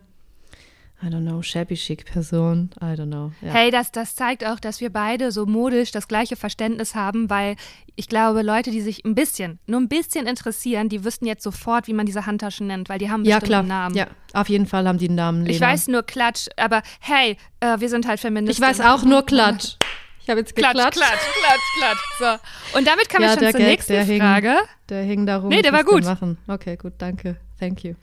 I 1.03 1.07
don't 1.07 1.23
know, 1.23 1.41
shabby 1.41 1.75
chic 1.75 2.05
Person. 2.05 2.69
I 2.79 2.93
don't 2.93 3.07
know. 3.07 3.31
Ja. 3.41 3.53
Hey, 3.53 3.71
das, 3.71 3.91
das 3.91 4.15
zeigt 4.15 4.45
auch, 4.45 4.59
dass 4.59 4.81
wir 4.81 4.91
beide 4.91 5.31
so 5.31 5.47
modisch 5.47 5.91
das 5.91 6.07
gleiche 6.07 6.35
Verständnis 6.35 6.93
haben, 6.93 7.27
weil 7.29 7.55
ich 7.95 8.07
glaube, 8.07 8.43
Leute, 8.43 8.69
die 8.69 8.81
sich 8.81 9.03
ein 9.03 9.15
bisschen, 9.15 9.59
nur 9.65 9.79
ein 9.79 9.87
bisschen 9.87 10.27
interessieren, 10.27 10.89
die 10.89 11.03
wüssten 11.03 11.25
jetzt 11.25 11.41
sofort, 11.43 11.87
wie 11.87 11.93
man 11.93 12.05
diese 12.05 12.27
Handtaschen 12.27 12.67
nennt, 12.67 12.87
weil 12.87 12.99
die 12.99 13.09
haben 13.09 13.25
ja, 13.25 13.39
klar. 13.39 13.59
einen 13.61 13.69
Namen. 13.69 13.95
Ja, 13.95 14.07
auf 14.33 14.47
jeden 14.47 14.67
Fall 14.67 14.87
haben 14.87 14.99
die 14.99 15.07
einen 15.07 15.15
Namen. 15.15 15.41
Lena. 15.45 15.55
Ich 15.55 15.59
weiß 15.61 15.87
nur 15.87 16.03
Klatsch, 16.03 16.47
aber 16.55 16.83
hey, 16.99 17.35
äh, 17.61 17.79
wir 17.79 17.89
sind 17.89 18.07
halt 18.07 18.17
Ich 18.17 18.21
Feministinnen. 18.21 18.69
weiß 18.69 18.81
auch 18.81 19.03
nur 19.03 19.25
Klatsch. 19.25 19.77
Ich 20.23 20.29
habe 20.29 20.41
jetzt 20.41 20.55
Klatsch, 20.55 20.73
geklatscht. 20.75 20.99
Klatsch, 20.99 21.19
Klatsch, 21.39 21.79
Klatsch. 22.19 22.39
So. 22.73 22.77
Und 22.77 22.87
damit 22.87 23.09
kommen 23.09 23.23
Ja, 23.23 23.29
wir 23.29 23.39
schon 23.39 23.51
zur 23.51 23.59
Gag, 23.59 23.69
nächsten 23.69 23.93
der 23.93 24.03
hing. 24.03 24.21
Frage. 24.21 24.55
Der 24.89 25.01
hing 25.03 25.25
da 25.25 25.37
rum. 25.37 25.49
Nee, 25.49 25.57
ich 25.57 25.61
der 25.63 25.73
war 25.73 25.83
gut. 25.83 26.03
Machen. 26.03 26.37
Okay, 26.47 26.77
gut, 26.77 26.93
danke. 26.99 27.37
Thank 27.59 27.83
you. 27.83 27.95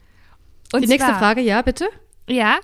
Und 0.73 0.81
die 0.81 0.87
nächste 0.87 1.09
zwar, 1.11 1.19
Frage, 1.19 1.39
ja, 1.39 1.61
bitte? 1.61 1.87
Ja. 2.27 2.59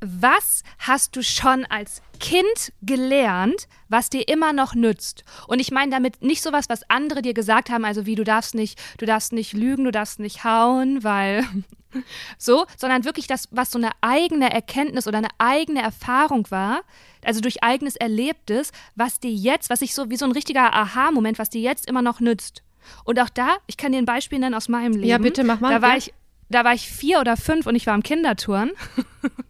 Was 0.00 0.62
hast 0.78 1.16
du 1.16 1.22
schon 1.22 1.64
als 1.66 2.02
Kind 2.20 2.72
gelernt, 2.82 3.66
was 3.88 4.10
dir 4.10 4.28
immer 4.28 4.52
noch 4.52 4.74
nützt? 4.74 5.24
Und 5.48 5.58
ich 5.58 5.70
meine 5.70 5.90
damit 5.90 6.22
nicht 6.22 6.42
sowas, 6.42 6.68
was 6.68 6.88
andere 6.88 7.22
dir 7.22 7.34
gesagt 7.34 7.70
haben, 7.70 7.84
also 7.84 8.06
wie 8.06 8.14
du 8.14 8.24
darfst 8.24 8.54
nicht, 8.54 8.80
du 8.98 9.06
darfst 9.06 9.32
nicht 9.32 9.52
lügen, 9.54 9.84
du 9.84 9.90
darfst 9.90 10.20
nicht 10.20 10.44
hauen, 10.44 11.02
weil 11.02 11.44
so, 12.38 12.66
sondern 12.76 13.04
wirklich 13.04 13.26
das, 13.26 13.48
was 13.50 13.70
so 13.70 13.78
eine 13.78 13.90
eigene 14.00 14.52
Erkenntnis 14.52 15.06
oder 15.06 15.18
eine 15.18 15.30
eigene 15.38 15.82
Erfahrung 15.82 16.48
war, 16.50 16.82
also 17.24 17.40
durch 17.40 17.62
eigenes 17.62 17.96
Erlebtes, 17.96 18.70
was 18.94 19.18
dir 19.20 19.32
jetzt, 19.32 19.70
was 19.70 19.80
sich 19.80 19.94
so 19.94 20.10
wie 20.10 20.16
so 20.16 20.24
ein 20.24 20.32
richtiger 20.32 20.74
Aha-Moment, 20.74 21.38
was 21.38 21.50
dir 21.50 21.60
jetzt 21.60 21.86
immer 21.88 22.02
noch 22.02 22.20
nützt. 22.20 22.62
Und 23.04 23.18
auch 23.20 23.28
da, 23.28 23.56
ich 23.66 23.76
kann 23.76 23.92
dir 23.92 23.98
ein 23.98 24.06
Beispiel 24.06 24.38
nennen 24.38 24.54
aus 24.54 24.68
meinem 24.68 24.92
Leben. 24.92 25.08
Ja, 25.08 25.18
bitte, 25.18 25.44
mach 25.44 25.60
mal, 25.60 25.70
Da 25.70 25.82
war 25.82 25.90
ja. 25.90 25.96
ich, 25.96 26.14
da 26.48 26.64
war 26.64 26.72
ich 26.72 26.88
vier 26.88 27.20
oder 27.20 27.36
fünf 27.36 27.66
und 27.66 27.74
ich 27.74 27.86
war 27.86 27.94
am 27.94 28.02
Kindertouren. 28.02 28.70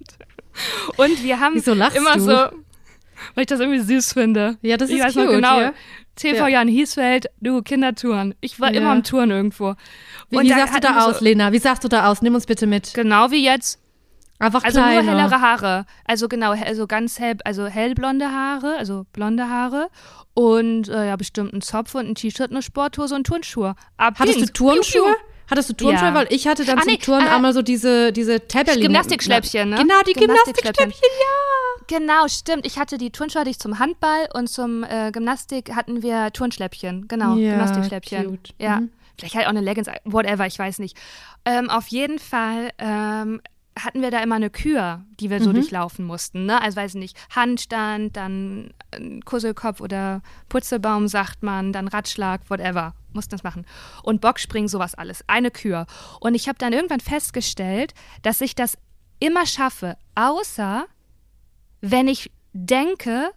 und 0.96 1.22
wir 1.22 1.40
haben 1.40 1.54
Wieso 1.54 1.74
lachst 1.74 1.96
immer 1.96 2.14
du? 2.14 2.20
so, 2.20 2.30
weil 2.30 2.50
ich 3.42 3.46
das 3.46 3.60
irgendwie 3.60 3.80
süß 3.80 4.12
finde. 4.12 4.56
Ja, 4.62 4.76
das 4.76 4.90
ich 4.90 4.96
ist 4.98 5.04
weiß 5.04 5.14
cute, 5.14 5.28
genau. 5.28 5.60
ja. 5.60 5.72
TV 6.16 6.36
Ja. 6.36 6.48
Jan 6.48 6.68
Hiesfeld, 6.68 7.26
du 7.40 7.62
Kindertouren. 7.62 8.34
Ich 8.40 8.58
war 8.60 8.72
Ja. 8.72 8.80
immer 8.80 8.90
am 8.90 9.04
Touren 9.04 9.30
irgendwo. 9.30 9.74
Wie, 10.30 10.36
Und 10.36 10.44
wie 10.44 10.48
sahst 10.48 10.74
du 10.74 10.80
da 10.80 11.00
so- 11.00 11.10
aus, 11.10 11.20
Lena? 11.20 11.52
Wie 11.52 11.58
sahst 11.58 11.84
du 11.84 11.88
da 11.88 12.10
aus? 12.10 12.22
Nimm 12.22 12.34
uns 12.34 12.46
bitte 12.46 12.66
mit. 12.66 12.92
Genau 12.94 13.30
wie 13.30 13.44
jetzt. 13.44 13.80
Einfach 14.40 14.62
Also 14.64 14.78
kleiner. 14.80 15.02
nur 15.02 15.12
hellere 15.20 15.40
Haare. 15.40 15.84
Also 16.04 16.28
genau, 16.28 16.52
also 16.52 16.86
ganz 16.86 17.18
hell, 17.18 17.36
also 17.44 17.66
hellblonde 17.66 18.26
Haare, 18.30 18.76
also 18.78 19.04
blonde 19.12 19.48
Haare. 19.48 19.88
Und 20.34 20.88
äh, 20.88 21.06
ja, 21.08 21.16
bestimmt 21.16 21.52
ein 21.52 21.60
Zopf 21.60 21.94
und 21.96 22.06
ein 22.08 22.14
T-Shirt, 22.14 22.50
eine 22.52 22.62
Sporthose 22.62 23.16
und 23.16 23.26
Turnschuhe. 23.26 23.74
Ab 23.96 24.14
Hattest 24.20 24.36
du 24.36 24.40
ging's. 24.42 24.52
Turnschuhe? 24.52 25.16
Hattest 25.50 25.70
du 25.70 25.74
Turnschuhe? 25.74 26.08
Ja. 26.08 26.14
Weil 26.14 26.26
ich 26.30 26.46
hatte 26.46 26.64
dann 26.64 26.78
Ah, 26.78 26.82
zum 26.82 26.92
nee, 26.92 26.98
Turnen 26.98 27.26
äh, 27.26 27.30
einmal 27.30 27.52
so 27.52 27.62
diese, 27.62 28.12
diese 28.12 28.46
Tabelline. 28.46 28.82
Gymnastikschläppchen, 28.86 29.70
ne? 29.70 29.76
Genau, 29.76 30.00
die 30.06 30.12
Gymnastikschläppchen. 30.12 30.90
Gymnastikschläppchen, 30.90 31.10
ja. 31.20 31.98
Genau, 31.98 32.28
stimmt. 32.28 32.66
Ich 32.66 32.78
hatte 32.78 32.98
die 32.98 33.10
Turnschuhe 33.10 33.40
hatte 33.40 33.50
ich 33.50 33.58
zum 33.58 33.78
Handball 33.78 34.28
und 34.34 34.48
zum 34.48 34.84
äh, 34.84 35.10
Gymnastik 35.10 35.74
hatten 35.74 36.02
wir 36.02 36.30
Turnschläppchen. 36.32 37.08
Genau, 37.08 37.36
Ja, 37.36 37.52
Gymnastikschläppchen. 37.52 38.26
cute. 38.26 38.54
Ja. 38.58 38.80
Mhm. 38.80 38.90
Vielleicht 39.18 39.34
halt 39.34 39.46
auch 39.46 39.50
eine 39.50 39.62
Leggings, 39.62 39.88
whatever, 40.04 40.46
ich 40.46 40.58
weiß 40.58 40.78
nicht. 40.80 40.96
Ähm, 41.44 41.70
auf 41.70 41.88
jeden 41.88 42.18
Fall 42.18 42.70
ähm, 42.78 43.40
hatten 43.84 44.02
wir 44.02 44.10
da 44.10 44.22
immer 44.22 44.36
eine 44.36 44.50
Kür, 44.50 45.04
die 45.20 45.30
wir 45.30 45.40
so 45.42 45.50
Mhm. 45.50 45.54
durchlaufen 45.54 46.04
mussten. 46.04 46.46
Ne? 46.46 46.60
Also 46.60 46.76
weiß 46.76 46.94
ich 46.94 47.00
nicht, 47.00 47.16
Handstand, 47.34 48.16
dann 48.16 48.72
äh, 48.90 49.20
Kusselkopf 49.20 49.80
oder 49.80 50.22
Putzelbaum, 50.48 51.08
sagt 51.08 51.42
man, 51.42 51.72
dann 51.72 51.88
Ratschlag, 51.88 52.42
whatever. 52.48 52.94
Mussten 53.12 53.30
das 53.32 53.42
machen. 53.42 53.66
Und 54.02 54.20
Bockspringen, 54.20 54.68
sowas 54.68 54.94
alles. 54.94 55.24
Eine 55.28 55.50
Kür. 55.50 55.86
Und 56.20 56.34
ich 56.34 56.48
habe 56.48 56.58
dann 56.58 56.72
irgendwann 56.72 57.00
festgestellt, 57.00 57.94
dass 58.22 58.40
ich 58.40 58.54
das 58.54 58.76
immer 59.18 59.46
schaffe, 59.46 59.96
außer 60.14 60.84
wenn 61.80 62.06
ich 62.08 62.30
denke, 62.52 63.30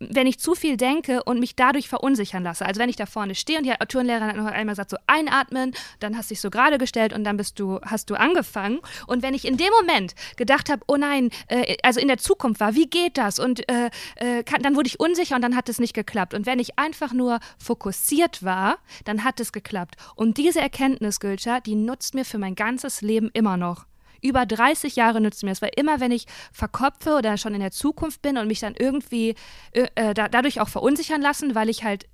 wenn 0.00 0.26
ich 0.26 0.40
zu 0.40 0.54
viel 0.54 0.76
denke 0.76 1.22
und 1.22 1.38
mich 1.38 1.54
dadurch 1.54 1.88
verunsichern 1.88 2.42
lasse. 2.42 2.64
Also 2.64 2.80
wenn 2.80 2.88
ich 2.88 2.96
da 2.96 3.06
vorne 3.06 3.34
stehe 3.34 3.58
und 3.58 3.64
die 3.64 3.74
Turnlehrerin 3.86 4.28
hat 4.28 4.36
noch 4.36 4.46
einmal 4.46 4.72
gesagt, 4.72 4.90
so 4.90 4.96
einatmen, 5.06 5.72
dann 6.00 6.16
hast 6.16 6.30
du 6.30 6.34
dich 6.34 6.40
so 6.40 6.50
gerade 6.50 6.78
gestellt 6.78 7.12
und 7.12 7.24
dann 7.24 7.36
bist 7.36 7.60
du, 7.60 7.80
hast 7.82 8.08
du 8.08 8.14
angefangen. 8.14 8.80
Und 9.06 9.22
wenn 9.22 9.34
ich 9.34 9.44
in 9.44 9.58
dem 9.58 9.70
Moment 9.78 10.14
gedacht 10.36 10.70
habe, 10.70 10.82
oh 10.88 10.96
nein, 10.96 11.30
äh, 11.48 11.76
also 11.82 12.00
in 12.00 12.08
der 12.08 12.18
Zukunft 12.18 12.60
war, 12.60 12.74
wie 12.74 12.88
geht 12.88 13.18
das? 13.18 13.38
Und 13.38 13.68
äh, 13.70 13.90
äh, 14.16 14.42
kann, 14.42 14.62
dann 14.62 14.74
wurde 14.74 14.88
ich 14.88 14.98
unsicher 14.98 15.36
und 15.36 15.42
dann 15.42 15.54
hat 15.54 15.68
es 15.68 15.78
nicht 15.78 15.94
geklappt. 15.94 16.32
Und 16.32 16.46
wenn 16.46 16.58
ich 16.58 16.78
einfach 16.78 17.12
nur 17.12 17.38
fokussiert 17.58 18.42
war, 18.42 18.78
dann 19.04 19.22
hat 19.22 19.38
es 19.38 19.52
geklappt. 19.52 19.96
Und 20.16 20.38
diese 20.38 20.60
Erkenntnis, 20.60 21.20
Gülscha, 21.20 21.60
die 21.60 21.74
nutzt 21.74 22.14
mir 22.14 22.24
für 22.24 22.38
mein 22.38 22.54
ganzes 22.54 23.02
Leben 23.02 23.30
immer 23.34 23.56
noch 23.58 23.84
über 24.20 24.46
30 24.46 24.96
Jahre 24.96 25.20
nützt 25.20 25.42
mir 25.42 25.50
das, 25.50 25.62
weil 25.62 25.72
immer 25.76 26.00
wenn 26.00 26.12
ich 26.12 26.26
verkopfe 26.52 27.16
oder 27.16 27.36
schon 27.36 27.54
in 27.54 27.60
der 27.60 27.70
Zukunft 27.70 28.22
bin 28.22 28.38
und 28.38 28.46
mich 28.46 28.60
dann 28.60 28.74
irgendwie 28.78 29.34
äh, 29.72 29.86
äh, 29.94 30.14
da, 30.14 30.28
dadurch 30.28 30.60
auch 30.60 30.68
verunsichern 30.68 31.20
lassen, 31.20 31.54
weil 31.54 31.68
ich 31.68 31.84
halt 31.84 32.06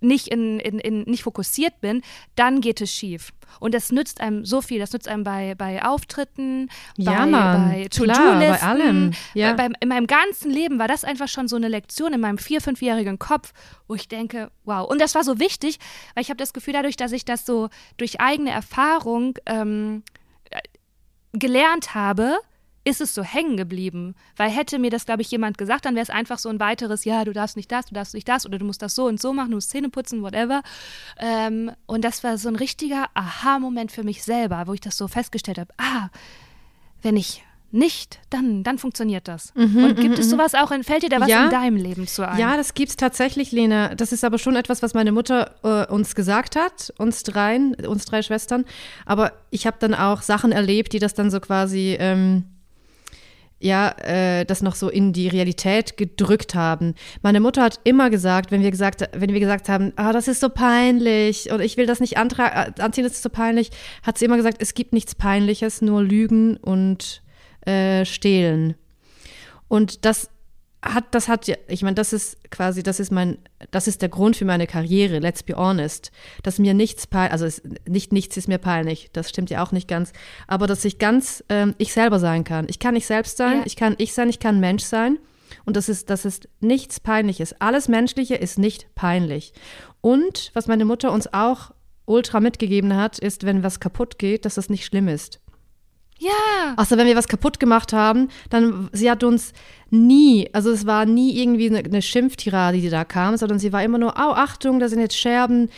nicht 0.00 0.28
in, 0.28 0.60
in, 0.60 0.78
in 0.78 1.02
nicht 1.02 1.22
fokussiert 1.22 1.80
bin, 1.80 2.02
dann 2.34 2.60
geht 2.60 2.80
es 2.80 2.92
schief. 2.92 3.32
Und 3.60 3.74
das 3.74 3.92
nützt 3.92 4.20
einem 4.20 4.44
so 4.44 4.60
viel. 4.60 4.78
Das 4.78 4.92
nützt 4.92 5.08
einem 5.08 5.24
bei, 5.24 5.54
bei 5.56 5.82
Auftritten, 5.84 6.68
Ja, 6.96 7.20
bei, 7.20 7.26
Mann, 7.26 7.70
bei 7.70 7.88
To-Do-Listen. 7.88 8.38
bei 8.40 8.62
allem, 8.62 9.12
ja. 9.34 9.54
Bei, 9.54 9.70
in 9.80 9.88
meinem 9.88 10.06
ganzen 10.06 10.50
Leben 10.50 10.78
war 10.78 10.88
das 10.88 11.04
einfach 11.04 11.28
schon 11.28 11.48
so 11.48 11.56
eine 11.56 11.68
Lektion 11.68 12.12
in 12.12 12.20
meinem 12.20 12.38
vier-, 12.38 12.60
fünfjährigen 12.60 13.18
Kopf, 13.18 13.52
wo 13.88 13.94
ich 13.94 14.08
denke, 14.08 14.50
wow. 14.64 14.88
Und 14.88 15.00
das 15.00 15.14
war 15.14 15.24
so 15.24 15.38
wichtig, 15.38 15.78
weil 16.14 16.22
ich 16.22 16.28
habe 16.28 16.38
das 16.38 16.52
Gefühl, 16.52 16.74
dadurch, 16.74 16.96
dass 16.96 17.12
ich 17.12 17.24
das 17.24 17.46
so 17.46 17.68
durch 17.96 18.20
eigene 18.20 18.50
Erfahrung 18.50 19.38
ähm, 19.46 20.02
gelernt 21.38 21.94
habe, 21.94 22.38
ist 22.86 23.00
es 23.00 23.14
so 23.14 23.24
hängen 23.24 23.56
geblieben. 23.56 24.14
Weil 24.36 24.50
hätte 24.50 24.78
mir 24.78 24.90
das, 24.90 25.06
glaube 25.06 25.22
ich, 25.22 25.30
jemand 25.30 25.58
gesagt, 25.58 25.84
dann 25.84 25.94
wäre 25.94 26.04
es 26.04 26.10
einfach 26.10 26.38
so 26.38 26.48
ein 26.48 26.60
weiteres, 26.60 27.04
ja, 27.04 27.24
du 27.24 27.32
darfst 27.32 27.56
nicht 27.56 27.70
das, 27.72 27.86
du 27.86 27.94
darfst 27.94 28.14
nicht 28.14 28.28
das 28.28 28.46
oder 28.46 28.58
du 28.58 28.64
musst 28.64 28.80
das 28.80 28.94
so 28.94 29.06
und 29.06 29.20
so 29.20 29.32
machen, 29.32 29.50
du 29.50 29.56
musst 29.56 29.70
Zähne 29.70 29.88
putzen, 29.88 30.22
whatever. 30.22 30.62
Ähm, 31.18 31.72
und 31.86 32.04
das 32.04 32.22
war 32.22 32.38
so 32.38 32.48
ein 32.48 32.56
richtiger 32.56 33.06
Aha-Moment 33.14 33.90
für 33.90 34.04
mich 34.04 34.22
selber, 34.22 34.66
wo 34.66 34.72
ich 34.72 34.80
das 34.80 34.96
so 34.96 35.08
festgestellt 35.08 35.58
habe, 35.58 35.74
ah, 35.78 36.10
wenn 37.02 37.16
ich 37.16 37.42
nicht, 37.72 38.20
dann, 38.30 38.62
dann 38.62 38.78
funktioniert 38.78 39.28
das. 39.28 39.52
und 39.56 39.96
gibt 39.96 40.18
es 40.18 40.30
sowas 40.30 40.54
auch, 40.54 40.70
in, 40.70 40.84
fällt 40.84 41.02
dir 41.02 41.08
da 41.08 41.16
was 41.20 41.26
Mhm, 41.26 41.30
Ja. 41.30 41.44
in 41.44 41.50
deinem 41.50 41.76
Leben 41.76 42.06
zu 42.06 42.26
ein? 42.26 42.38
Ja, 42.38 42.56
das 42.56 42.74
gibt's 42.74 42.96
tatsächlich, 42.96 43.52
Lena. 43.52 43.94
Das 43.94 44.12
ist 44.12 44.24
aber 44.24 44.38
schon 44.38 44.56
etwas, 44.56 44.82
was 44.82 44.94
meine 44.94 45.12
Mutter 45.12 45.54
äh, 45.62 45.92
uns 45.92 46.14
gesagt 46.14 46.56
hat, 46.56 46.92
uns 46.98 47.22
dreien, 47.22 47.74
uns 47.86 48.04
drei 48.04 48.22
Schwestern. 48.22 48.64
Aber 49.04 49.32
ich 49.50 49.66
habe 49.66 49.76
dann 49.80 49.94
auch 49.94 50.22
Sachen 50.22 50.52
erlebt, 50.52 50.92
die 50.92 50.98
das 51.00 51.14
dann 51.14 51.30
so 51.30 51.40
quasi, 51.40 51.96
ähm, 51.98 52.44
ja, 53.58 53.88
äh, 54.02 54.44
das 54.44 54.60
noch 54.62 54.74
so 54.74 54.88
in 54.90 55.12
die 55.14 55.28
Realität 55.28 55.96
gedrückt 55.96 56.54
haben. 56.54 56.94
Meine 57.22 57.40
Mutter 57.40 57.62
hat 57.62 57.80
immer 57.84 58.10
gesagt, 58.10 58.50
wenn 58.50 58.62
wir 58.62 58.70
gesagt, 58.70 59.08
wenn 59.14 59.32
wir 59.32 59.40
gesagt 59.40 59.68
haben, 59.70 59.92
ah, 59.96 60.12
das 60.12 60.28
ist 60.28 60.40
so 60.40 60.50
peinlich 60.50 61.50
oder 61.50 61.64
ich 61.64 61.76
will 61.78 61.86
das 61.86 62.00
nicht 62.00 62.16
äh, 62.16 62.18
anziehen, 62.80 63.04
das 63.04 63.14
ist 63.14 63.22
so 63.22 63.30
peinlich, 63.30 63.70
hat 64.02 64.18
sie 64.18 64.26
immer 64.26 64.36
gesagt, 64.36 64.58
es 64.60 64.74
gibt 64.74 64.92
nichts 64.92 65.14
Peinliches, 65.14 65.80
nur 65.80 66.02
Lügen 66.02 66.58
und 66.58 67.22
äh, 67.66 68.04
Stehlen. 68.04 68.74
Und 69.68 70.04
das 70.04 70.30
hat, 70.82 71.06
das 71.14 71.28
hat 71.28 71.48
ja, 71.48 71.56
ich 71.68 71.82
meine, 71.82 71.94
das 71.96 72.12
ist 72.12 72.50
quasi, 72.50 72.82
das 72.82 73.00
ist 73.00 73.10
mein, 73.10 73.38
das 73.72 73.88
ist 73.88 74.02
der 74.02 74.08
Grund 74.08 74.36
für 74.36 74.44
meine 74.44 74.66
Karriere, 74.66 75.18
let's 75.18 75.42
be 75.42 75.54
honest. 75.56 76.12
Dass 76.44 76.58
mir 76.58 76.74
nichts 76.74 77.06
peinlich, 77.06 77.32
also 77.32 77.44
es, 77.44 77.62
nicht 77.88 78.12
nichts 78.12 78.36
ist 78.36 78.46
mir 78.46 78.58
peinlich, 78.58 79.10
das 79.12 79.28
stimmt 79.28 79.50
ja 79.50 79.64
auch 79.64 79.72
nicht 79.72 79.88
ganz, 79.88 80.12
aber 80.46 80.66
dass 80.66 80.84
ich 80.84 80.98
ganz 80.98 81.42
ähm, 81.48 81.74
ich 81.78 81.92
selber 81.92 82.20
sein 82.20 82.44
kann. 82.44 82.66
Ich 82.68 82.78
kann 82.78 82.94
ich 82.94 83.06
selbst 83.06 83.36
sein, 83.36 83.58
Ja. 83.58 83.66
ich 83.66 83.74
kann 83.76 83.96
ich 83.98 84.12
sein, 84.14 84.28
ich 84.28 84.38
kann 84.38 84.60
Mensch 84.60 84.84
sein. 84.84 85.18
Und 85.64 85.76
das 85.76 85.88
ist, 85.88 86.10
das 86.10 86.24
ist 86.24 86.48
nichts 86.60 87.00
Peinliches. 87.00 87.60
Alles 87.60 87.88
Menschliche 87.88 88.34
ist 88.34 88.58
nicht 88.58 88.94
peinlich. 88.94 89.52
Und 90.00 90.50
was 90.54 90.66
meine 90.66 90.84
Mutter 90.84 91.12
uns 91.12 91.32
auch 91.32 91.70
ultra 92.04 92.40
mitgegeben 92.40 92.94
hat, 92.96 93.18
ist, 93.18 93.44
wenn 93.44 93.62
was 93.62 93.80
kaputt 93.80 94.18
geht, 94.18 94.44
dass 94.44 94.56
das 94.56 94.70
nicht 94.70 94.84
schlimm 94.84 95.08
ist. 95.08 95.40
Ja. 96.18 96.74
Außer 96.76 96.96
wenn 96.96 97.06
wir 97.06 97.16
was 97.16 97.28
kaputt 97.28 97.60
gemacht 97.60 97.92
haben, 97.92 98.28
dann, 98.50 98.88
sie 98.92 99.10
hat 99.10 99.22
uns 99.22 99.52
nie, 99.90 100.48
also 100.52 100.70
es 100.70 100.86
war 100.86 101.04
nie 101.04 101.38
irgendwie 101.40 101.68
eine, 101.68 101.78
eine 101.78 102.02
Schimpftirade, 102.02 102.78
die 102.78 102.88
da 102.90 103.04
kam, 103.04 103.36
sondern 103.36 103.58
sie 103.58 103.72
war 103.72 103.84
immer 103.84 103.98
nur, 103.98 104.18
au, 104.18 104.32
Achtung, 104.32 104.78
da 104.80 104.88
sind 104.88 105.00
jetzt 105.00 105.16
Scherben. 105.18 105.68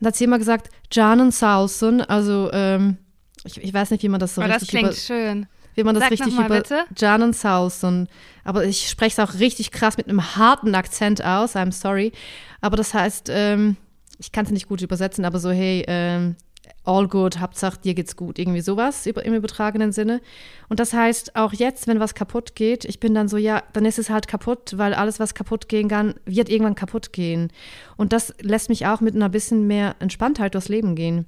Und 0.00 0.06
hat 0.06 0.16
sie 0.16 0.24
immer 0.24 0.38
gesagt, 0.38 0.70
Janen 0.92 1.30
Salson, 1.30 2.00
also, 2.00 2.50
ähm, 2.52 2.96
ich, 3.44 3.62
ich 3.62 3.72
weiß 3.72 3.90
nicht, 3.90 4.02
wie 4.02 4.08
man 4.08 4.20
das 4.20 4.34
so 4.34 4.42
Oh, 4.42 4.44
das 4.44 4.62
richtig 4.62 4.68
klingt 4.70 4.88
über, 4.88 4.96
schön. 4.96 5.46
wie 5.74 5.84
man 5.84 5.94
das 5.94 6.04
Sag 6.04 6.10
richtig 6.12 6.34
mal 6.34 6.46
über 6.46 6.56
bitte. 6.56 6.84
Janen 6.96 7.32
Salson. 7.32 8.08
Aber 8.42 8.64
ich 8.64 8.88
spreche 8.88 9.22
es 9.22 9.28
auch 9.28 9.38
richtig 9.38 9.70
krass 9.70 9.96
mit 9.96 10.08
einem 10.08 10.36
harten 10.36 10.74
Akzent 10.74 11.24
aus, 11.24 11.54
I'm 11.54 11.72
sorry. 11.72 12.12
Aber 12.60 12.76
das 12.76 12.94
heißt, 12.94 13.28
ähm, 13.30 13.76
ich 14.18 14.32
kann 14.32 14.44
es 14.44 14.50
nicht 14.50 14.68
gut 14.68 14.82
übersetzen, 14.82 15.24
aber 15.24 15.38
so, 15.38 15.50
hey, 15.50 15.84
ähm, 15.86 16.36
all 16.84 17.08
good, 17.08 17.38
Hauptsache 17.40 17.78
dir 17.78 17.94
geht's 17.94 18.16
gut, 18.16 18.38
irgendwie 18.38 18.60
sowas 18.60 19.06
im 19.06 19.34
übertragenen 19.34 19.92
Sinne. 19.92 20.20
Und 20.68 20.80
das 20.80 20.92
heißt, 20.92 21.36
auch 21.36 21.52
jetzt, 21.52 21.86
wenn 21.86 22.00
was 22.00 22.14
kaputt 22.14 22.54
geht, 22.54 22.84
ich 22.84 23.00
bin 23.00 23.14
dann 23.14 23.28
so, 23.28 23.36
ja, 23.36 23.62
dann 23.72 23.84
ist 23.84 23.98
es 23.98 24.10
halt 24.10 24.28
kaputt, 24.28 24.74
weil 24.76 24.94
alles, 24.94 25.20
was 25.20 25.34
kaputt 25.34 25.68
gehen 25.68 25.88
kann, 25.88 26.14
wird 26.24 26.48
irgendwann 26.48 26.74
kaputt 26.74 27.12
gehen. 27.12 27.50
Und 27.96 28.12
das 28.12 28.34
lässt 28.40 28.68
mich 28.68 28.86
auch 28.86 29.00
mit 29.00 29.14
einer 29.14 29.28
bisschen 29.28 29.66
mehr 29.66 29.96
Entspanntheit 29.98 30.54
durchs 30.54 30.68
Leben 30.68 30.94
gehen. 30.94 31.26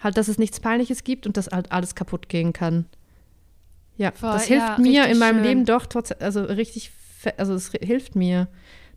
Halt, 0.00 0.16
dass 0.16 0.28
es 0.28 0.38
nichts 0.38 0.60
Peinliches 0.60 1.04
gibt 1.04 1.26
und 1.26 1.36
dass 1.36 1.48
halt 1.48 1.70
alles 1.70 1.94
kaputt 1.94 2.28
gehen 2.28 2.52
kann. 2.52 2.86
Ja, 3.96 4.10
Voll, 4.12 4.32
das 4.32 4.44
hilft 4.46 4.66
ja, 4.66 4.78
mir 4.78 5.06
in 5.06 5.18
meinem 5.18 5.36
schön. 5.38 5.44
Leben 5.44 5.64
doch 5.64 5.86
trotz, 5.86 6.12
also 6.18 6.42
richtig, 6.42 6.90
also 7.36 7.54
es 7.54 7.70
hilft 7.70 8.16
mir, 8.16 8.48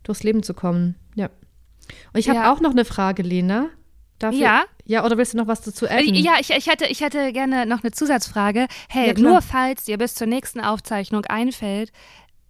durchs 0.02 0.22
Leben 0.22 0.42
zu 0.42 0.54
kommen. 0.54 0.96
Ja. 1.14 1.26
Und 2.12 2.18
ich 2.18 2.28
habe 2.28 2.40
Ja. 2.40 2.52
auch 2.52 2.60
noch 2.60 2.72
eine 2.72 2.84
Frage, 2.84 3.22
Lena. 3.22 3.68
Darf 4.18 4.34
Ja. 4.34 4.64
Ich, 4.84 4.92
ja, 4.92 5.04
oder 5.04 5.18
willst 5.18 5.34
du 5.34 5.36
noch 5.38 5.46
was 5.46 5.60
dazu 5.62 5.86
adden? 5.88 6.14
Ja, 6.14 6.34
ich, 6.40 6.50
ich, 6.50 6.66
hätte, 6.68 6.86
ich 6.86 7.00
hätte 7.00 7.32
gerne 7.32 7.66
noch 7.66 7.82
eine 7.82 7.90
Zusatzfrage. 7.92 8.66
Hey, 8.88 9.08
Ja, 9.08 9.14
nur 9.18 9.42
falls 9.42 9.84
dir 9.84 9.98
bis 9.98 10.14
zur 10.14 10.26
nächsten 10.26 10.60
Aufzeichnung 10.60 11.24
einfällt, 11.26 11.92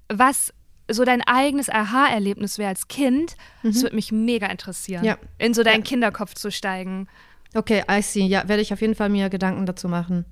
was 0.08 0.52
so 0.88 1.04
dein 1.04 1.22
eigenes 1.22 1.68
Aha-Erlebnis 1.68 2.58
wäre 2.58 2.68
als 2.68 2.86
Kind, 2.86 3.36
das 3.64 3.82
würde 3.82 3.96
mich 3.96 4.12
mega 4.12 4.46
interessieren. 4.46 5.00
Mhm. 5.00 5.06
Ja. 5.06 5.18
In 5.38 5.52
so 5.54 5.64
deinen 5.64 5.80
Ja. 5.82 5.86
Kinderkopf 5.86 6.34
zu 6.34 6.50
steigen. 6.52 7.08
Okay, 7.54 7.82
I 7.90 8.02
see. 8.02 8.26
Ja, 8.26 8.46
werde 8.48 8.62
ich 8.62 8.72
auf 8.72 8.80
jeden 8.80 8.94
Fall 8.94 9.08
mir 9.08 9.28
Gedanken 9.28 9.66
dazu 9.66 9.88
machen. 9.88 10.26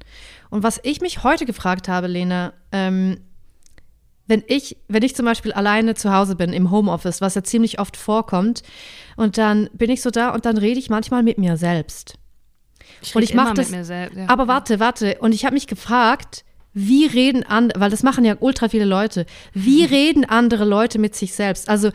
Und 0.50 0.62
was 0.62 0.78
ich 0.84 1.00
mich 1.00 1.24
heute 1.24 1.46
gefragt 1.46 1.88
habe, 1.88 2.06
Lena, 2.06 2.52
ähm, 2.70 3.18
wenn 4.26 4.42
ich, 4.46 4.76
wenn 4.88 5.02
ich 5.02 5.14
zum 5.14 5.26
Beispiel 5.26 5.52
alleine 5.52 5.94
zu 5.94 6.12
Hause 6.12 6.34
bin 6.36 6.52
im 6.52 6.70
Homeoffice, 6.70 7.20
was 7.20 7.34
ja 7.34 7.42
ziemlich 7.42 7.78
oft 7.78 7.96
vorkommt, 7.96 8.62
und 9.16 9.36
dann 9.38 9.68
bin 9.74 9.90
ich 9.90 10.02
so 10.02 10.10
da 10.10 10.30
und 10.30 10.46
dann 10.46 10.56
rede 10.58 10.78
ich 10.78 10.88
manchmal 10.90 11.22
mit 11.22 11.38
mir 11.38 11.56
selbst. 11.56 12.14
Ich 13.02 13.14
Und 13.14 13.22
ich 13.22 13.34
mach 13.34 13.46
immer 13.46 13.54
das- 13.54 13.70
mit 13.70 13.78
mir 13.80 13.84
selbst. 13.84 14.16
Ja. 14.16 14.28
Aber 14.28 14.48
warte, 14.48 14.80
warte. 14.80 15.16
Und 15.20 15.32
ich 15.34 15.44
habe 15.44 15.54
mich 15.54 15.66
gefragt, 15.66 16.44
wie 16.72 17.06
reden 17.06 17.44
andere, 17.44 17.80
weil 17.80 17.90
das 17.90 18.02
machen 18.02 18.24
ja 18.24 18.36
ultra 18.40 18.68
viele 18.68 18.84
Leute, 18.86 19.26
wie 19.52 19.84
reden 19.84 20.24
andere 20.24 20.64
Leute 20.64 20.98
mit 20.98 21.14
sich 21.14 21.34
selbst? 21.34 21.68
Also 21.68 21.90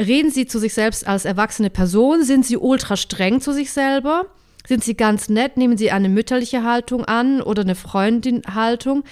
reden 0.00 0.30
sie 0.30 0.46
zu 0.46 0.58
sich 0.58 0.72
selbst 0.72 1.06
als 1.06 1.24
erwachsene 1.24 1.68
Person? 1.70 2.22
Sind 2.24 2.46
sie 2.46 2.56
ultra 2.56 2.96
streng 2.96 3.40
zu 3.40 3.52
sich 3.52 3.72
selber? 3.72 4.26
Sind 4.66 4.82
sie 4.84 4.96
ganz 4.96 5.28
nett? 5.28 5.56
Nehmen 5.56 5.76
sie 5.78 5.90
eine 5.92 6.08
mütterliche 6.08 6.62
Haltung 6.64 7.04
an 7.04 7.40
oder 7.40 7.62
eine 7.62 7.74
Freundin-Haltung? 7.74 9.04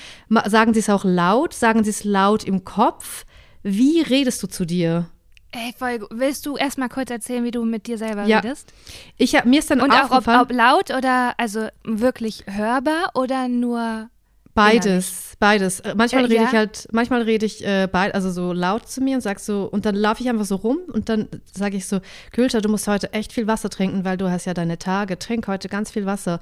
Sagen 0.46 0.74
sie 0.74 0.80
es 0.80 0.90
auch 0.90 1.04
laut? 1.04 1.54
Sagen 1.54 1.84
sie 1.84 1.90
es 1.90 2.04
laut 2.04 2.44
im 2.44 2.64
Kopf? 2.64 3.24
Wie 3.62 4.00
redest 4.02 4.42
du 4.42 4.46
zu 4.46 4.64
dir? 4.64 5.06
Ey, 5.52 5.72
voll, 5.78 6.04
willst 6.10 6.46
du 6.46 6.56
erst 6.56 6.78
mal 6.78 6.88
kurz 6.88 7.10
erzählen, 7.10 7.44
wie 7.44 7.52
du 7.52 7.64
mit 7.64 7.86
dir 7.86 7.96
selber 7.96 8.24
Ja. 8.26 8.38
redest? 8.40 8.72
Ich 9.16 9.36
hab, 9.36 9.44
mir 9.46 9.60
ist 9.60 9.70
dann 9.70 9.80
Und 9.80 9.92
auch 9.92 10.10
ob, 10.10 10.26
ob 10.26 10.50
laut 10.52 10.90
oder 10.90 11.34
also 11.38 11.68
wirklich 11.84 12.44
hörbar 12.46 13.12
oder 13.14 13.46
nur 13.46 14.10
Beides, 14.54 15.34
beides. 15.40 15.80
Äh, 15.80 15.94
Manchmal 15.96 16.22
Äh, 16.22 16.26
rede 16.26 16.36
ja? 16.36 16.44
ich 16.44 16.52
halt, 16.54 16.88
manchmal 16.92 17.22
rede 17.22 17.44
ich 17.44 17.64
äh, 17.66 17.88
beid, 17.90 18.14
also 18.14 18.30
so 18.30 18.52
laut 18.52 18.88
zu 18.88 19.00
mir 19.00 19.16
und 19.16 19.20
sag 19.20 19.40
so, 19.40 19.64
und 19.64 19.84
dann 19.84 19.96
laufe 19.96 20.22
ich 20.22 20.28
einfach 20.28 20.44
so 20.44 20.56
rum 20.56 20.78
und 20.92 21.08
dann 21.08 21.28
sage 21.52 21.76
ich 21.76 21.86
so, 21.86 22.00
Gülter, 22.32 22.60
du 22.60 22.68
musst 22.68 22.86
heute 22.86 23.12
echt 23.12 23.32
viel 23.32 23.46
Wasser 23.46 23.68
trinken, 23.68 24.04
weil 24.04 24.16
du 24.16 24.30
hast 24.30 24.44
ja 24.44 24.54
deine 24.54 24.78
Tage, 24.78 25.18
trink 25.18 25.48
heute 25.48 25.68
ganz 25.68 25.90
viel 25.90 26.06
Wasser. 26.06 26.38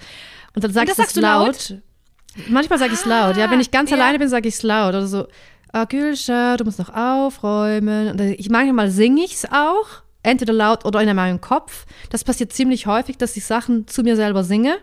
Und 0.55 0.63
dann 0.63 0.73
sag 0.73 0.89
ich 0.89 0.95
sagst 0.95 1.17
es 1.17 1.23
laut? 1.23 1.71
laut. 1.71 1.83
Manchmal 2.49 2.79
sage 2.79 2.93
ich 2.93 3.01
es 3.01 3.07
laut, 3.07 3.37
ja, 3.37 3.51
wenn 3.51 3.61
ich 3.61 3.71
ganz 3.71 3.91
ja. 3.91 3.97
alleine 3.97 4.19
bin, 4.19 4.29
sage 4.29 4.49
ich 4.49 4.55
es 4.55 4.63
laut 4.63 4.91
oder 4.91 5.07
so, 5.07 5.27
ah, 5.73 5.85
Gülscha, 5.85 6.57
du 6.57 6.65
musst 6.65 6.79
noch 6.79 6.95
aufräumen. 6.95 8.09
Und 8.11 8.21
ich 8.21 8.51
manchmal 8.51 8.91
singe 8.91 9.25
ich 9.25 9.35
es 9.35 9.47
auch, 9.51 10.03
entweder 10.23 10.53
laut 10.53 10.85
oder 10.85 11.03
in 11.03 11.15
meinem 11.17 11.41
Kopf. 11.41 11.87
Das 12.11 12.25
passiert 12.25 12.53
ziemlich 12.53 12.87
häufig, 12.87 13.17
dass 13.19 13.37
ich 13.37 13.45
Sachen 13.45 13.87
zu 13.87 14.03
mir 14.03 14.17
selber 14.17 14.45
singe. 14.45 14.77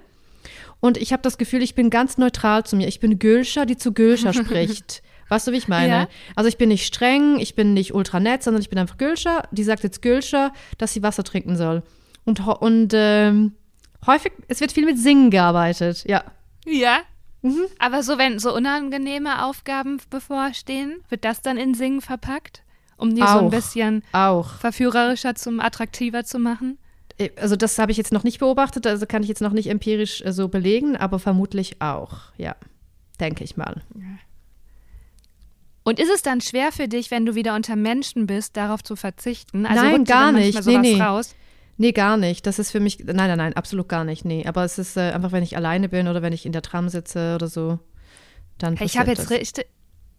Und 0.80 0.98
ich 0.98 1.12
habe 1.12 1.22
das 1.22 1.38
Gefühl, 1.38 1.62
ich 1.62 1.76
bin 1.76 1.90
ganz 1.90 2.18
neutral 2.18 2.66
zu 2.66 2.76
mir. 2.76 2.88
Ich 2.88 3.00
bin 3.00 3.20
Gülscha, 3.20 3.66
die 3.66 3.78
zu 3.78 3.94
Gülscha 3.94 4.34
spricht. 4.34 5.02
Weißt 5.28 5.48
du, 5.48 5.52
wie 5.52 5.58
ich 5.58 5.68
meine? 5.68 5.88
Ja. 5.94 6.08
Also 6.36 6.48
ich 6.48 6.58
bin 6.58 6.70
nicht 6.70 6.86
streng, 6.86 7.40
ich 7.40 7.54
bin 7.56 7.74
nicht 7.74 7.94
ultra 7.94 8.20
nett, 8.20 8.44
sondern 8.44 8.62
ich 8.62 8.70
bin 8.70 8.80
einfach 8.80 8.98
Gülscha. 8.98 9.44
Die 9.52 9.64
sagt 9.64 9.84
jetzt 9.84 10.02
Gülscha, 10.02 10.52
dass 10.78 10.94
sie 10.94 11.04
Wasser 11.04 11.24
trinken 11.24 11.56
soll. 11.56 11.84
Und, 12.26 12.46
und 12.48 12.94
ähm, 12.96 13.54
häufig, 14.08 14.32
es 14.48 14.60
wird 14.62 14.72
viel 14.72 14.86
mit 14.86 14.98
Singen 14.98 15.30
gearbeitet, 15.30 16.04
ja. 16.08 16.24
Ja. 16.66 17.00
Mhm. 17.42 17.66
Aber 17.78 18.04
so, 18.04 18.18
wenn 18.18 18.40
so 18.40 18.54
unangenehme 18.54 19.46
Aufgaben 19.46 20.02
bevorstehen, 20.10 21.02
wird 21.10 21.24
das 21.24 21.42
dann 21.42 21.58
in 21.58 21.74
Singen 21.74 22.02
verpackt? 22.02 22.64
Um 22.98 23.16
die 23.16 23.22
so 23.22 23.28
ein 23.28 23.46
Auch. 23.46 23.50
bisschen 23.50 24.04
Auch. 24.12 24.56
verführerischer, 24.56 25.36
zum 25.36 25.62
attraktiver 25.62 26.26
zu 26.26 26.38
machen? 26.38 26.78
Äh, 27.20 27.30
Also 27.40 27.56
das 27.56 27.78
habe 27.78 27.92
ich 27.92 27.98
jetzt 27.98 28.12
noch 28.12 28.24
nicht 28.24 28.40
beobachtet, 28.40 28.88
also 28.88 29.06
kann 29.06 29.22
ich 29.22 29.30
jetzt 29.30 29.42
noch 29.42 29.52
nicht 29.52 29.70
empirisch 29.70 30.22
äh, 30.22 30.34
so 30.34 30.48
belegen, 30.48 30.98
aber 30.98 31.20
vermutlich 31.20 31.82
auch, 31.82 32.18
ja. 32.38 32.56
Denke 33.20 33.44
ich 33.44 33.58
mal. 33.58 33.82
Und 35.84 36.00
ist 36.00 36.10
es 36.14 36.22
dann 36.22 36.40
schwer 36.42 36.72
für 36.72 36.88
dich, 36.88 37.12
wenn 37.12 37.26
du 37.26 37.36
wieder 37.36 37.56
unter 37.56 37.76
Menschen 37.76 38.28
bist, 38.28 38.56
darauf 38.56 38.84
zu 38.84 38.96
verzichten? 38.96 39.66
Also 39.66 39.84
Nein, 39.84 40.04
gar 40.06 40.32
nicht. 40.32 40.66
Nee, 40.66 40.78
nee. 40.78 41.02
raus? 41.02 41.36
Nee, 41.78 41.94
gar 41.94 42.18
nicht. 42.18 42.46
Das 42.46 42.60
ist 42.60 42.72
für 42.72 42.80
mich, 42.80 43.00
nein, 43.00 43.16
nein, 43.16 43.38
nein, 43.38 43.54
absolut 43.54 43.88
gar 43.88 44.04
nicht, 44.04 44.26
nee. 44.26 44.46
Aber 44.46 44.66
es 44.66 44.78
ist 44.78 44.98
äh, 44.98 45.12
einfach, 45.12 45.32
wenn 45.32 45.44
ich 45.44 45.56
alleine 45.56 45.90
bin 45.90 46.08
oder 46.08 46.22
wenn 46.22 46.34
ich 46.34 46.46
in 46.46 46.52
der 46.52 46.62
Tram 46.62 46.90
sitze 46.90 47.36
oder 47.36 47.48
so, 47.48 47.80
dann 48.58 48.76
Hey, 48.76 48.86
ich 48.86 48.98
habe 48.98 49.10
jetzt 49.10 49.30
richtig, 49.30 49.66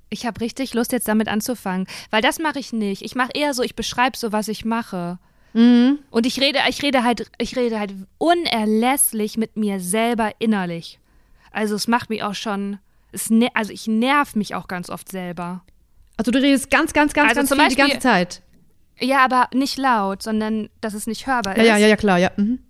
ich 0.09 0.27
habe 0.27 0.41
richtig 0.41 0.75
Lust, 0.75 0.93
jetzt 0.93 1.07
damit 1.07 1.29
anzufangen, 1.29 1.87
weil 2.11 2.23
das 2.23 2.39
mache 2.39 2.59
ich 2.59 2.73
nicht. 2.73 3.03
Ich 3.03 3.15
mache 3.15 3.31
eher 3.35 3.55
so, 3.55 3.63
ich 3.63 3.77
beschreibe 3.77 4.17
so, 4.17 4.33
was 4.33 4.49
ich 4.49 4.65
mache. 4.65 5.19
Mhm. 5.53 5.99
Und 6.11 6.27
ich 6.27 6.41
rede, 6.41 6.59
ich 6.69 6.83
rede 6.83 7.03
halt, 7.05 7.31
ich 7.39 7.57
rede 7.57 7.79
halt 7.79 7.93
unerlässlich 8.19 9.37
mit 9.37 9.57
mir 9.57 9.81
selber 9.81 10.33
innerlich. 10.39 10.99
Also 11.51 11.75
es 11.75 11.89
macht 11.89 12.11
mich 12.11 12.23
auch 12.23 12.35
schon, 12.35 12.79
es 13.13 13.31
ne, 13.31 13.49
also 13.55 13.73
ich 13.73 13.87
nerv 13.87 14.37
mich 14.37 14.55
auch 14.55 14.69
ganz 14.69 14.91
oft 14.91 15.11
selber. 15.11 15.63
Also 16.17 16.31
du 16.31 16.39
redest 16.41 16.71
ganz, 16.71 16.93
ganz, 16.93 17.13
ganz, 17.15 17.31
Also 17.37 17.41
ganz 17.41 17.49
viel 17.51 17.59
die 17.59 17.65
Beispiel- 17.65 17.85
ganze 17.85 17.99
Zeit. 18.01 18.43
Ja, 19.01 19.25
aber 19.25 19.49
nicht 19.55 19.79
laut, 19.79 20.23
sondern 20.23 20.69
dass 20.83 20.93
es 20.95 21.07
nicht 21.07 21.27
hörbar 21.27 21.57
Ja, 21.57 21.63
ist. 21.63 21.69
ja, 21.69 21.77
ja, 21.79 21.87
ja, 21.89 21.97
klar, 21.97 22.19
ja. 22.19 22.31
Mhm. 22.37 22.61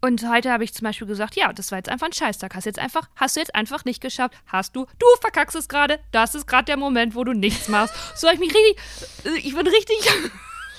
Und 0.00 0.26
heute 0.28 0.50
habe 0.52 0.62
ich 0.64 0.72
zum 0.72 0.84
Beispiel 0.84 1.06
gesagt, 1.08 1.34
ja, 1.36 1.52
das 1.52 1.70
war 1.72 1.78
jetzt 1.78 1.88
einfach 1.88 2.06
ein 2.06 2.12
Scheißtag. 2.12 2.54
Hast 2.54 2.64
jetzt 2.66 2.78
einfach, 2.78 3.08
hast 3.16 3.34
du 3.36 3.40
jetzt 3.40 3.54
einfach 3.54 3.84
nicht 3.84 4.00
geschafft. 4.00 4.34
Hast 4.46 4.74
du, 4.76 4.86
du 4.98 5.06
verkackst 5.20 5.56
es 5.56 5.68
gerade. 5.68 5.98
Das 6.12 6.34
ist 6.36 6.46
gerade 6.46 6.66
der 6.66 6.76
Moment, 6.76 7.14
wo 7.16 7.24
du 7.24 7.32
nichts 7.32 7.68
machst. 7.68 7.94
So 8.16 8.28
ich 8.30 8.38
mich 8.38 8.52
richtig, 8.54 9.44
ich 9.44 9.54
bin 9.54 9.66
richtig, 9.66 9.96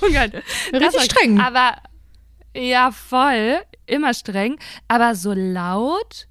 oh 0.02 0.12
Gott. 0.12 0.32
Richtig 0.74 1.04
streng. 1.04 1.40
Aber 1.40 1.76
ja, 2.56 2.92
voll, 2.92 3.62
immer 3.86 4.14
streng. 4.14 4.58
Aber 4.88 5.16
so 5.16 5.34
laut 5.34 6.28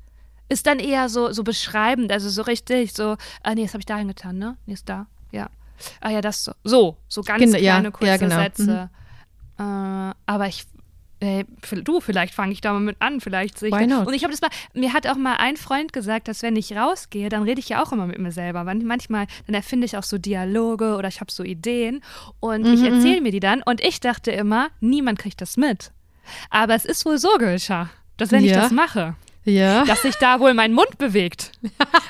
ist 0.49 0.67
dann 0.67 0.79
eher 0.79 1.09
so, 1.09 1.33
so 1.33 1.45
beschreibend, 1.45 2.11
also 2.11 2.31
so 2.31 2.43
richtig, 2.43 2.95
so, 2.95 3.17
ah 3.43 3.55
nee, 3.55 3.65
das 3.65 3.75
habe 3.75 3.81
ich 3.81 3.87
dahin 3.87 4.09
getan, 4.09 4.39
ne? 4.39 4.57
Nee, 4.67 4.75
ist 4.75 4.89
da, 4.89 5.07
ja. 5.31 5.49
Ah 6.01 6.11
ja, 6.11 6.21
das 6.21 6.45
so, 6.45 6.53
so, 6.65 6.97
so 7.07 7.23
ganz 7.23 7.53
ja, 7.53 7.59
kleine, 7.59 7.93
kurze 7.93 8.07
ja, 8.07 8.17
genau. 8.17 8.37
Sätze. 8.37 8.91
Äh, 9.59 9.63
aber 9.63 10.47
ich, 10.47 10.65
äh, 11.21 11.45
v- 11.63 11.81
du, 11.83 12.01
vielleicht 12.01 12.33
fange 12.35 12.53
ich 12.53 12.61
da 12.61 12.73
mal 12.73 12.81
mit 12.81 12.97
an, 13.01 13.21
vielleicht 13.21 13.59
sehe 13.59 13.69
ich? 13.69 13.75
Und 13.75 14.15
ich 14.15 14.23
habe 14.25 14.31
das 14.33 14.41
mal, 14.41 14.51
mir 14.75 14.93
hat 14.93 15.07
auch 15.07 15.17
mal 15.17 15.37
ein 15.37 15.57
Freund 15.57 15.93
gesagt, 15.93 16.29
dass 16.29 16.43
wenn 16.43 16.57
ich 16.57 16.77
rausgehe, 16.77 17.29
dann 17.29 17.43
rede 17.43 17.61
ich 17.61 17.69
ja 17.69 17.83
auch 17.83 17.93
immer 17.93 18.07
mit 18.07 18.19
mir 18.19 18.33
selber. 18.33 18.65
Manchmal, 18.65 19.27
dann 19.47 19.55
erfinde 19.55 19.85
ich 19.85 19.97
auch 19.97 20.03
so 20.05 20.19
Dialoge 20.19 20.95
oder 20.97 21.09
ich 21.09 21.21
habe 21.21 21.31
so 21.33 21.43
Ideen 21.43 22.03
und 22.41 22.67
ich 22.67 22.81
Mhm, 22.81 22.95
erzähle 22.95 23.21
mir 23.21 23.33
die 23.33 23.41
dann 23.41 23.63
und 23.65 23.81
ich 23.81 24.01
dachte 24.01 24.31
immer, 24.31 24.69
niemand 24.81 25.19
kriegt 25.19 25.41
das 25.41 25.57
mit. 25.57 25.91
Aber 26.51 26.75
es 26.75 26.85
ist 26.85 27.05
wohl 27.05 27.19
so, 27.19 27.31
Gülscha, 27.39 27.91
dass 28.17 28.31
wenn 28.33 28.45
ich 28.45 28.51
Ja. 28.53 28.61
das 28.61 28.71
mache, 28.71 29.15
Ja. 29.45 29.85
dass 29.87 30.03
sich 30.03 30.15
da 30.17 30.41
wohl 30.41 30.53
mein 30.53 30.73
Mund 30.75 30.99
bewegt. 30.99 31.53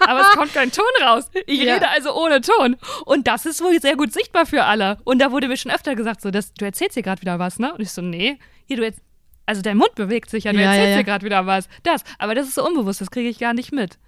Aber 0.01 0.21
es 0.23 0.31
kommt 0.33 0.53
kein 0.55 0.73
Ton 0.73 0.85
raus. 1.03 1.31
Ich 1.47 1.61
Ja. 1.63 1.75
rede 1.75 1.89
also 1.89 2.13
ohne 2.15 2.41
Ton. 2.41 2.77
Und 3.05 3.29
das 3.29 3.47
ist 3.47 3.63
wohl 3.63 3.81
sehr 3.81 3.97
gut 3.97 4.13
sichtbar 4.13 4.45
für 4.45 4.65
alle. 4.65 4.99
Und 5.05 5.21
da 5.21 5.31
wurde 5.31 5.47
mir 5.49 5.57
schon 5.57 5.71
öfter 5.71 5.95
gesagt, 5.95 6.21
so, 6.21 6.31
das, 6.33 6.53
du 6.55 6.65
erzählst 6.65 6.95
hier 6.95 7.03
gerade 7.05 7.21
wieder 7.21 7.39
was, 7.39 7.59
ne? 7.61 7.73
Und 7.73 7.81
ich 7.81 7.91
so, 7.93 8.03
nee, 8.03 8.39
hier, 8.69 8.77
du 8.77 8.85
jetzt. 8.85 9.01
Also 9.47 9.63
dein 9.63 9.79
Mund 9.79 9.95
bewegt 9.95 10.29
sich 10.29 10.45
ja, 10.45 10.53
du 10.53 10.59
Ja, 10.59 10.65
ja, 10.65 10.71
erzählst 10.73 10.91
ja. 10.91 10.95
hier 10.97 11.05
gerade 11.05 11.25
wieder 11.25 11.47
was. 11.47 11.69
Das. 11.83 12.05
Aber 12.19 12.35
das 12.35 12.49
ist 12.49 12.55
so 12.55 12.67
unbewusst, 12.67 13.01
das 13.01 13.11
kriege 13.11 13.31
ich 13.31 13.39
gar 13.39 13.55
nicht 13.55 13.73
mit. 13.73 13.99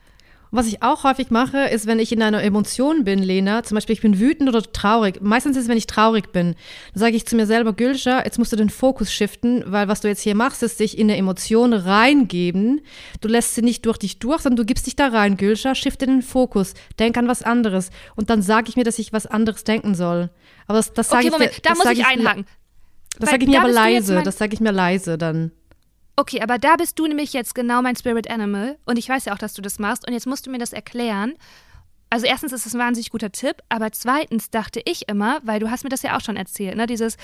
Was 0.52 0.66
ich 0.66 0.82
auch 0.82 1.04
häufig 1.04 1.30
mache, 1.30 1.58
ist, 1.68 1.86
wenn 1.86 2.00
ich 2.00 2.10
in 2.10 2.22
einer 2.22 2.42
Emotion 2.42 3.04
bin, 3.04 3.20
Lena, 3.20 3.62
zum 3.62 3.76
Beispiel 3.76 3.92
ich 3.92 4.00
bin 4.00 4.18
wütend 4.18 4.48
oder 4.48 4.60
traurig. 4.60 5.20
Meistens 5.22 5.56
ist 5.56 5.64
es, 5.64 5.68
wenn 5.68 5.78
ich 5.78 5.86
traurig 5.86 6.32
bin. 6.32 6.56
Dann 6.92 7.00
sage 7.00 7.14
ich 7.14 7.24
zu 7.24 7.36
mir 7.36 7.46
selber, 7.46 7.72
Gülscha, 7.72 8.24
jetzt 8.24 8.36
musst 8.38 8.52
du 8.52 8.56
den 8.56 8.68
Fokus 8.68 9.12
shiften, 9.12 9.62
weil 9.66 9.86
was 9.86 10.00
du 10.00 10.08
jetzt 10.08 10.22
hier 10.22 10.34
machst, 10.34 10.64
ist 10.64 10.80
dich 10.80 10.98
in 10.98 11.08
eine 11.08 11.16
Emotion 11.16 11.72
reingeben. 11.72 12.80
Du 13.20 13.28
lässt 13.28 13.54
sie 13.54 13.62
nicht 13.62 13.86
durch 13.86 13.98
dich 13.98 14.18
durch, 14.18 14.42
sondern 14.42 14.56
du 14.56 14.64
gibst 14.64 14.88
dich 14.88 14.96
da 14.96 15.06
rein, 15.06 15.36
Gülscha, 15.36 15.76
shifte 15.76 16.06
den 16.06 16.20
Fokus, 16.20 16.74
denk 16.98 17.16
an 17.16 17.28
was 17.28 17.44
anderes. 17.44 17.90
Und 18.16 18.28
dann 18.28 18.42
sage 18.42 18.70
ich 18.70 18.76
mir, 18.76 18.84
dass 18.84 18.98
ich 18.98 19.12
was 19.12 19.26
anderes 19.26 19.62
denken 19.62 19.94
soll. 19.94 20.30
Aber 20.66 20.78
das, 20.78 20.92
das 20.92 21.10
sage 21.10 21.26
Okay, 21.26 21.28
ich 21.28 21.32
Moment, 21.32 21.60
da 21.66 21.74
muss 21.74 21.84
sag 21.84 21.96
ich 21.96 22.04
einhaken. 22.04 22.44
Das 23.20 23.30
sage 23.30 23.44
ich 23.44 23.50
mir 23.50 23.60
aber 23.60 23.70
leise. 23.70 24.22
Das 24.24 24.38
sage 24.38 24.54
ich 24.54 24.60
mir 24.60 24.72
leise 24.72 25.18
dann. 25.18 25.52
Okay, 26.16 26.42
aber 26.42 26.58
da 26.58 26.76
bist 26.76 26.98
du 26.98 27.06
nämlich 27.06 27.32
jetzt 27.32 27.54
genau 27.54 27.80
mein 27.80 27.96
Spirit 27.96 28.28
Animal 28.28 28.76
und 28.84 28.98
ich 28.98 29.08
weiß 29.08 29.24
ja 29.24 29.32
auch, 29.32 29.38
dass 29.38 29.54
du 29.54 29.62
das 29.62 29.78
machst 29.78 30.06
und 30.06 30.12
jetzt 30.12 30.26
musst 30.26 30.46
du 30.46 30.50
mir 30.50 30.58
das 30.58 30.72
erklären. 30.72 31.34
Also 32.12 32.26
erstens 32.26 32.52
ist 32.52 32.66
es 32.66 32.74
ein 32.74 32.80
wahnsinnig 32.80 33.10
guter 33.10 33.30
Tipp, 33.30 33.58
aber 33.68 33.92
zweitens 33.92 34.50
dachte 34.50 34.82
ich 34.84 35.08
immer, 35.08 35.38
weil 35.44 35.60
du 35.60 35.70
hast 35.70 35.84
mir 35.84 35.90
das 35.90 36.02
ja 36.02 36.16
auch 36.16 36.20
schon 36.20 36.36
erzählt, 36.36 36.76
ne, 36.76 36.88
dieses 36.88 37.16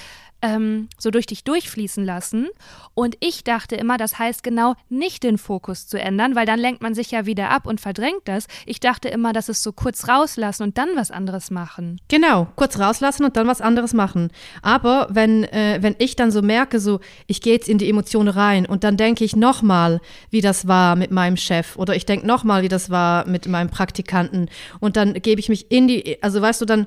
ähm, 0.43 0.89
so 0.97 1.11
durch 1.11 1.26
dich 1.26 1.43
durchfließen 1.43 2.05
lassen 2.05 2.47
und 2.95 3.16
ich 3.18 3.43
dachte 3.43 3.74
immer, 3.74 3.97
das 3.97 4.20
heißt 4.20 4.45
genau 4.45 4.74
nicht 4.89 5.24
den 5.24 5.39
Fokus 5.39 5.89
zu 5.89 5.99
ändern, 6.01 6.37
weil 6.37 6.47
dann 6.47 6.61
lenkt 6.61 6.82
man 6.82 6.95
sich 6.95 7.11
ja 7.11 7.26
wieder 7.26 7.51
ab 7.51 7.66
und 7.66 7.80
verdrängt 7.80 8.22
das. 8.26 8.47
Ich 8.64 8.78
dachte 8.78 9.09
immer, 9.09 9.32
dass 9.32 9.49
es 9.49 9.61
so 9.61 9.72
kurz 9.72 10.07
rauslassen 10.07 10.62
und 10.62 10.78
dann 10.78 10.91
was 10.95 11.11
anderes 11.11 11.51
machen. 11.51 12.01
Genau, 12.07 12.47
kurz 12.55 12.78
rauslassen 12.78 13.24
und 13.24 13.37
dann 13.37 13.49
was 13.49 13.61
anderes 13.61 13.93
machen. 13.93 14.30
Aber 14.62 15.09
wenn, 15.11 15.45
äh, 15.45 15.78
wenn 15.80 15.97
ich 15.99 16.14
dann 16.14 16.30
so 16.30 16.43
merke, 16.43 16.78
so, 16.78 17.01
ich 17.26 17.41
gehe 17.41 17.55
jetzt 17.55 17.68
in 17.68 17.78
die 17.78 17.91
Emotion 17.91 18.28
rein 18.28 18.66
und 18.66 18.84
dann 18.84 18.97
denke 18.97 19.24
ich 19.24 19.34
nochmal, 19.34 20.01
wie 20.30 20.43
das 20.43 20.68
war 20.68 20.95
mit 20.95 21.11
meinem 21.11 21.37
Chef 21.37 21.74
oder 21.76 21.97
ich 21.97 22.07
denke 22.07 22.24
nochmal, 22.24 22.62
wie 22.62 22.68
das 22.68 22.89
war 22.89 23.26
mit 23.26 23.49
meinem 23.49 23.70
Praktikanten 23.70 24.49
und 24.81 24.97
dann 24.97 25.14
gebe 25.14 25.41
ich 25.41 25.49
mich 25.49 25.70
in 25.70 25.89
die, 25.89 26.22
also 26.22 26.41
weißt 26.41 26.61
du, 26.61 26.64
dann, 26.64 26.87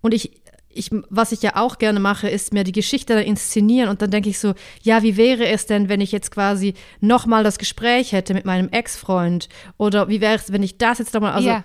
und 0.00 0.14
ich, 0.14 0.32
ich, 0.68 0.90
was 1.08 1.32
ich 1.32 1.42
ja 1.42 1.56
auch 1.56 1.78
gerne 1.78 2.00
mache, 2.00 2.28
ist 2.28 2.52
mir 2.52 2.64
die 2.64 2.72
Geschichte 2.72 3.14
dann 3.14 3.24
inszenieren 3.24 3.88
und 3.88 4.02
dann 4.02 4.10
denke 4.10 4.28
ich 4.28 4.38
so, 4.38 4.54
ja, 4.82 5.02
wie 5.02 5.16
wäre 5.16 5.46
es 5.46 5.66
denn, 5.66 5.88
wenn 5.88 6.00
ich 6.00 6.12
jetzt 6.12 6.30
quasi 6.30 6.74
nochmal 7.00 7.44
das 7.44 7.58
Gespräch 7.58 8.12
hätte 8.12 8.34
mit 8.34 8.44
meinem 8.44 8.68
Ex-Freund 8.68 9.48
oder 9.78 10.08
wie 10.08 10.20
wäre 10.20 10.36
es, 10.36 10.52
wenn 10.52 10.62
ich 10.62 10.78
das 10.78 10.98
jetzt 10.98 11.14
nochmal, 11.14 11.32
also 11.32 11.48
ja. 11.48 11.64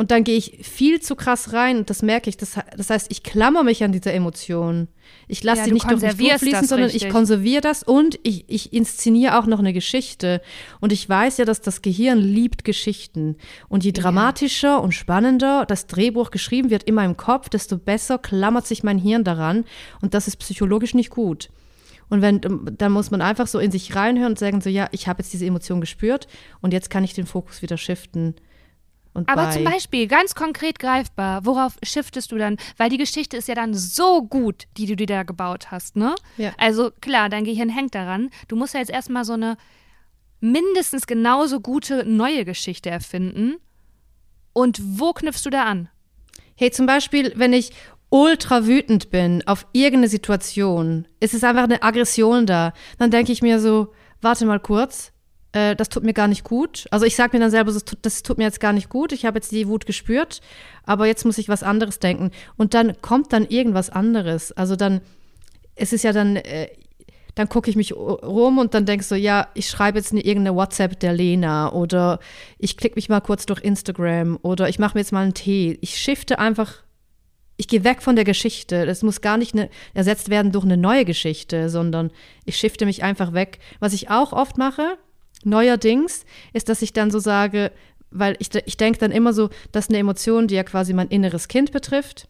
Und 0.00 0.10
dann 0.10 0.24
gehe 0.24 0.38
ich 0.38 0.60
viel 0.62 1.02
zu 1.02 1.14
krass 1.14 1.52
rein 1.52 1.76
und 1.76 1.90
das 1.90 2.00
merke 2.00 2.30
ich. 2.30 2.38
Das, 2.38 2.58
das 2.74 2.88
heißt, 2.88 3.08
ich 3.10 3.22
klammer 3.22 3.64
mich 3.64 3.84
an 3.84 3.92
diese 3.92 4.10
Emotion. 4.10 4.88
Ich 5.28 5.44
lasse 5.44 5.58
Ja, 5.58 5.64
sie 5.64 5.70
du 5.72 5.74
nicht 5.74 5.90
durch 5.90 6.00
mich 6.00 6.16
durchfließen, 6.16 6.60
das 6.62 6.68
sondern 6.70 6.88
richtig. 6.88 7.04
ich 7.04 7.12
konserviere 7.12 7.60
das 7.60 7.82
und 7.82 8.18
ich, 8.22 8.46
ich 8.48 8.72
inszeniere 8.72 9.38
auch 9.38 9.44
noch 9.44 9.58
eine 9.58 9.74
Geschichte. 9.74 10.40
Und 10.80 10.90
ich 10.90 11.06
weiß 11.06 11.36
ja, 11.36 11.44
dass 11.44 11.60
das 11.60 11.82
Gehirn 11.82 12.18
liebt 12.18 12.64
Geschichten. 12.64 13.36
Und 13.68 13.84
je 13.84 13.92
dramatischer 13.92 14.82
und 14.82 14.92
spannender 14.92 15.66
das 15.66 15.86
Drehbuch 15.86 16.30
geschrieben 16.30 16.70
wird 16.70 16.84
in 16.84 16.94
meinem 16.94 17.18
Kopf, 17.18 17.50
desto 17.50 17.76
besser 17.76 18.16
klammert 18.16 18.66
sich 18.66 18.82
mein 18.82 18.96
Hirn 18.96 19.22
daran. 19.22 19.66
Und 20.00 20.14
das 20.14 20.28
ist 20.28 20.38
psychologisch 20.38 20.94
nicht 20.94 21.10
gut. 21.10 21.50
Und 22.08 22.22
wenn, 22.22 22.40
dann 22.78 22.92
muss 22.92 23.10
man 23.10 23.20
einfach 23.20 23.46
so 23.46 23.58
in 23.58 23.70
sich 23.70 23.94
reinhören 23.94 24.32
und 24.32 24.38
sagen 24.38 24.62
so, 24.62 24.70
ja, 24.70 24.88
ich 24.92 25.08
habe 25.08 25.20
jetzt 25.20 25.34
diese 25.34 25.44
Emotion 25.44 25.82
gespürt 25.82 26.26
und 26.62 26.72
jetzt 26.72 26.88
kann 26.88 27.04
ich 27.04 27.12
den 27.12 27.26
Fokus 27.26 27.60
wieder 27.60 27.76
shiften. 27.76 28.34
Aber 29.14 29.46
bei, 29.46 29.50
zum 29.50 29.64
Beispiel, 29.64 30.06
ganz 30.06 30.34
konkret 30.34 30.78
greifbar, 30.78 31.44
worauf 31.44 31.76
shiftest 31.82 32.30
du 32.30 32.38
dann? 32.38 32.56
Weil 32.76 32.90
die 32.90 32.96
Geschichte 32.96 33.36
ist 33.36 33.48
ja 33.48 33.54
dann 33.54 33.74
so 33.74 34.22
gut, 34.22 34.66
die 34.76 34.86
du 34.86 34.96
dir 34.96 35.06
da 35.06 35.22
gebaut 35.24 35.70
hast, 35.70 35.96
ne? 35.96 36.14
Ja. 36.36 36.52
Also 36.58 36.90
klar, 37.00 37.28
dein 37.28 37.44
Gehirn 37.44 37.68
hängt 37.68 37.94
daran. 37.94 38.30
Du 38.48 38.56
musst 38.56 38.74
ja 38.74 38.80
jetzt 38.80 38.90
erstmal 38.90 39.24
so 39.24 39.32
eine 39.32 39.56
mindestens 40.40 41.06
genauso 41.06 41.60
gute 41.60 42.04
neue 42.04 42.44
Geschichte 42.44 42.90
erfinden. 42.90 43.56
Und 44.52 44.80
wo 44.82 45.12
knüpfst 45.12 45.44
du 45.44 45.50
da 45.50 45.64
an? 45.64 45.88
Hey, 46.56 46.70
zum 46.70 46.86
Beispiel, 46.86 47.32
wenn 47.36 47.52
ich 47.52 47.72
ultra 48.10 48.66
wütend 48.66 49.10
bin 49.10 49.46
auf 49.46 49.66
irgendeine 49.72 50.08
Situation, 50.08 51.06
ist 51.20 51.34
es 51.34 51.44
einfach 51.44 51.64
eine 51.64 51.82
Aggression 51.82 52.46
da, 52.46 52.72
dann 52.98 53.10
denke 53.10 53.32
ich 53.32 53.42
mir 53.42 53.60
so, 53.60 53.92
warte 54.20 54.46
mal 54.46 54.60
kurz, 54.60 55.12
äh, 55.52 55.74
das 55.74 55.88
tut 55.88 56.04
mir 56.04 56.12
gar 56.12 56.28
nicht 56.28 56.44
gut. 56.44 56.86
Also 56.90 57.06
ich 57.06 57.16
sage 57.16 57.36
mir 57.36 57.40
dann 57.40 57.50
selber, 57.50 57.72
das 57.72 57.84
tut, 57.84 57.98
das 58.02 58.22
tut 58.22 58.38
mir 58.38 58.44
jetzt 58.44 58.60
gar 58.60 58.72
nicht 58.72 58.88
gut. 58.88 59.12
Ich 59.12 59.24
habe 59.24 59.38
jetzt 59.38 59.52
die 59.52 59.68
Wut 59.68 59.86
gespürt, 59.86 60.40
aber 60.84 61.06
jetzt 61.06 61.24
muss 61.24 61.38
ich 61.38 61.48
was 61.48 61.62
anderes 61.62 61.98
denken. 61.98 62.30
Und 62.56 62.74
dann 62.74 63.00
kommt 63.02 63.32
dann 63.32 63.46
irgendwas 63.46 63.90
anderes. 63.90 64.52
Also 64.52 64.76
dann, 64.76 65.00
es 65.74 65.92
ist 65.92 66.04
ja 66.04 66.12
dann, 66.12 66.36
äh, 66.36 66.68
dann 67.34 67.48
gucke 67.48 67.70
ich 67.70 67.76
mich 67.76 67.92
rum 67.94 68.58
und 68.58 68.74
dann 68.74 68.86
denkst 68.86 69.08
du, 69.08 69.14
ja, 69.14 69.48
ich 69.54 69.68
schreibe 69.68 69.98
jetzt 69.98 70.12
eine, 70.12 70.20
irgendeine 70.20 70.56
WhatsApp 70.56 70.98
der 71.00 71.12
Lena 71.12 71.72
oder 71.72 72.20
ich 72.58 72.76
klicke 72.76 72.96
mich 72.96 73.08
mal 73.08 73.20
kurz 73.20 73.46
durch 73.46 73.62
Instagram 73.62 74.38
oder 74.42 74.68
ich 74.68 74.78
mache 74.78 74.94
mir 74.94 75.00
jetzt 75.00 75.12
mal 75.12 75.22
einen 75.22 75.34
Tee. 75.34 75.78
Ich 75.80 75.96
shifte 75.98 76.38
einfach, 76.38 76.82
ich 77.56 77.68
gehe 77.68 77.84
weg 77.84 78.02
von 78.02 78.16
der 78.16 78.24
Geschichte. 78.24 78.86
Das 78.86 79.02
muss 79.02 79.20
gar 79.20 79.36
nicht 79.36 79.54
eine, 79.54 79.68
ersetzt 79.94 80.28
werden 80.28 80.52
durch 80.52 80.64
eine 80.64 80.76
neue 80.76 81.04
Geschichte, 81.04 81.68
sondern 81.68 82.10
ich 82.44 82.56
shifte 82.56 82.86
mich 82.86 83.02
einfach 83.02 83.32
weg. 83.32 83.58
Was 83.80 83.92
ich 83.92 84.10
auch 84.10 84.32
oft 84.32 84.58
mache, 84.58 84.96
neuerdings, 85.44 86.24
ist, 86.52 86.68
dass 86.68 86.82
ich 86.82 86.92
dann 86.92 87.10
so 87.10 87.18
sage, 87.18 87.72
weil 88.10 88.36
ich, 88.38 88.50
ich 88.66 88.76
denke 88.76 88.98
dann 88.98 89.12
immer 89.12 89.32
so, 89.32 89.50
dass 89.72 89.88
eine 89.88 89.98
Emotion, 89.98 90.48
die 90.48 90.54
ja 90.54 90.64
quasi 90.64 90.92
mein 90.92 91.08
inneres 91.08 91.48
Kind 91.48 91.72
betrifft, 91.72 92.28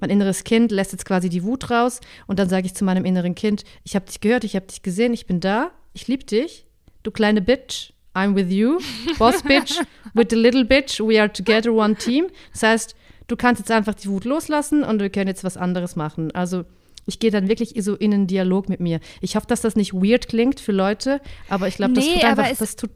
mein 0.00 0.10
inneres 0.10 0.44
Kind 0.44 0.72
lässt 0.72 0.92
jetzt 0.92 1.04
quasi 1.04 1.28
die 1.28 1.44
Wut 1.44 1.70
raus 1.70 2.00
und 2.26 2.38
dann 2.38 2.48
sage 2.48 2.66
ich 2.66 2.74
zu 2.74 2.84
meinem 2.84 3.04
inneren 3.04 3.34
Kind, 3.34 3.64
ich 3.84 3.94
habe 3.94 4.06
dich 4.06 4.20
gehört, 4.20 4.44
ich 4.44 4.56
habe 4.56 4.66
dich 4.66 4.82
gesehen, 4.82 5.12
ich 5.12 5.26
bin 5.26 5.40
da, 5.40 5.70
ich 5.92 6.08
liebe 6.08 6.24
dich, 6.24 6.66
du 7.02 7.10
kleine 7.10 7.42
Bitch, 7.42 7.92
I'm 8.14 8.34
with 8.34 8.50
you, 8.50 8.80
Boss 9.18 9.42
Bitch, 9.44 9.78
with 10.14 10.26
the 10.30 10.36
little 10.36 10.64
bitch, 10.64 11.00
we 11.00 11.20
are 11.20 11.32
together 11.32 11.72
one 11.72 11.94
team. 11.94 12.26
Das 12.52 12.62
heißt, 12.62 12.94
du 13.28 13.36
kannst 13.36 13.60
jetzt 13.60 13.70
einfach 13.70 13.94
die 13.94 14.08
Wut 14.08 14.24
loslassen 14.24 14.82
und 14.82 15.00
wir 15.00 15.10
können 15.10 15.28
jetzt 15.28 15.44
was 15.44 15.56
anderes 15.56 15.96
machen. 15.96 16.32
Also 16.32 16.64
ich 17.06 17.18
gehe 17.18 17.30
dann 17.30 17.48
wirklich 17.48 17.74
so 17.78 17.94
in 17.94 18.12
einen 18.12 18.26
Dialog 18.26 18.68
mit 18.68 18.80
mir. 18.80 19.00
Ich 19.20 19.36
hoffe, 19.36 19.46
dass 19.46 19.60
das 19.60 19.76
nicht 19.76 19.92
weird 19.92 20.28
klingt 20.28 20.60
für 20.60 20.72
Leute, 20.72 21.20
aber 21.48 21.68
ich 21.68 21.76
glaube, 21.76 21.94
das 21.94 22.04
nee, 22.04 22.14
tut 22.14 22.24
einfach, 22.24 22.48
das 22.56 22.76
tut, 22.76 22.90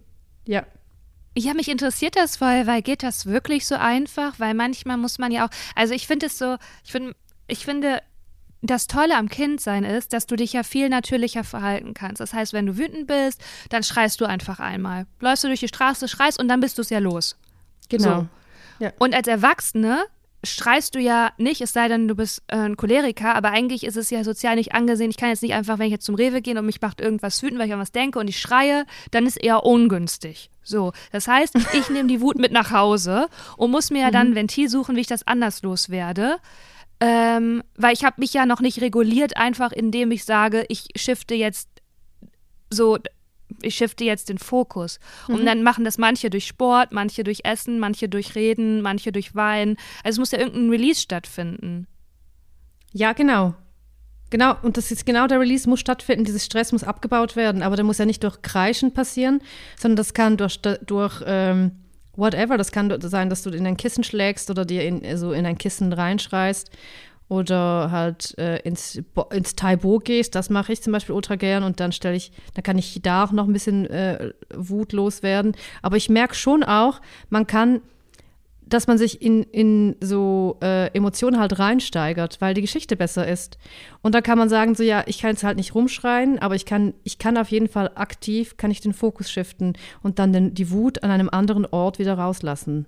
ja. 0.46 0.64
Ja, 1.36 1.54
mich 1.54 1.68
interessiert 1.68 2.16
das 2.16 2.36
voll, 2.36 2.66
weil 2.66 2.82
geht 2.82 3.02
das 3.02 3.26
wirklich 3.26 3.66
so 3.66 3.74
einfach? 3.74 4.38
Weil 4.38 4.54
manchmal 4.54 4.96
muss 4.96 5.18
man 5.18 5.32
ja 5.32 5.46
auch, 5.46 5.50
also 5.74 5.92
ich 5.92 6.06
finde 6.06 6.26
es 6.26 6.38
so, 6.38 6.56
ich 6.84 6.92
finde, 6.92 7.16
ich 7.48 7.64
finde, 7.64 8.00
das 8.62 8.86
Tolle 8.86 9.16
am 9.16 9.28
Kindsein 9.28 9.84
ist, 9.84 10.12
dass 10.12 10.26
du 10.26 10.36
dich 10.36 10.52
ja 10.54 10.62
viel 10.62 10.88
natürlicher 10.88 11.44
verhalten 11.44 11.92
kannst. 11.92 12.20
Das 12.20 12.32
heißt, 12.32 12.52
wenn 12.52 12.66
du 12.66 12.78
wütend 12.78 13.06
bist, 13.06 13.42
dann 13.68 13.82
schreist 13.82 14.20
du 14.20 14.24
einfach 14.24 14.58
einmal. 14.58 15.06
Läufst 15.20 15.44
du 15.44 15.48
durch 15.48 15.60
die 15.60 15.68
Straße, 15.68 16.08
schreist 16.08 16.40
und 16.40 16.48
dann 16.48 16.60
bist 16.60 16.78
du 16.78 16.82
es 16.82 16.90
ja 16.90 16.98
los. 16.98 17.36
Genau. 17.90 18.20
So. 18.20 18.28
Ja. 18.84 18.92
Und 18.98 19.14
als 19.14 19.28
Erwachsene 19.28 20.04
schreist 20.44 20.94
du 20.94 21.00
ja 21.00 21.30
nicht, 21.38 21.60
es 21.60 21.72
sei 21.72 21.88
denn, 21.88 22.08
du 22.08 22.14
bist 22.14 22.42
äh, 22.48 22.56
ein 22.56 22.76
Choleriker, 22.76 23.34
aber 23.34 23.50
eigentlich 23.50 23.84
ist 23.84 23.96
es 23.96 24.10
ja 24.10 24.24
sozial 24.24 24.56
nicht 24.56 24.74
angesehen. 24.74 25.10
Ich 25.10 25.16
kann 25.16 25.28
jetzt 25.28 25.42
nicht 25.42 25.54
einfach, 25.54 25.78
wenn 25.78 25.86
ich 25.86 25.92
jetzt 25.92 26.06
zum 26.06 26.14
Rewe 26.14 26.42
gehe 26.42 26.58
und 26.58 26.66
mich 26.66 26.80
macht 26.80 27.00
irgendwas 27.00 27.42
wütend, 27.42 27.58
weil 27.58 27.68
ich 27.68 27.72
an 27.74 27.80
was 27.80 27.92
denke 27.92 28.18
und 28.18 28.28
ich 28.28 28.40
schreie, 28.40 28.84
dann 29.10 29.26
ist 29.26 29.36
eher 29.36 29.64
ungünstig. 29.64 30.50
So, 30.62 30.92
das 31.12 31.28
heißt, 31.28 31.54
ich 31.74 31.90
nehme 31.90 32.08
die 32.08 32.20
Wut 32.20 32.38
mit 32.38 32.52
nach 32.52 32.70
Hause 32.70 33.28
und 33.56 33.70
muss 33.70 33.90
mir 33.90 34.02
ja 34.02 34.10
dann 34.10 34.30
mhm. 34.30 34.34
Ventil 34.34 34.68
suchen, 34.68 34.96
wie 34.96 35.00
ich 35.00 35.06
das 35.06 35.26
anders 35.26 35.62
loswerde. 35.62 36.36
Ähm, 37.00 37.62
weil 37.76 37.92
ich 37.92 38.04
habe 38.04 38.20
mich 38.20 38.32
ja 38.32 38.46
noch 38.46 38.60
nicht 38.60 38.80
reguliert, 38.80 39.36
einfach 39.36 39.72
indem 39.72 40.10
ich 40.10 40.24
sage, 40.24 40.64
ich 40.68 40.88
shifte 40.96 41.34
jetzt 41.34 41.68
so 42.70 42.98
ich 43.62 43.74
shifte 43.74 44.04
jetzt 44.04 44.28
den 44.28 44.38
Fokus. 44.38 44.98
Und 45.28 45.42
mhm. 45.42 45.46
dann 45.46 45.62
machen 45.62 45.84
das 45.84 45.98
manche 45.98 46.30
durch 46.30 46.46
Sport, 46.46 46.92
manche 46.92 47.24
durch 47.24 47.40
Essen, 47.44 47.78
manche 47.78 48.08
durch 48.08 48.34
Reden, 48.34 48.82
manche 48.82 49.12
durch 49.12 49.34
Wein. 49.34 49.76
Also 50.02 50.16
es 50.16 50.18
muss 50.18 50.30
ja 50.32 50.38
irgendein 50.38 50.70
Release 50.70 51.00
stattfinden. 51.00 51.86
Ja, 52.92 53.12
genau. 53.12 53.54
Genau, 54.30 54.56
und 54.62 54.76
das 54.76 54.90
ist 54.90 55.06
genau 55.06 55.26
der 55.26 55.38
Release 55.38 55.68
muss 55.68 55.80
stattfinden, 55.80 56.24
dieses 56.24 56.44
Stress 56.44 56.72
muss 56.72 56.82
abgebaut 56.82 57.36
werden, 57.36 57.62
aber 57.62 57.76
der 57.76 57.84
muss 57.84 57.98
ja 57.98 58.04
nicht 58.04 58.24
durch 58.24 58.42
Kreischen 58.42 58.92
passieren, 58.92 59.40
sondern 59.78 59.96
das 59.96 60.12
kann 60.12 60.36
durch, 60.36 60.60
durch 60.60 61.22
ähm, 61.24 61.72
whatever, 62.16 62.58
das 62.58 62.72
kann 62.72 62.92
sein, 63.00 63.28
dass 63.28 63.42
du 63.42 63.50
in 63.50 63.66
ein 63.66 63.76
Kissen 63.76 64.02
schlägst 64.02 64.50
oder 64.50 64.64
dir 64.64 64.82
in, 64.84 65.16
so 65.16 65.32
in 65.32 65.46
ein 65.46 65.58
Kissen 65.58 65.92
reinschreist 65.92 66.70
oder 67.28 67.90
halt 67.90 68.36
äh, 68.38 68.58
ins, 68.60 69.00
ins 69.32 69.56
Taibo 69.56 69.98
gehst, 69.98 70.34
das 70.34 70.50
mache 70.50 70.72
ich 70.72 70.82
zum 70.82 70.92
Beispiel 70.92 71.14
ultra 71.14 71.36
gern 71.36 71.62
und 71.62 71.80
dann 71.80 71.92
stelle 71.92 72.16
ich, 72.16 72.32
dann 72.54 72.62
kann 72.62 72.78
ich 72.78 73.00
da 73.02 73.24
auch 73.24 73.32
noch 73.32 73.46
ein 73.46 73.52
bisschen 73.52 73.86
äh, 73.86 74.32
wutlos 74.54 75.22
werden. 75.22 75.52
Aber 75.82 75.96
ich 75.96 76.08
merke 76.08 76.34
schon 76.34 76.62
auch, 76.62 77.00
man 77.30 77.46
kann, 77.46 77.80
dass 78.66 78.86
man 78.86 78.98
sich 78.98 79.22
in, 79.22 79.42
in 79.42 79.96
so 80.00 80.58
äh, 80.62 80.88
Emotionen 80.94 81.38
halt 81.38 81.58
reinsteigert, 81.58 82.40
weil 82.40 82.54
die 82.54 82.60
Geschichte 82.60 82.96
besser 82.96 83.26
ist. 83.26 83.58
Und 84.02 84.14
dann 84.14 84.22
kann 84.22 84.38
man 84.38 84.48
sagen, 84.48 84.74
so 84.74 84.82
ja, 84.82 85.02
ich 85.06 85.20
kann 85.20 85.30
jetzt 85.30 85.44
halt 85.44 85.56
nicht 85.56 85.74
rumschreien, 85.74 86.38
aber 86.38 86.54
ich 86.54 86.66
kann, 86.66 86.94
ich 87.04 87.18
kann 87.18 87.36
auf 87.36 87.48
jeden 87.48 87.68
Fall 87.68 87.90
aktiv, 87.94 88.56
kann 88.56 88.70
ich 88.70 88.80
den 88.80 88.92
Fokus 88.94 89.30
shiften 89.30 89.74
und 90.02 90.18
dann 90.18 90.32
den, 90.32 90.54
die 90.54 90.70
Wut 90.70 91.02
an 91.02 91.10
einem 91.10 91.30
anderen 91.30 91.66
Ort 91.66 91.98
wieder 91.98 92.14
rauslassen. 92.14 92.86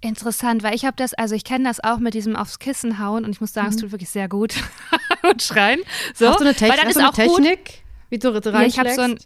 Interessant, 0.00 0.62
weil 0.62 0.74
ich 0.74 0.84
habe 0.84 0.96
das, 0.96 1.12
also 1.14 1.34
ich 1.34 1.42
kenne 1.42 1.64
das 1.64 1.82
auch 1.82 1.98
mit 1.98 2.14
diesem 2.14 2.36
aufs 2.36 2.60
Kissen 2.60 3.00
hauen 3.00 3.24
und 3.24 3.30
ich 3.30 3.40
muss 3.40 3.52
sagen, 3.52 3.68
mhm. 3.68 3.74
es 3.74 3.80
tut 3.80 3.90
wirklich 3.90 4.10
sehr 4.10 4.28
gut 4.28 4.54
und 5.28 5.42
schreien. 5.42 5.80
So, 6.14 6.28
hast 6.28 6.40
du 6.40 6.44
eine, 6.44 6.54
Techn 6.54 6.72
hast 6.84 6.96
du 6.96 7.00
eine 7.00 7.12
Technik, 7.12 7.64
gut. 7.64 7.82
wie 8.10 8.18
du 8.18 8.28
reinschlägst? 8.28 8.54
Ja, 8.54 8.66
ich 8.66 8.78
habe 8.78 8.94
so 8.94 9.02
ein 9.02 9.18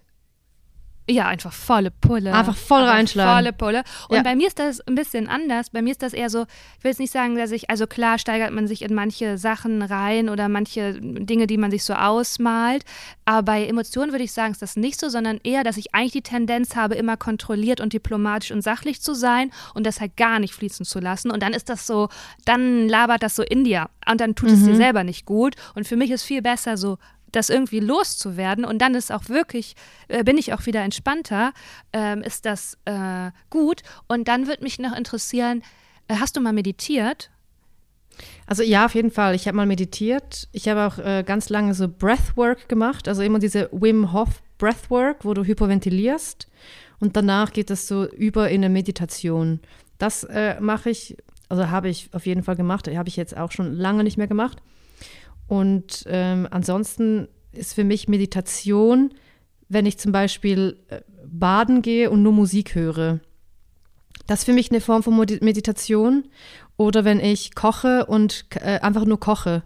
ja, 1.11 1.26
einfach 1.26 1.53
volle 1.53 1.90
Pulle. 1.90 2.32
Einfach 2.32 2.57
voll 2.57 2.82
einfach 2.82 2.94
reinschlagen. 2.94 3.34
Volle 3.34 3.53
Pulle. 3.53 3.82
Und 4.09 4.16
ja. 4.16 4.22
bei 4.22 4.36
mir 4.36 4.46
ist 4.46 4.61
das 4.61 4.80
ein 4.82 4.94
bisschen 4.94 5.28
anders. 5.28 5.70
Bei 5.70 5.82
mir 5.82 5.90
ist 5.90 6.03
das 6.03 6.12
eher 6.12 6.30
so, 6.30 6.42
ich 6.78 6.84
will 6.84 6.90
jetzt 6.90 7.00
nicht 7.00 7.12
sagen, 7.12 7.36
dass 7.36 7.50
ich, 7.50 7.70
also 7.70 7.88
klar 7.88 8.18
steigert 8.18 8.53
man 8.53 8.68
sich 8.68 8.82
in 8.82 8.94
manche 8.94 9.36
Sachen 9.36 9.82
rein 9.82 10.28
oder 10.28 10.48
manche 10.48 11.00
Dinge, 11.00 11.48
die 11.48 11.57
man 11.57 11.72
sich 11.72 11.82
so 11.82 11.94
ausmalt. 11.94 12.84
Aber 13.24 13.42
bei 13.42 13.66
Emotionen 13.66 14.12
würde 14.12 14.24
ich 14.24 14.32
sagen, 14.32 14.53
ist 14.53 14.62
das 14.62 14.76
nicht 14.76 15.00
so, 15.00 15.09
sondern 15.09 15.40
eher, 15.42 15.64
dass 15.64 15.76
ich 15.76 15.92
eigentlich 15.92 16.12
die 16.12 16.22
Tendenz 16.22 16.76
habe, 16.76 16.94
immer 16.94 17.16
kontrolliert 17.16 17.80
und 17.80 17.92
diplomatisch 17.92 18.53
und 18.53 18.62
sachlich 18.62 19.03
zu 19.03 19.14
sein 19.14 19.50
und 19.74 19.84
das 19.84 20.00
halt 20.00 20.16
gar 20.16 20.38
nicht 20.38 20.55
fließen 20.55 20.86
zu 20.86 21.00
lassen. 21.00 21.32
Und 21.32 21.42
dann 21.42 21.53
ist 21.53 21.68
das 21.68 21.84
so, 21.84 22.11
dann 22.44 22.88
labert 22.88 23.24
das 23.24 23.34
so 23.34 23.42
in 23.42 23.64
dir. 23.64 23.90
Und 24.09 24.20
dann 24.20 24.36
tut 24.36 24.50
mhm. 24.50 24.55
es 24.55 24.64
dir 24.64 24.72
mhm. 24.74 24.76
selber 24.76 25.03
nicht 25.03 25.26
gut. 25.26 25.57
Und 25.74 25.88
für 25.88 25.96
mich 25.96 26.12
ist 26.12 26.22
viel 26.22 26.42
besser 26.42 26.76
so 26.76 26.98
das 27.32 27.48
irgendwie 27.48 27.80
loszuwerden 27.80 28.64
und 28.64 28.78
dann 28.78 28.94
ist 28.94 29.10
auch 29.10 29.28
wirklich, 29.28 29.74
äh, 30.08 30.22
bin 30.24 30.38
ich 30.38 30.52
auch 30.52 30.66
wieder 30.66 30.82
entspannter, 30.82 31.52
ähm, 31.92 32.22
ist 32.22 32.44
das 32.44 32.78
äh, 32.84 33.30
gut. 33.50 33.82
Und 34.08 34.28
dann 34.28 34.46
würde 34.46 34.62
mich 34.62 34.78
noch 34.78 34.96
interessieren, 34.96 35.62
äh, 36.08 36.16
hast 36.16 36.36
du 36.36 36.40
mal 36.40 36.52
meditiert? 36.52 37.30
Also 38.46 38.62
ja, 38.62 38.84
auf 38.84 38.94
jeden 38.94 39.10
Fall. 39.10 39.34
Ich 39.34 39.46
habe 39.48 39.56
mal 39.56 39.66
meditiert. 39.66 40.48
Ich 40.52 40.68
habe 40.68 40.86
auch 40.86 40.98
äh, 40.98 41.24
ganz 41.26 41.48
lange 41.48 41.74
so 41.74 41.88
Breathwork 41.88 42.68
gemacht, 42.68 43.08
also 43.08 43.22
immer 43.22 43.38
diese 43.38 43.68
Wim 43.72 44.12
Hof 44.12 44.42
Breathwork, 44.58 45.24
wo 45.24 45.34
du 45.34 45.42
hyperventilierst 45.42 46.46
und 47.02 47.16
danach 47.16 47.52
geht 47.52 47.68
es 47.70 47.88
so 47.88 48.08
über 48.08 48.48
in 48.48 48.62
eine 48.62 48.72
Meditation. 48.72 49.58
Das 49.98 50.22
äh, 50.22 50.60
mache 50.60 50.90
ich, 50.90 51.16
also 51.48 51.68
habe 51.68 51.88
ich 51.88 52.08
auf 52.12 52.26
jeden 52.26 52.44
Fall 52.44 52.54
gemacht. 52.54 52.86
Habe 52.86 53.08
ich 53.08 53.16
jetzt 53.16 53.36
auch 53.36 53.50
schon 53.50 53.74
lange 53.74 54.04
nicht 54.04 54.18
mehr 54.18 54.28
gemacht. 54.28 54.62
Und 55.53 56.05
ähm, 56.07 56.48
ansonsten 56.50 57.28
ist 57.53 57.74
für 57.74 57.84
mich 57.84 58.09
Meditation, 58.09 59.12
wenn 59.68 59.84
ich 59.84 59.98
zum 59.98 60.11
Beispiel 60.11 60.78
äh, 60.88 61.03
baden 61.26 61.82
gehe 61.82 62.11
und 62.11 62.22
nur 62.22 62.32
Musik 62.32 62.74
höre. 62.74 63.20
Das 64.26 64.38
ist 64.38 64.44
für 64.46 64.55
mich 64.55 64.70
eine 64.70 64.80
Form 64.80 65.03
von 65.03 65.14
Meditation. 65.14 66.24
Oder 66.78 67.05
wenn 67.05 67.20
ich 67.20 67.55
koche 67.55 68.07
und 68.07 68.46
äh, 68.62 68.80
einfach 68.80 69.05
nur 69.05 69.20
koche, 69.20 69.62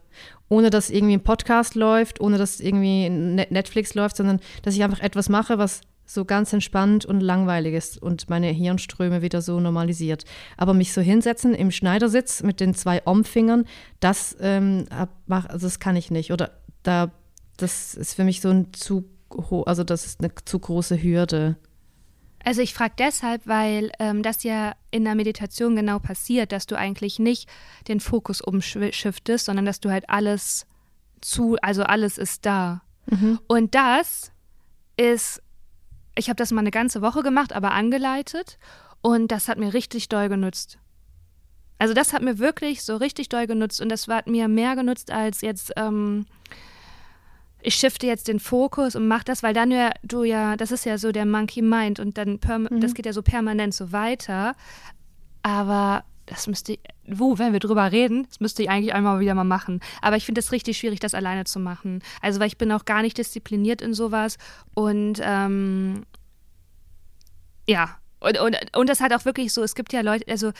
ohne 0.48 0.70
dass 0.70 0.90
irgendwie 0.90 1.14
ein 1.14 1.22
Podcast 1.22 1.76
läuft, 1.76 2.20
ohne 2.20 2.36
dass 2.36 2.58
irgendwie 2.58 3.08
Netflix 3.08 3.94
läuft, 3.94 4.16
sondern 4.16 4.40
dass 4.62 4.74
ich 4.74 4.82
einfach 4.82 4.98
etwas 4.98 5.28
mache, 5.28 5.56
was 5.56 5.82
so 6.06 6.24
ganz 6.24 6.52
entspannt 6.52 7.04
und 7.04 7.20
langweilig 7.20 7.74
ist 7.74 8.00
und 8.00 8.30
meine 8.30 8.48
Hirnströme 8.48 9.22
wieder 9.22 9.42
so 9.42 9.60
normalisiert. 9.60 10.24
Aber 10.56 10.72
mich 10.72 10.92
so 10.92 11.00
hinsetzen 11.00 11.54
im 11.54 11.70
Schneidersitz 11.70 12.42
mit 12.42 12.60
den 12.60 12.74
zwei 12.74 13.02
Om-Fingern, 13.04 13.64
das, 14.00 14.36
ähm, 14.40 14.86
also 15.28 15.66
das 15.66 15.80
kann 15.80 15.96
ich 15.96 16.10
nicht. 16.10 16.32
Oder 16.32 16.52
da, 16.82 17.10
das 17.56 17.94
ist 17.94 18.14
für 18.14 18.24
mich 18.24 18.40
so 18.40 18.50
ein 18.50 18.72
zu, 18.72 19.04
also 19.66 19.84
das 19.84 20.06
ist 20.06 20.20
eine 20.20 20.32
zu 20.44 20.58
große 20.58 21.02
Hürde. 21.02 21.56
Also 22.44 22.62
ich 22.62 22.74
frage 22.74 22.94
deshalb, 22.96 23.44
weil 23.48 23.90
ähm, 23.98 24.22
das 24.22 24.44
ja 24.44 24.74
in 24.92 25.04
der 25.04 25.16
Meditation 25.16 25.74
genau 25.74 25.98
passiert, 25.98 26.52
dass 26.52 26.66
du 26.66 26.78
eigentlich 26.78 27.18
nicht 27.18 27.48
den 27.88 27.98
Fokus 27.98 28.40
umschiftest, 28.40 29.46
sondern 29.46 29.66
dass 29.66 29.80
du 29.80 29.90
halt 29.90 30.08
alles 30.08 30.64
zu, 31.20 31.56
also 31.60 31.82
alles 31.82 32.18
ist 32.18 32.46
da. 32.46 32.82
Mhm. 33.06 33.40
Und 33.48 33.74
das 33.74 34.30
ist 34.96 35.42
ich 36.16 36.28
habe 36.28 36.36
das 36.36 36.50
mal 36.50 36.60
eine 36.60 36.70
ganze 36.70 37.02
Woche 37.02 37.22
gemacht, 37.22 37.52
aber 37.52 37.72
angeleitet 37.72 38.58
und 39.02 39.30
das 39.30 39.48
hat 39.48 39.58
mir 39.58 39.74
richtig 39.74 40.08
doll 40.08 40.28
genutzt. 40.28 40.78
Also 41.78 41.92
das 41.94 42.12
hat 42.12 42.22
mir 42.22 42.38
wirklich 42.38 42.82
so 42.82 42.96
richtig 42.96 43.28
doll 43.28 43.46
genutzt 43.46 43.80
und 43.80 43.90
das 43.90 44.08
hat 44.08 44.26
mir 44.26 44.48
mehr 44.48 44.76
genutzt 44.76 45.10
als 45.10 45.42
jetzt, 45.42 45.72
ähm, 45.76 46.26
ich 47.60 47.74
shifte 47.74 48.06
jetzt 48.06 48.28
den 48.28 48.40
Fokus 48.40 48.96
und 48.96 49.08
mach 49.08 49.24
das, 49.24 49.42
weil 49.42 49.52
dann 49.52 49.70
ja 49.70 49.90
du 50.02 50.24
ja, 50.24 50.56
das 50.56 50.70
ist 50.70 50.86
ja 50.86 50.96
so 50.98 51.12
der 51.12 51.26
Monkey 51.26 51.62
Mind 51.62 52.00
und 52.00 52.16
dann, 52.16 52.40
mhm. 52.42 52.80
das 52.80 52.94
geht 52.94 53.06
ja 53.06 53.12
so 53.12 53.22
permanent 53.22 53.74
so 53.74 53.92
weiter. 53.92 54.54
Aber 55.42 56.04
das 56.24 56.46
müsste, 56.46 56.78
wo, 57.08 57.38
wenn 57.38 57.52
wir 57.52 57.60
drüber 57.60 57.92
reden, 57.92 58.26
das 58.28 58.40
müsste 58.40 58.62
ich 58.62 58.70
eigentlich 58.70 58.94
einmal 58.94 59.20
wieder 59.20 59.34
mal 59.34 59.44
machen. 59.44 59.80
Aber 60.02 60.16
ich 60.16 60.24
finde 60.26 60.40
es 60.40 60.52
richtig 60.52 60.78
schwierig, 60.78 61.00
das 61.00 61.14
alleine 61.14 61.44
zu 61.44 61.58
machen. 61.60 62.02
Also, 62.20 62.40
weil 62.40 62.48
ich 62.48 62.58
bin 62.58 62.72
auch 62.72 62.84
gar 62.84 63.02
nicht 63.02 63.18
diszipliniert 63.18 63.82
in 63.82 63.94
sowas 63.94 64.38
und 64.74 65.20
ähm, 65.22 66.04
Ja. 67.68 67.98
Und, 68.18 68.40
und, 68.40 68.56
und 68.74 68.88
das 68.88 69.00
hat 69.00 69.12
auch 69.12 69.24
wirklich 69.26 69.52
so, 69.52 69.62
es 69.62 69.74
gibt 69.74 69.92
ja 69.92 70.00
Leute, 70.00 70.24
also 70.28 70.52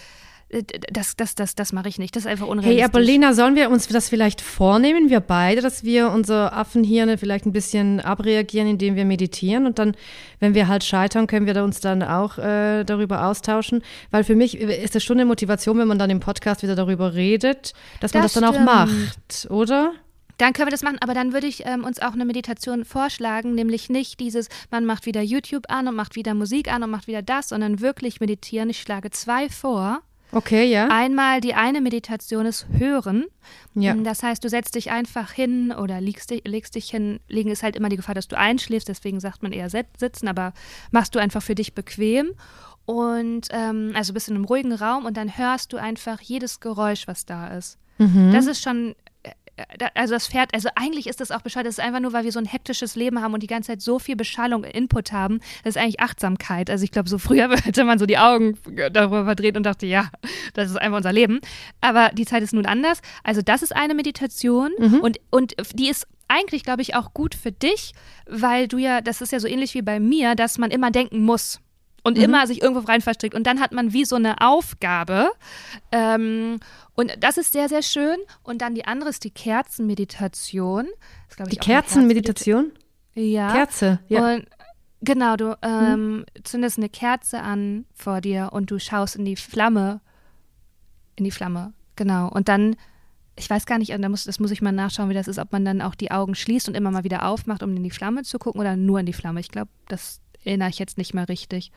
das, 0.93 1.17
das, 1.17 1.35
das, 1.35 1.55
das 1.55 1.73
mache 1.73 1.89
ich 1.89 1.99
nicht. 1.99 2.17
Das 2.17 2.25
ist 2.25 2.31
einfach 2.31 2.47
unrealistisch. 2.47 2.83
Hey, 2.83 2.85
aber 2.85 3.01
Lena, 3.01 3.35
sollen 3.35 3.57
wir 3.57 3.71
uns 3.71 3.89
das 3.89 4.09
vielleicht 4.09 4.41
vornehmen, 4.41 5.11
wir 5.11 5.21
beide, 5.21 5.61
dass 5.61 5.85
wir 5.85 6.11
unsere 6.11 6.53
Affenhirne 6.53 7.19
vielleicht 7.19 7.47
ein 7.47 7.53
bisschen 7.53 8.01
abreagieren, 8.01 8.69
indem 8.69 8.97
wir 8.97 9.05
meditieren 9.05 9.67
und 9.67 9.79
dann, 9.79 9.97
wenn 10.41 10.55
wir 10.55 10.69
halt 10.69 10.85
scheitern, 10.85 11.27
können 11.27 11.47
wir 11.47 11.63
uns 11.63 11.81
dann 11.81 12.03
auch 12.03 12.39
äh, 12.39 12.85
darüber 12.85 13.27
austauschen. 13.27 13.83
Weil 14.11 14.25
für 14.25 14.35
mich 14.35 14.59
ist 14.59 14.95
das 14.95 15.05
schon 15.05 15.17
eine 15.17 15.27
Motivation, 15.27 15.79
wenn 15.79 15.89
man 15.89 15.99
dann 15.99 16.11
im 16.11 16.21
Podcast 16.21 16.63
wieder 16.63 16.75
darüber 16.75 17.15
redet, 17.15 17.73
dass 18.01 18.13
man 18.15 18.23
das, 18.23 18.35
das 18.35 18.43
dann 18.43 18.55
auch 18.55 18.61
macht, 18.61 19.49
oder? 19.51 19.93
Dann 20.39 20.53
können 20.53 20.67
wir 20.67 20.73
das 20.73 20.83
machen, 20.83 20.99
aber 21.01 21.15
dann 21.15 21.33
würde 21.33 21.47
ich 21.47 21.65
ähm, 21.65 21.85
uns 21.85 22.01
auch 22.01 22.13
eine 22.13 22.27
Meditation 22.27 22.85
vorschlagen, 22.85 23.55
nämlich 23.55 23.89
nicht 23.89 24.21
dieses, 24.21 24.49
man 24.71 24.85
macht 24.85 25.07
wieder 25.07 25.23
YouTube 25.23 25.65
an 25.69 25.89
und 25.89 25.95
macht 25.95 26.15
wieder 26.15 26.35
Musik 26.35 26.71
an 26.71 26.83
und 26.83 26.91
macht 26.91 27.07
wieder 27.07 27.23
das, 27.23 27.49
sondern 27.49 27.81
wirklich 27.81 28.21
meditieren. 28.21 28.69
Ich 28.69 28.81
schlage 28.81 29.11
zwei 29.11 29.49
vor. 29.49 30.03
Okay, 30.33 30.65
ja. 30.65 30.89
Einmal 30.91 31.41
die 31.41 31.55
eine 31.55 31.81
Meditation 31.81 32.47
ist 32.47 32.67
Hören. 32.77 33.27
Ja. 33.75 33.93
Ähm, 33.93 34.05
das 34.05 34.23
heißt, 34.23 34.43
du 34.43 34.49
setzt 34.49 34.75
dich 34.75 34.91
einfach 34.91 35.31
hin 35.31 35.73
oder 35.73 36.01
legst 36.01 36.31
dich, 36.31 36.43
legst 36.45 36.75
dich 36.75 36.91
hin. 36.91 37.21
Liegen 37.29 37.51
ist 37.51 37.63
halt 37.63 37.77
immer 37.77 37.89
die 37.89 37.97
Gefahr, 37.97 38.15
dass 38.15 38.29
du 38.29 38.37
einschläfst, 38.37 38.89
deswegen 38.89 39.21
sagt 39.21 39.43
man 39.43 39.53
eher 39.53 39.71
sitzen, 39.71 40.29
aber 40.29 40.53
machst 40.91 41.15
du 41.15 41.19
einfach 41.19 41.43
für 41.43 41.55
dich 41.55 41.75
bequem. 41.75 42.33
Und 42.85 43.49
ähm, 43.51 43.93
also 43.95 44.13
bist 44.13 44.29
in 44.29 44.37
einem 44.37 44.45
ruhigen 44.45 44.73
Raum 44.73 45.07
und 45.07 45.17
dann 45.17 45.37
hörst 45.37 45.73
du 45.73 45.77
einfach 45.77 46.21
jedes 46.21 46.61
Geräusch, 46.61 47.09
was 47.09 47.27
da 47.27 47.49
ist. 47.49 47.79
Mhm. 47.99 48.31
Das 48.33 48.47
ist 48.47 48.63
schon 48.63 48.95
also 49.95 50.15
das 50.15 50.29
Pferd, 50.29 50.53
also 50.55 50.69
eigentlich 50.75 51.07
ist 51.07 51.21
das 51.21 51.31
auch 51.31 51.41
Bescheid, 51.41 51.65
das 51.65 51.79
ist 51.79 51.85
einfach 51.85 52.01
nur, 52.01 52.13
weil 52.13 52.25
wir 52.25 52.33
so 52.33 52.39
ein 52.39 52.47
hektisches 52.47 52.97
Leben 52.97 53.23
haben 53.23 53.35
und 53.35 53.43
die 53.43 53.47
ganze 53.47 53.69
Zeit 53.69 53.81
so 53.81 53.99
viel 53.99 54.17
Beschallung, 54.17 54.65
Input 54.65 55.13
haben, 55.13 55.41
das 55.65 55.77
ist 55.77 55.83
eigentlich 55.83 56.01
Achtsamkeit. 56.01 56.71
Also 56.71 56.85
ich 56.85 56.91
glaube, 56.91 57.09
so 57.09 57.19
früher 57.19 57.51
hätte 57.65 57.85
man 57.85 57.99
so 57.99 58.07
die 58.07 58.19
Augen 58.19 58.59
darüber 58.93 59.25
verdreht 59.25 59.57
und 59.57 59.65
dachte, 59.65 59.87
ja, 59.87 60.11
das 60.55 60.71
ist 60.71 60.77
einfach 60.77 60.99
unser 60.99 61.13
Leben. 61.13 61.41
Aber 61.81 62.11
die 62.11 62.27
Zeit 62.27 62.43
ist 62.43 62.53
nun 62.53 62.67
anders. 62.67 63.01
Also 63.25 63.43
das 63.43 63.63
ist 63.63 63.75
eine 63.75 63.95
Meditation 63.95 64.73
mhm. 64.79 65.01
und, 65.01 65.19
und 65.31 65.55
die 65.75 65.89
ist 65.89 66.07
eigentlich, 66.29 66.65
glaube 66.65 66.83
ich, 66.83 66.95
auch 66.95 67.15
gut 67.15 67.35
für 67.35 67.53
dich, 67.53 67.93
weil 68.27 68.69
du 68.69 68.79
ja, 68.79 69.01
das 69.01 69.21
ist 69.21 69.33
ja 69.33 69.41
so 69.41 69.49
ähnlich 69.49 69.75
wie 69.75 69.83
bei 69.83 70.01
mir, 70.01 70.35
dass 70.35 70.59
man 70.59 70.71
immer 70.71 70.91
denken 70.91 71.23
muss 71.23 71.61
und 72.03 72.19
mhm. 72.19 72.25
immer 72.25 72.47
sich 72.47 72.63
irgendwo 72.63 72.81
rein 72.87 73.01
verstrickt. 73.01 73.35
Und 73.35 73.47
dann 73.47 73.61
hat 73.61 73.73
man 73.73 73.93
wie 73.93 74.05
so 74.05 74.17
eine 74.17 74.41
Aufgabe. 74.41 75.31
Ähm, 75.91 76.61
und 76.97 77.17
das 77.21 77.37
ist 77.37 77.53
sehr, 77.53 77.69
sehr 77.69 77.83
schön. 77.83 78.17
Und 78.43 78.63
dann 78.63 78.75
die 78.75 78.85
andere 78.85 79.11
ist 79.11 79.25
die 79.25 79.31
Kerzenmeditation. 79.31 80.89
Das, 81.37 81.49
die 81.49 81.57
Kerzenmeditation? 81.57 82.73
Ja. 83.15 83.53
Kerze, 83.53 84.01
ja. 84.09 84.35
Und 84.35 84.47
genau, 85.03 85.37
du 85.37 85.57
ähm, 85.63 86.17
mhm. 86.17 86.25
zündest 86.43 86.79
eine 86.79 86.89
Kerze 86.89 87.41
an 87.41 87.87
vor 87.95 88.21
dir 88.21 88.51
und 88.53 88.71
du 88.71 88.79
schaust 88.79 89.17
in 89.17 89.25
die 89.25 89.37
Flamme. 89.37 90.01
In 91.17 91.25
die 91.25 91.31
Flamme, 91.31 91.73
genau. 91.95 92.29
Und 92.29 92.49
dann 92.49 92.77
ich 93.39 93.51
weiß 93.51 93.67
gar 93.67 93.79
nicht, 93.79 93.91
da 93.91 94.09
muss, 94.09 94.25
das 94.25 94.41
muss 94.41 94.51
ich 94.51 94.63
mal 94.63 94.73
nachschauen, 94.73 95.11
wie 95.11 95.15
das 95.15 95.29
ist, 95.29 95.39
ob 95.39 95.53
man 95.53 95.65
dann 95.65 95.83
auch 95.83 95.95
die 95.95 96.11
Augen 96.11 96.35
schließt 96.35 96.69
und 96.69 96.75
immer 96.75 96.91
mal 96.91 97.05
wieder 97.05 97.27
aufmacht, 97.27 97.63
um 97.63 97.77
in 97.77 97.85
die 97.85 97.91
Flamme 97.91 98.23
zu 98.23 98.39
gucken 98.39 98.61
oder 98.61 98.77
nur 98.77 99.01
in 99.01 99.07
die 99.07 99.13
Flamme. 99.13 99.41
Ich 99.41 99.51
glaube, 99.51 99.71
das 99.89 100.21
erinnere 100.43 100.71
ich 100.71 100.79
jetzt 100.79 100.97
nicht 100.97 101.13
mehr 101.13 101.29
richtig. 101.29 101.71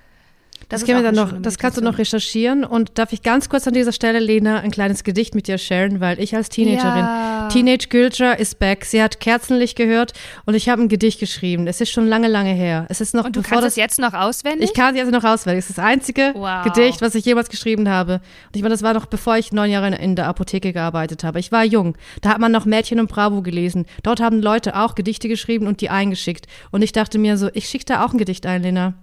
Das, 0.68 0.82
das, 0.82 0.88
wir 0.88 1.12
noch, 1.12 1.34
das 1.42 1.58
kannst 1.58 1.78
du 1.78 1.82
noch 1.82 1.98
recherchieren. 1.98 2.64
Und 2.64 2.98
darf 2.98 3.14
ich 3.14 3.24
ganz 3.24 3.50
kurz 3.50 3.68
an 3.68 3.74
dieser 3.74 3.92
Stelle, 3.92 4.20
Lena, 4.20 4.60
ein 4.60 4.72
kleines 4.72 5.04
Gedicht 5.04 5.34
mit 5.34 5.48
dir 5.48 5.58
sharen, 5.58 6.00
weil 6.00 6.20
ich 6.20 6.36
als 6.36 6.50
Teenagerin, 6.50 7.00
ja. 7.00 7.48
Teenage 7.52 7.88
Gülcher 7.90 8.38
ist 8.38 8.60
back. 8.60 8.86
Sie 8.86 9.02
hat 9.02 9.20
Kerzenlicht 9.20 9.76
gehört 9.76 10.14
und 10.46 10.54
ich 10.54 10.70
habe 10.70 10.82
ein 10.82 10.90
Gedicht 10.90 11.20
geschrieben. 11.20 11.66
Es 11.68 11.82
ist 11.82 11.90
schon 11.90 12.08
lange, 12.08 12.28
lange 12.28 12.54
her. 12.54 12.86
Es 12.90 13.02
ist 13.02 13.16
noch, 13.16 13.26
und 13.26 13.36
du 13.36 13.42
kannst 13.42 13.66
es 13.66 13.76
jetzt 13.78 14.00
noch 14.00 14.14
auswendig? 14.14 14.70
Ich 14.70 14.76
kann 14.76 14.94
es 14.94 15.02
jetzt 15.02 15.12
noch 15.12 15.24
auswendig. 15.24 15.64
Es 15.64 15.70
ist 15.70 15.78
das 15.80 15.86
einzige 15.86 16.34
wow. 16.36 16.64
Gedicht, 16.64 17.02
was 17.02 17.16
ich 17.16 17.26
jemals 17.26 17.50
geschrieben 17.50 17.90
habe. 17.90 18.14
Und 18.48 18.56
ich 18.56 18.62
meine, 18.62 18.74
das 18.74 18.84
war 18.84 18.94
noch 18.94 19.06
bevor 19.08 19.38
ich 19.38 19.52
neun 19.52 19.72
Jahre 19.72 19.96
in 19.96 20.16
der 20.16 20.28
Apotheke 20.28 20.74
gearbeitet 20.74 21.24
habe. 21.24 21.40
Ich 21.40 21.52
war 21.52 21.64
jung. 21.64 21.98
Da 22.22 22.30
hat 22.30 22.40
man 22.40 22.52
noch 22.52 22.66
Mädchen 22.66 23.00
und 23.00 23.10
Bravo 23.10 23.42
gelesen. 23.42 23.86
Dort 24.04 24.20
haben 24.20 24.42
Leute 24.42 24.76
auch 24.76 24.96
Gedichte 24.96 25.28
geschrieben 25.28 25.68
und 25.68 25.82
die 25.82 25.90
eingeschickt. 25.90 26.48
Und 26.72 26.82
ich 26.82 26.92
dachte 26.92 27.18
mir 27.18 27.38
so, 27.38 27.50
ich 27.54 27.68
schicke 27.68 27.86
da 27.86 28.06
auch 28.06 28.12
ein 28.12 28.18
Gedicht 28.18 28.46
ein, 28.46 28.62
Lena. 28.62 28.94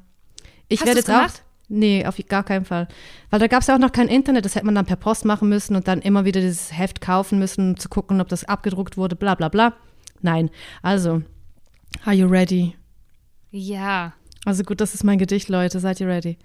Ich 0.69 0.85
werde 0.85 0.99
jetzt 0.99 1.11
auch. 1.11 1.29
Nee, 1.69 2.07
auf 2.07 2.17
gar 2.29 2.45
keinen 2.45 2.65
Fall. 2.65 2.87
Weil 3.31 3.41
da 3.41 3.49
gab 3.49 3.63
es 3.63 3.67
ja 3.67 3.75
auch 3.75 3.81
noch 3.81 3.93
kein 3.93 4.09
Internet, 4.09 4.45
das 4.45 4.55
hätte 4.55 4.67
man 4.67 4.77
dann 4.77 4.87
per 4.87 4.97
Post 4.97 5.25
machen 5.25 5.49
müssen 5.49 5.75
und 5.75 5.89
dann 5.89 6.01
immer 6.01 6.25
wieder 6.25 6.41
dieses 6.41 6.77
Heft 6.77 7.01
kaufen 7.01 7.39
müssen, 7.39 7.71
um 7.71 7.77
zu 7.77 7.89
gucken, 7.89 8.21
ob 8.21 8.29
das 8.29 8.45
abgedruckt 8.45 8.97
wurde, 8.97 9.17
bla 9.17 9.35
bla 9.35 9.49
bla. 9.49 9.75
Nein. 10.23 10.51
Also, 10.83 11.23
are 12.05 12.15
you 12.15 12.29
ready? 12.29 12.75
Ja. 13.51 14.15
Also 14.45 14.63
gut, 14.63 14.81
das 14.81 14.95
ist 14.95 15.03
mein 15.03 15.19
Gedicht, 15.19 15.49
Leute. 15.49 15.81
Seid 15.81 16.01
ihr 16.01 16.07
ready? 16.07 16.39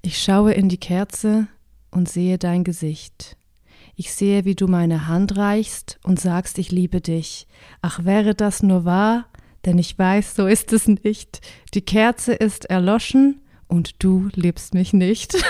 Ich 0.00 0.22
schaue 0.22 0.52
in 0.52 0.68
die 0.68 0.78
Kerze 0.78 1.46
und 1.90 2.08
sehe 2.08 2.38
dein 2.38 2.64
Gesicht. 2.64 3.36
Ich 3.96 4.12
sehe, 4.14 4.44
wie 4.44 4.54
du 4.54 4.66
meine 4.66 5.06
Hand 5.06 5.36
reichst 5.36 6.00
und 6.02 6.18
sagst, 6.18 6.58
ich 6.58 6.72
liebe 6.72 7.00
dich. 7.00 7.46
Ach, 7.82 8.04
wäre 8.04 8.34
das 8.34 8.62
nur 8.62 8.84
wahr? 8.84 9.26
Denn 9.66 9.78
ich 9.78 9.98
weiß, 9.98 10.34
so 10.34 10.46
ist 10.46 10.72
es 10.72 10.88
nicht. 10.88 11.40
Die 11.74 11.82
Kerze 11.82 12.32
ist 12.32 12.64
erloschen 12.66 13.40
und 13.68 14.02
du 14.02 14.28
liebst 14.34 14.74
mich 14.74 14.92
nicht. 14.92 15.32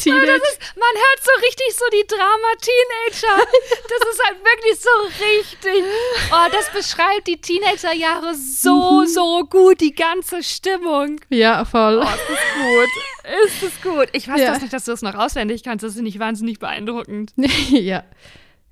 Teenage. 0.00 0.36
Ist, 0.36 0.60
man 0.76 0.94
hört 0.94 1.20
so 1.22 1.30
richtig 1.42 1.74
so 1.74 1.84
die 1.92 2.06
Drama-Teenager. 2.06 3.46
Das 3.88 4.08
ist 4.10 4.24
halt 4.24 4.38
wirklich 4.44 4.80
so 4.80 5.24
richtig. 5.24 5.84
Oh, 6.30 6.48
das 6.52 6.70
beschreibt 6.70 7.26
die 7.26 7.40
Teenagerjahre 7.40 8.34
so, 8.34 9.00
mhm. 9.00 9.06
so 9.06 9.44
gut, 9.44 9.80
die 9.80 9.94
ganze 9.94 10.42
Stimmung. 10.42 11.20
Ja, 11.28 11.64
voll. 11.64 11.98
Oh, 11.98 12.02
ist 12.02 12.28
das 12.28 12.42
gut. 12.54 12.88
Ist 13.44 13.62
das 13.62 13.82
gut. 13.82 14.08
Ich 14.12 14.28
weiß 14.28 14.40
ja. 14.40 14.52
das 14.52 14.62
nicht, 14.62 14.72
dass 14.72 14.84
du 14.84 14.92
das 14.92 15.02
noch 15.02 15.14
auswendig 15.14 15.62
kannst. 15.62 15.82
Das 15.82 15.96
ist 15.96 16.02
nicht 16.02 16.18
wahnsinnig 16.18 16.58
beeindruckend. 16.58 17.32
ja. 17.70 18.04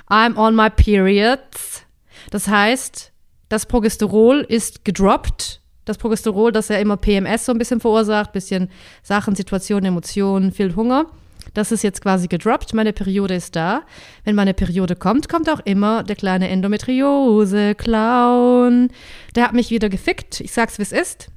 I'm 0.09 0.37
on 0.37 0.57
my 0.57 0.71
periods. 0.71 1.87
Das 2.31 2.49
heißt, 2.49 3.13
das 3.49 3.67
Progesterol 3.67 4.45
ist 4.49 4.85
gedroppt. 4.85 5.61
Das 5.85 5.99
Progesterol, 5.99 6.51
das 6.53 6.69
ja 6.69 6.79
immer 6.79 6.97
PMS 6.97 7.47
so 7.47 7.53
ein 7.53 7.59
bisschen 7.59 7.81
verursacht, 7.81 8.33
bisschen 8.33 8.71
Sachen, 9.03 9.35
Situationen, 9.35 9.87
Emotionen, 9.87 10.53
viel 10.53 10.77
Hunger. 10.77 11.07
Das 11.55 11.73
ist 11.73 11.83
jetzt 11.83 12.03
quasi 12.03 12.29
gedroppt. 12.29 12.75
Meine 12.75 12.93
Periode 12.93 13.35
ist 13.35 13.57
da. 13.57 13.83
Wenn 14.25 14.37
meine 14.37 14.55
Periode 14.55 14.97
kommt, 14.97 15.29
kommt 15.29 15.51
auch 15.51 15.61
immer 15.61 16.03
der 16.03 16.17
kleine 16.17 16.49
Endometriose-Clown. 16.49 18.89
Der 19.35 19.45
hat 19.45 19.53
mich 19.53 19.71
wieder 19.71 19.89
gefickt. 19.89 20.41
Ich 20.41 20.53
sag's, 20.53 20.79
wie 20.79 20.83
es 20.83 20.93
ist. 20.93 21.29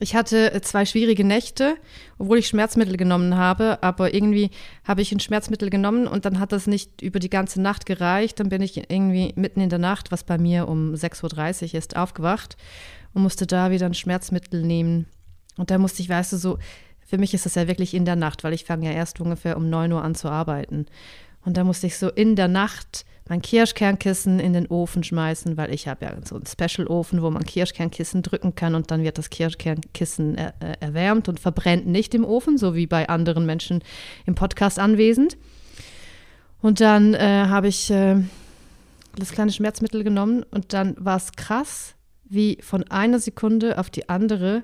Ich 0.00 0.14
hatte 0.14 0.52
äh, 0.52 0.60
zwei 0.60 0.84
schwierige 0.84 1.24
Nächte, 1.24 1.74
obwohl 2.18 2.38
ich 2.38 2.46
Schmerzmittel 2.46 2.96
genommen 2.96 3.36
habe, 3.36 3.82
aber 3.82 4.14
irgendwie 4.14 4.50
habe 4.84 5.02
ich 5.02 5.10
ein 5.10 5.18
Schmerzmittel 5.18 5.70
genommen 5.70 6.06
und 6.06 6.24
dann 6.24 6.38
hat 6.38 6.52
das 6.52 6.68
nicht 6.68 7.02
über 7.02 7.18
die 7.18 7.30
ganze 7.30 7.60
Nacht 7.60 7.84
gereicht. 7.84 8.38
Dann 8.38 8.48
bin 8.48 8.62
ich 8.62 8.90
irgendwie 8.90 9.32
mitten 9.34 9.60
in 9.60 9.70
der 9.70 9.80
Nacht, 9.80 10.12
was 10.12 10.22
bei 10.22 10.38
mir 10.38 10.68
um 10.68 10.94
6.30 10.94 11.72
Uhr 11.72 11.74
ist, 11.74 11.96
aufgewacht 11.96 12.56
und 13.12 13.22
musste 13.22 13.46
da 13.46 13.72
wieder 13.72 13.86
ein 13.86 13.94
Schmerzmittel 13.94 14.62
nehmen. 14.62 15.06
Und 15.56 15.72
da 15.72 15.78
musste 15.78 16.02
ich, 16.02 16.08
weißt 16.08 16.32
du, 16.32 16.36
so 16.36 16.58
für 17.08 17.16
mich 17.16 17.32
ist 17.32 17.46
das 17.46 17.54
ja 17.54 17.66
wirklich 17.66 17.94
in 17.94 18.04
der 18.04 18.16
Nacht, 18.16 18.44
weil 18.44 18.52
ich 18.52 18.66
fange 18.66 18.84
ja 18.86 18.92
erst 18.92 19.18
ungefähr 19.18 19.56
um 19.56 19.70
9 19.70 19.90
Uhr 19.92 20.04
an 20.04 20.14
zu 20.14 20.28
arbeiten. 20.28 20.84
Und 21.42 21.56
da 21.56 21.64
musste 21.64 21.86
ich 21.86 21.96
so 21.96 22.10
in 22.10 22.36
der 22.36 22.48
Nacht 22.48 23.06
mein 23.28 23.40
Kirschkernkissen 23.40 24.38
in 24.40 24.52
den 24.52 24.66
Ofen 24.66 25.02
schmeißen, 25.02 25.56
weil 25.56 25.72
ich 25.72 25.88
habe 25.88 26.04
ja 26.04 26.14
so 26.22 26.34
einen 26.36 26.44
Special-Ofen, 26.46 27.22
wo 27.22 27.30
man 27.30 27.44
Kirschkernkissen 27.44 28.22
drücken 28.22 28.54
kann 28.54 28.74
und 28.74 28.90
dann 28.90 29.02
wird 29.02 29.16
das 29.16 29.30
Kirschkernkissen 29.30 30.36
er, 30.36 30.54
äh, 30.60 30.76
erwärmt 30.80 31.30
und 31.30 31.40
verbrennt 31.40 31.86
nicht 31.86 32.14
im 32.14 32.26
Ofen, 32.26 32.58
so 32.58 32.74
wie 32.74 32.86
bei 32.86 33.08
anderen 33.08 33.46
Menschen 33.46 33.82
im 34.26 34.34
Podcast 34.34 34.78
anwesend. 34.78 35.38
Und 36.60 36.80
dann 36.80 37.14
äh, 37.14 37.46
habe 37.48 37.68
ich 37.68 37.90
äh, 37.90 38.16
das 39.16 39.32
kleine 39.32 39.52
Schmerzmittel 39.52 40.04
genommen 40.04 40.42
und 40.50 40.74
dann 40.74 40.94
war 40.98 41.16
es 41.16 41.32
krass, 41.32 41.94
wie 42.24 42.58
von 42.60 42.84
einer 42.90 43.18
Sekunde 43.18 43.78
auf 43.78 43.88
die 43.88 44.10
andere 44.10 44.62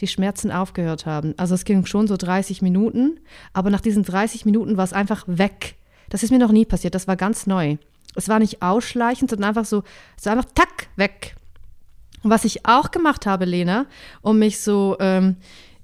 die 0.00 0.06
Schmerzen 0.06 0.50
aufgehört 0.50 1.06
haben. 1.06 1.34
Also 1.36 1.54
es 1.54 1.64
ging 1.64 1.86
schon 1.86 2.06
so 2.06 2.16
30 2.16 2.62
Minuten, 2.62 3.18
aber 3.52 3.70
nach 3.70 3.80
diesen 3.80 4.02
30 4.02 4.44
Minuten 4.44 4.76
war 4.76 4.84
es 4.84 4.92
einfach 4.92 5.24
weg. 5.26 5.76
Das 6.08 6.22
ist 6.22 6.30
mir 6.30 6.38
noch 6.38 6.52
nie 6.52 6.64
passiert, 6.64 6.94
das 6.94 7.08
war 7.08 7.16
ganz 7.16 7.46
neu. 7.46 7.76
Es 8.14 8.28
war 8.28 8.38
nicht 8.38 8.62
ausschleichend, 8.62 9.30
sondern 9.30 9.48
einfach 9.48 9.64
so, 9.64 9.82
es 10.16 10.26
war 10.26 10.32
einfach 10.32 10.50
tack, 10.54 10.88
weg. 10.96 11.36
Und 12.22 12.30
was 12.30 12.44
ich 12.44 12.66
auch 12.66 12.90
gemacht 12.90 13.26
habe, 13.26 13.44
Lena, 13.44 13.86
um 14.22 14.38
mich 14.38 14.60
so, 14.60 14.96
ähm, 15.00 15.36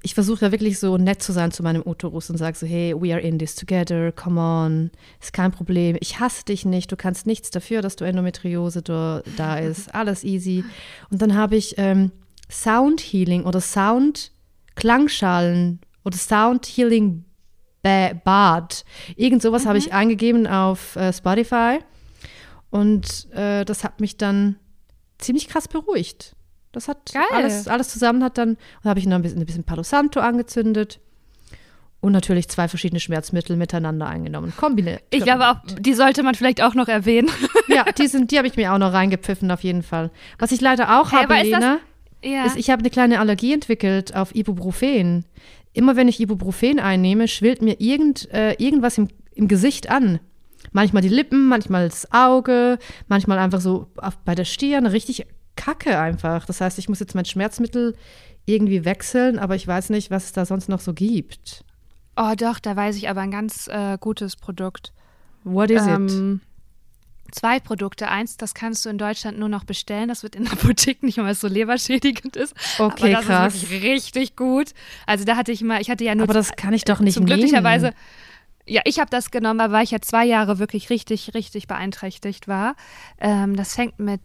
ich 0.02 0.14
versuche 0.14 0.46
ja 0.46 0.52
wirklich 0.52 0.78
so 0.78 0.96
nett 0.96 1.22
zu 1.22 1.32
sein 1.32 1.52
zu 1.52 1.62
meinem 1.62 1.82
Uterus 1.86 2.28
und 2.30 2.36
sage 2.36 2.56
so, 2.56 2.66
hey, 2.66 2.94
we 2.98 3.12
are 3.12 3.20
in 3.20 3.38
this 3.38 3.54
together, 3.54 4.10
come 4.12 4.40
on, 4.40 4.90
ist 5.20 5.32
kein 5.32 5.52
Problem, 5.52 5.96
ich 6.00 6.18
hasse 6.18 6.44
dich 6.44 6.64
nicht, 6.64 6.90
du 6.90 6.96
kannst 6.96 7.26
nichts 7.26 7.50
dafür, 7.50 7.82
dass 7.82 7.96
du 7.96 8.04
Endometriose 8.04 8.82
da, 8.82 9.22
da 9.36 9.58
ist, 9.58 9.94
alles 9.94 10.24
easy. 10.24 10.64
Und 11.10 11.22
dann 11.22 11.36
habe 11.36 11.56
ich 11.56 11.74
ähm, 11.78 12.10
Sound 12.52 13.00
Healing 13.00 13.44
oder 13.44 13.60
Sound 13.60 14.32
Klangschalen 14.74 15.80
oder 16.04 16.16
Sound 16.16 16.66
Healing 16.66 17.24
ba 17.82 18.12
Bad, 18.24 18.84
irgend 19.16 19.42
sowas 19.42 19.64
mhm. 19.64 19.68
habe 19.68 19.78
ich 19.78 19.92
eingegeben 19.92 20.46
auf 20.46 20.96
äh, 20.96 21.12
Spotify 21.12 21.80
und 22.70 23.30
äh, 23.32 23.64
das 23.64 23.84
hat 23.84 24.00
mich 24.00 24.16
dann 24.16 24.56
ziemlich 25.18 25.48
krass 25.48 25.68
beruhigt. 25.68 26.34
Das 26.72 26.88
hat 26.88 27.12
Geil. 27.12 27.24
alles, 27.32 27.68
alles 27.68 27.88
zusammen 27.88 28.24
hat 28.24 28.38
dann, 28.38 28.56
da 28.82 28.90
habe 28.90 29.00
ich 29.00 29.06
noch 29.06 29.16
ein 29.16 29.22
bisschen, 29.22 29.40
ein 29.40 29.46
bisschen 29.46 29.64
Palo 29.64 29.82
Santo 29.82 30.20
angezündet 30.20 31.00
und 32.00 32.12
natürlich 32.12 32.48
zwei 32.48 32.66
verschiedene 32.66 32.98
Schmerzmittel 32.98 33.56
miteinander 33.56 34.06
eingenommen. 34.06 34.52
Kombiniert. 34.56 35.02
Ich 35.10 35.22
glaube 35.22 35.48
auch, 35.48 35.56
die 35.78 35.94
sollte 35.94 36.22
man 36.22 36.34
vielleicht 36.34 36.62
auch 36.62 36.74
noch 36.74 36.88
erwähnen. 36.88 37.30
ja, 37.68 37.84
die, 37.84 38.08
sind, 38.08 38.30
die 38.30 38.38
habe 38.38 38.48
ich 38.48 38.56
mir 38.56 38.72
auch 38.72 38.78
noch 38.78 38.92
reingepfiffen, 38.92 39.50
auf 39.50 39.62
jeden 39.62 39.82
Fall. 39.82 40.10
Was 40.38 40.50
ich 40.50 40.60
leider 40.60 41.00
auch 41.00 41.12
hey, 41.12 41.22
habe, 41.22 41.34
Lena, 41.34 41.60
das, 41.60 41.80
ja. 42.22 42.44
ist, 42.44 42.56
ich 42.56 42.70
habe 42.70 42.80
eine 42.80 42.90
kleine 42.90 43.20
Allergie 43.20 43.52
entwickelt 43.52 44.14
auf 44.14 44.34
Ibuprofen. 44.34 45.24
Immer 45.72 45.96
wenn 45.96 46.08
ich 46.08 46.20
Ibuprofen 46.20 46.78
einnehme, 46.78 47.28
schwillt 47.28 47.62
mir 47.62 47.80
irgend, 47.80 48.30
äh, 48.32 48.52
irgendwas 48.54 48.98
im, 48.98 49.08
im 49.34 49.48
Gesicht 49.48 49.90
an. 49.90 50.20
Manchmal 50.72 51.02
die 51.02 51.08
Lippen, 51.08 51.48
manchmal 51.48 51.88
das 51.88 52.12
Auge, 52.12 52.78
manchmal 53.08 53.38
einfach 53.38 53.60
so 53.60 53.88
auf, 53.96 54.16
bei 54.18 54.34
der 54.34 54.44
Stirn, 54.44 54.86
richtig 54.86 55.26
kacke 55.56 55.98
einfach. 55.98 56.46
Das 56.46 56.60
heißt, 56.60 56.78
ich 56.78 56.88
muss 56.88 57.00
jetzt 57.00 57.14
mein 57.14 57.24
Schmerzmittel 57.24 57.96
irgendwie 58.46 58.84
wechseln, 58.84 59.38
aber 59.38 59.54
ich 59.54 59.66
weiß 59.66 59.90
nicht, 59.90 60.10
was 60.10 60.26
es 60.26 60.32
da 60.32 60.44
sonst 60.44 60.68
noch 60.68 60.80
so 60.80 60.92
gibt. 60.94 61.64
Oh, 62.16 62.32
doch, 62.36 62.58
da 62.58 62.76
weiß 62.76 62.96
ich 62.96 63.08
aber 63.08 63.20
ein 63.22 63.30
ganz 63.30 63.68
äh, 63.68 63.96
gutes 63.98 64.36
Produkt. 64.36 64.92
What 65.44 65.70
is 65.70 65.86
ähm, 65.86 66.40
it? 66.40 66.51
Zwei 67.32 67.60
Produkte. 67.60 68.08
Eins, 68.08 68.36
das 68.36 68.54
kannst 68.54 68.84
du 68.84 68.90
in 68.90 68.98
Deutschland 68.98 69.38
nur 69.38 69.48
noch 69.48 69.64
bestellen. 69.64 70.08
Das 70.08 70.22
wird 70.22 70.36
in 70.36 70.44
der 70.44 70.52
Apotheke 70.52 71.04
nicht, 71.04 71.16
weil 71.18 71.32
es 71.32 71.40
so 71.40 71.48
leberschädigend 71.48 72.36
ist. 72.36 72.54
Okay, 72.78 73.14
aber 73.14 73.14
das 73.14 73.24
krass. 73.24 73.54
ist 73.54 73.70
wirklich 73.70 73.84
richtig 73.94 74.36
gut. 74.36 74.74
Also 75.06 75.24
da 75.24 75.36
hatte 75.36 75.50
ich 75.50 75.62
mal, 75.62 75.80
ich 75.80 75.90
hatte 75.90 76.04
ja 76.04 76.14
nur. 76.14 76.24
Aber 76.24 76.34
das 76.34 76.52
kann 76.52 76.74
ich 76.74 76.84
doch 76.84 77.00
nicht 77.00 77.14
zum 77.14 77.24
nehmen. 77.24 77.38
Glücklicherweise. 77.38 77.94
Ja, 78.66 78.82
ich 78.84 79.00
habe 79.00 79.10
das 79.10 79.30
genommen, 79.30 79.72
weil 79.72 79.82
ich 79.82 79.90
ja 79.90 80.00
zwei 80.00 80.24
Jahre 80.24 80.58
wirklich 80.58 80.90
richtig, 80.90 81.34
richtig 81.34 81.66
beeinträchtigt 81.66 82.46
war. 82.46 82.76
Ähm, 83.18 83.56
das 83.56 83.74
fängt 83.74 83.98
mit 83.98 84.20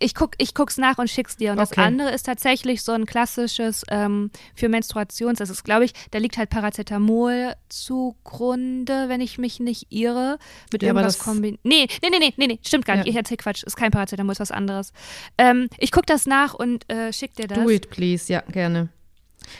ich 0.00 0.14
guck, 0.14 0.34
ich 0.38 0.54
guck's 0.54 0.76
nach 0.76 0.98
und 0.98 1.08
schick's 1.08 1.36
dir. 1.36 1.52
Und 1.52 1.58
okay. 1.58 1.72
das 1.74 1.84
andere 1.84 2.10
ist 2.10 2.24
tatsächlich 2.24 2.82
so 2.82 2.92
ein 2.92 3.06
klassisches 3.06 3.84
ähm, 3.90 4.30
für 4.54 4.68
Menstruations. 4.68 5.38
Das 5.38 5.50
ist, 5.50 5.64
glaube 5.64 5.84
ich, 5.84 5.92
da 6.10 6.18
liegt 6.18 6.36
halt 6.36 6.50
Paracetamol 6.50 7.54
zugrunde, 7.68 9.08
wenn 9.08 9.20
ich 9.20 9.38
mich 9.38 9.60
nicht 9.60 9.86
irre. 9.90 10.38
Mit 10.72 10.82
ja, 10.82 10.88
irgendwas 10.88 11.18
kombiniert. 11.18 11.60
Nee, 11.64 11.86
nee, 12.02 12.08
nee, 12.10 12.18
nee, 12.18 12.34
nee, 12.36 12.46
nee, 12.46 12.58
stimmt 12.62 12.84
gar 12.84 12.96
nicht. 12.96 13.06
Ja. 13.06 13.10
Ich 13.10 13.16
erzähl 13.16 13.36
Quatsch. 13.36 13.62
Ist 13.62 13.76
kein 13.76 13.90
Paracetamol, 13.90 14.32
ist 14.32 14.40
was 14.40 14.50
anderes. 14.50 14.92
Ähm, 15.38 15.68
ich 15.78 15.92
guck 15.92 16.06
das 16.06 16.26
nach 16.26 16.54
und 16.54 16.90
äh, 16.90 17.12
schick 17.12 17.34
dir 17.34 17.46
das. 17.46 17.58
Do 17.58 17.70
it, 17.70 17.90
please. 17.90 18.32
Ja, 18.32 18.40
gerne. 18.40 18.90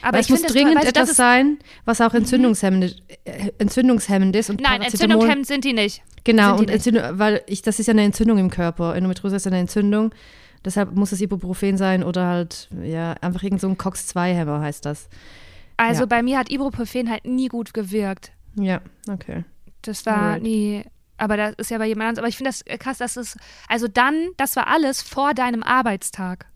Aber 0.01 0.19
es 0.19 0.29
muss 0.29 0.41
dringend 0.43 0.77
toll, 0.77 0.87
etwas 0.87 1.15
sein, 1.15 1.59
was 1.85 2.01
auch 2.01 2.13
entzündungshemmend, 2.13 3.03
äh, 3.25 3.51
entzündungshemmend 3.57 4.35
ist. 4.35 4.49
Und 4.49 4.61
Nein, 4.61 4.81
entzündungshemmend 4.81 5.47
sind 5.47 5.65
die 5.65 5.73
nicht. 5.73 6.01
Genau, 6.23 6.57
und 6.57 6.69
Entzündung, 6.69 7.03
weil 7.13 7.41
ich, 7.47 7.61
das 7.61 7.79
ist 7.79 7.87
ja 7.87 7.93
eine 7.93 8.03
Entzündung 8.03 8.37
im 8.37 8.49
Körper. 8.49 8.95
Endometriose 8.95 9.37
ist 9.37 9.47
eine 9.47 9.59
Entzündung. 9.59 10.11
Deshalb 10.65 10.93
muss 10.93 11.11
es 11.11 11.21
Ibuprofen 11.21 11.77
sein 11.77 12.03
oder 12.03 12.27
halt, 12.27 12.69
ja, 12.83 13.13
einfach 13.21 13.43
irgend 13.43 13.61
so 13.61 13.67
ein 13.67 13.77
COX-2-Hämmer 13.77 14.59
heißt 14.59 14.85
das. 14.85 15.07
Also 15.77 16.01
ja. 16.01 16.05
bei 16.07 16.21
mir 16.21 16.37
hat 16.37 16.51
Ibuprofen 16.51 17.09
halt 17.09 17.25
nie 17.25 17.47
gut 17.47 17.73
gewirkt. 17.73 18.31
Ja, 18.55 18.81
okay. 19.09 19.45
Das 19.81 20.05
war 20.05 20.33
right. 20.33 20.43
nie, 20.43 20.83
aber 21.17 21.37
das 21.37 21.55
ist 21.57 21.71
ja 21.71 21.77
bei 21.77 21.87
jemand 21.87 22.09
anderem. 22.09 22.25
Aber 22.25 22.29
ich 22.29 22.35
finde 22.35 22.51
das 22.51 22.79
krass, 22.79 22.97
dass 22.97 23.15
es, 23.15 23.37
also 23.69 23.87
dann, 23.87 24.29
das 24.35 24.57
war 24.57 24.67
alles 24.67 25.01
vor 25.01 25.33
deinem 25.33 25.63
Arbeitstag. 25.63 26.47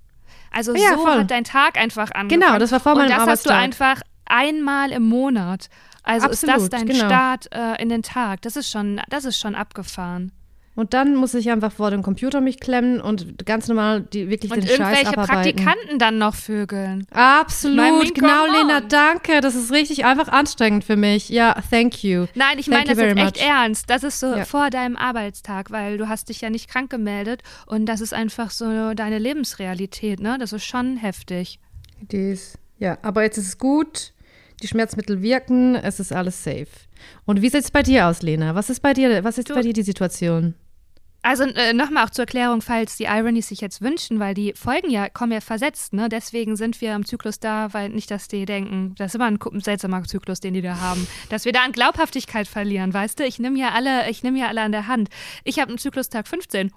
Also 0.54 0.76
ja, 0.76 0.96
so 0.96 1.04
voll. 1.04 1.20
hat 1.20 1.32
dein 1.32 1.44
Tag 1.44 1.78
einfach 1.78 2.12
angefangen. 2.12 2.42
Genau, 2.42 2.60
das 2.60 2.72
war 2.72 2.80
vor 2.80 2.96
meinem 2.96 3.12
Arbeitstag. 3.12 3.22
Und 3.22 3.28
das 3.28 3.40
hast 3.40 3.46
du 3.48 3.54
einfach 3.54 4.02
einmal 4.26 4.92
im 4.92 5.04
Monat. 5.04 5.70
Also 6.04 6.28
Absolut, 6.28 6.58
ist 6.58 6.64
das 6.64 6.70
dein 6.70 6.88
genau. 6.88 7.06
Start 7.06 7.52
äh, 7.54 7.82
in 7.82 7.90
den 7.90 8.04
Tag? 8.04 8.42
Das 8.44 8.56
ist 8.56 8.70
schon, 8.70 9.02
das 9.10 9.26
ist 9.26 9.40
schon 9.40 9.56
abgefahren. 9.56 10.32
Und 10.76 10.94
dann 10.94 11.16
muss 11.16 11.36
ich 11.36 11.52
einfach 11.52 11.72
vor 11.72 11.92
dem 11.92 12.02
Computer 12.02 12.42
mich 12.42 12.60
klemmen 12.60 13.00
und 13.00 13.46
ganz 13.46 13.68
normal 13.68 14.02
die, 14.02 14.30
wirklich 14.30 14.52
und 14.52 14.62
den 14.62 14.68
Scheiß 14.68 15.06
abarbeiten. 15.06 15.56
Praktikanten 15.56 16.00
dann 16.00 16.18
noch 16.18 16.34
vögeln. 16.34 17.06
Absolut, 17.12 18.16
genau, 18.16 18.46
Lena, 18.48 18.82
danke. 18.82 19.42
Das 19.42 19.54
ist 19.54 19.72
richtig 19.72 20.06
einfach 20.06 20.30
anstrengend 20.30 20.84
für 20.84 20.96
mich. 20.96 21.30
Ja, 21.30 21.56
thank 21.70 22.04
you. 22.04 22.26
Nein, 22.34 22.58
ich 22.58 22.68
meine 22.68 22.86
das 22.86 22.98
ist 22.98 23.18
echt 23.18 23.38
ernst. 23.38 23.90
Das 23.90 24.04
ist 24.04 24.20
so 24.20 24.36
ja. 24.36 24.46
vor 24.46 24.72
deinem 24.72 24.96
Arbeitstag, 24.96 25.70
weil 25.70 25.98
du 25.98 26.10
hast 26.10 26.30
dich 26.30 26.42
ja 26.42 26.50
nicht 26.50 26.70
krank 26.70 26.90
gemeldet 26.90 27.44
und 27.68 27.86
das 27.86 28.02
ist 28.02 28.14
einfach 28.14 28.50
so 28.50 28.94
deine 28.96 29.20
Lebensrealität, 29.20 30.20
ne? 30.20 30.38
Das 30.40 30.54
ist 30.54 30.66
schon 30.66 30.98
heftig. 30.98 31.60
Dies, 32.02 32.58
ja, 32.80 32.98
aber 33.04 33.22
jetzt 33.22 33.38
ist 33.38 33.48
es 33.48 33.58
gut 33.58 34.14
die 34.64 34.68
Schmerzmittel 34.68 35.22
wirken, 35.22 35.76
es 35.76 36.00
ist 36.00 36.12
alles 36.12 36.44
safe. 36.44 36.68
Und 37.26 37.42
wie 37.42 37.50
sieht 37.50 37.64
es 37.64 37.72
bei 37.72 37.84
dir 37.84 38.08
aus, 38.08 38.22
Lena? 38.22 38.56
Was 38.56 38.70
ist 38.70 38.80
bei 38.80 38.94
dir, 38.94 39.24
was 39.24 39.38
ist 39.38 39.50
du, 39.50 39.54
bei 39.54 39.62
dir 39.62 39.74
die 39.74 39.84
Situation? 39.84 40.56
Also 41.24 41.46
äh, 41.46 41.72
nochmal 41.74 42.06
auch 42.06 42.10
zur 42.10 42.24
Erklärung, 42.24 42.62
falls 42.62 42.98
die 42.98 43.06
Ironies 43.06 43.48
sich 43.48 43.62
jetzt 43.62 43.82
wünschen, 43.82 44.20
weil 44.20 44.34
die 44.34 44.54
Folgen 44.54 44.90
ja 44.90 45.08
kommen 45.08 45.32
ja 45.32 45.40
versetzt, 45.40 45.94
ne? 45.94 46.10
Deswegen 46.10 46.58
sind 46.58 46.82
wir 46.82 46.94
im 46.94 47.06
Zyklus 47.06 47.40
da, 47.40 47.74
weil 47.74 47.90
nicht, 47.90 48.12
dass 48.12 48.28
die 48.28 48.46
denken, 48.46 48.94
das 48.98 49.12
ist 49.12 49.16
immer 49.16 49.26
ein, 49.26 49.40
ein 49.42 49.62
seltsamer 49.62 50.04
Zyklus, 50.04 50.42
den 50.42 50.54
die 50.54 50.62
da 50.62 50.82
haben, 50.82 51.08
dass 51.30 51.46
wir 51.46 51.54
da 51.54 51.64
an 51.64 51.72
Glaubhaftigkeit 51.72 52.48
verlieren, 52.48 52.94
weißt 52.94 53.20
du? 53.20 53.26
Ich 53.26 53.40
nehme 53.40 53.58
ja 53.58 53.70
alle, 53.70 54.10
ich 54.10 54.22
nehme 54.22 54.38
ja 54.38 54.48
alle 54.48 54.62
an 54.62 54.74
der 54.74 54.88
Hand. 54.88 55.10
Ich 55.46 55.60
habe 55.60 55.70
einen 55.70 55.78
Zyklustag 55.78 56.28
15. 56.28 56.72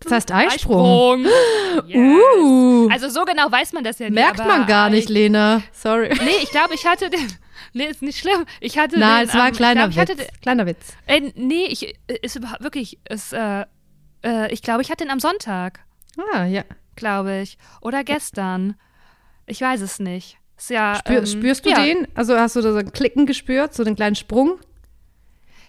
Das 0.00 0.12
heißt 0.12 0.32
Eisprung. 0.32 1.26
Eisprung. 1.26 1.86
Yes. 1.86 1.96
Uh. 1.96 2.88
Also 2.90 3.08
so 3.08 3.24
genau 3.24 3.50
weiß 3.50 3.72
man 3.72 3.84
das 3.84 3.98
ja 3.98 4.06
nicht. 4.06 4.14
Merkt 4.14 4.38
man 4.38 4.66
gar 4.66 4.90
nicht, 4.90 5.08
Lena. 5.08 5.62
Sorry. 5.72 6.10
Nee, 6.24 6.42
ich 6.42 6.50
glaube, 6.50 6.74
ich 6.74 6.86
hatte 6.86 7.08
den. 7.08 7.26
Nee, 7.72 7.86
ist 7.86 8.02
nicht 8.02 8.18
schlimm. 8.18 8.44
Ich 8.60 8.78
hatte 8.78 8.98
Nein, 8.98 9.22
den, 9.24 9.28
es 9.28 9.34
war 9.34 9.44
ein 9.44 9.52
kleiner 9.52 9.88
glaub, 9.88 10.08
Witz. 10.08 10.16
Den, 10.16 10.26
kleiner 10.40 10.66
Witz. 10.66 10.94
Äh, 11.06 11.32
nee, 11.34 11.66
ich 11.66 11.94
ist 12.22 12.36
überhaupt 12.36 12.62
wirklich 12.62 12.98
ist 13.08 13.32
äh, 13.32 13.64
äh, 14.24 14.52
ich 14.52 14.62
glaube, 14.62 14.82
ich 14.82 14.90
hatte 14.90 15.04
den 15.04 15.10
am 15.10 15.20
Sonntag. 15.20 15.80
Ah, 16.32 16.44
ja. 16.44 16.64
Glaube 16.96 17.40
ich. 17.40 17.58
Oder 17.80 18.04
gestern. 18.04 18.76
Ich 19.46 19.60
weiß 19.60 19.80
es 19.80 19.98
nicht. 19.98 20.38
Ist 20.56 20.70
ja, 20.70 20.96
Spür, 20.96 21.18
ähm, 21.18 21.26
spürst 21.26 21.66
du 21.66 21.70
ja. 21.70 21.82
den? 21.82 22.06
Also 22.14 22.38
hast 22.38 22.56
du 22.56 22.60
da 22.60 22.72
so 22.72 22.78
ein 22.78 22.92
Klicken 22.92 23.26
gespürt, 23.26 23.74
so 23.74 23.84
den 23.84 23.96
kleinen 23.96 24.14
Sprung? 24.14 24.58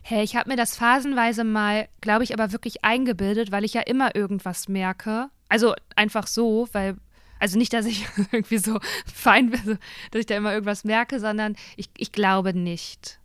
Hey, 0.04 0.24
ich 0.24 0.36
habe 0.36 0.50
mir 0.50 0.58
das 0.58 0.76
phasenweise 0.76 1.44
mal, 1.44 1.88
glaube 2.02 2.26
ich, 2.26 2.34
aber 2.34 2.52
wirklich 2.52 2.84
eingebildet, 2.84 3.52
weil 3.52 3.64
ich 3.64 3.74
ja 3.74 3.82
immer 3.82 4.16
irgendwas 4.16 4.68
merke. 4.68 5.30
Also 5.48 5.74
einfach 5.96 6.28
so, 6.28 6.68
weil, 6.74 6.98
also 7.44 7.58
nicht, 7.58 7.74
dass 7.74 7.86
ich 7.86 8.08
irgendwie 8.32 8.58
so 8.58 8.80
fein 9.14 9.50
bin, 9.50 9.78
dass 10.12 10.22
ich 10.22 10.26
da 10.26 10.38
immer 10.38 10.54
irgendwas 10.54 10.86
merke, 10.86 11.20
sondern 11.20 11.58
ich, 11.76 11.90
ich 11.98 12.14
glaube 12.14 12.54
nicht. 12.54 13.20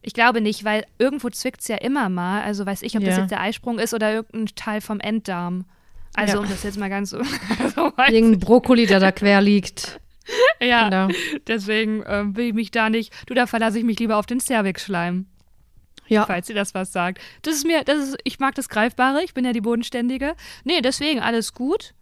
Ich 0.00 0.14
glaube 0.14 0.40
nicht, 0.40 0.62
weil 0.62 0.86
irgendwo 0.98 1.28
zwickt 1.28 1.60
es 1.60 1.66
ja 1.66 1.76
immer 1.76 2.08
mal. 2.08 2.42
Also 2.42 2.64
weiß 2.64 2.82
ich, 2.82 2.96
ob 2.96 3.02
ja. 3.02 3.08
das 3.08 3.18
jetzt 3.18 3.32
der 3.32 3.40
Eisprung 3.40 3.80
ist 3.80 3.94
oder 3.94 4.12
irgendein 4.12 4.54
Teil 4.54 4.80
vom 4.80 5.00
Enddarm. 5.00 5.64
Also 6.14 6.34
ja. 6.34 6.40
um 6.40 6.48
das 6.48 6.62
jetzt 6.62 6.78
mal 6.78 6.88
ganz 6.88 7.10
so. 7.10 7.20
so 7.74 7.92
Irgendein 8.08 8.38
Brokkoli, 8.38 8.86
der 8.86 9.00
da 9.00 9.10
quer 9.10 9.40
liegt. 9.40 9.98
ja, 10.60 10.88
genau. 10.88 11.08
deswegen 11.48 12.04
ähm, 12.06 12.36
will 12.36 12.46
ich 12.46 12.54
mich 12.54 12.70
da 12.70 12.90
nicht. 12.90 13.12
Du, 13.26 13.34
da 13.34 13.48
verlasse 13.48 13.80
ich 13.80 13.84
mich 13.84 13.98
lieber 13.98 14.18
auf 14.18 14.26
den 14.26 14.38
Cervix-Schleim. 14.38 15.26
Ja. 16.06 16.26
Falls 16.26 16.48
ihr 16.48 16.54
das 16.54 16.74
was 16.74 16.92
sagt. 16.92 17.20
Das 17.42 17.56
ist 17.56 17.66
mir, 17.66 17.82
das 17.82 17.98
ist, 17.98 18.18
ich 18.22 18.38
mag 18.38 18.54
das 18.54 18.68
Greifbare, 18.68 19.24
ich 19.24 19.34
bin 19.34 19.44
ja 19.44 19.52
die 19.52 19.60
Bodenständige. 19.60 20.36
Nee, 20.62 20.80
deswegen 20.80 21.18
alles 21.18 21.54
gut. 21.54 21.92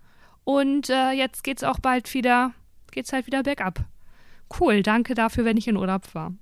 Und 0.47 0.91
äh, 0.91 1.11
jetzt 1.11 1.43
geht's 1.43 1.65
auch 1.65 1.81
bald 1.81 2.15
wieder, 2.15 2.53
geht's 2.93 3.13
halt 3.13 3.27
wieder 3.27 3.43
bergab. 3.43 3.81
Cool, 4.61 4.85
danke 4.85 5.15
dafür, 5.15 5.45
wenn 5.45 5.57
ich 5.57 5.67
in 5.67 5.77
Urlaub 5.77 6.03
war. 6.15 6.35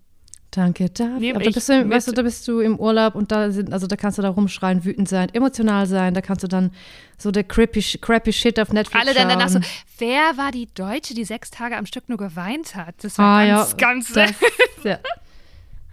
Danke 0.50 0.90
dafür. 0.90 1.34
Aber 1.34 1.42
da 1.42 1.50
bist, 1.50 1.68
du, 1.70 1.88
weißt 1.88 2.08
du, 2.08 2.12
da 2.12 2.20
bist 2.20 2.46
du 2.46 2.60
im 2.60 2.78
Urlaub 2.78 3.14
und 3.14 3.32
da 3.32 3.50
sind, 3.50 3.72
also 3.72 3.86
da 3.86 3.96
kannst 3.96 4.18
du 4.18 4.22
da 4.22 4.28
rumschreien, 4.28 4.84
wütend 4.84 5.08
sein, 5.08 5.30
emotional 5.32 5.86
sein, 5.86 6.12
da 6.12 6.20
kannst 6.20 6.42
du 6.42 6.48
dann 6.48 6.70
so 7.16 7.30
der 7.30 7.44
crappy, 7.44 7.80
crappy 7.98 8.30
Shit 8.30 8.60
auf 8.60 8.74
Netflix 8.74 9.06
Alle 9.06 9.14
dann 9.14 9.30
danach 9.30 9.48
so, 9.48 9.58
wer 9.96 10.36
war 10.36 10.52
die 10.52 10.68
Deutsche, 10.74 11.14
die 11.14 11.24
sechs 11.24 11.50
Tage 11.50 11.74
am 11.74 11.86
Stück 11.86 12.10
nur 12.10 12.18
geweint 12.18 12.76
hat? 12.76 12.96
Das 13.02 13.16
war 13.16 13.40
ah, 13.40 13.46
ganz, 13.46 13.70
ja, 13.70 13.76
ganz 13.78 14.12
das, 14.12 14.32
ja. 14.84 14.98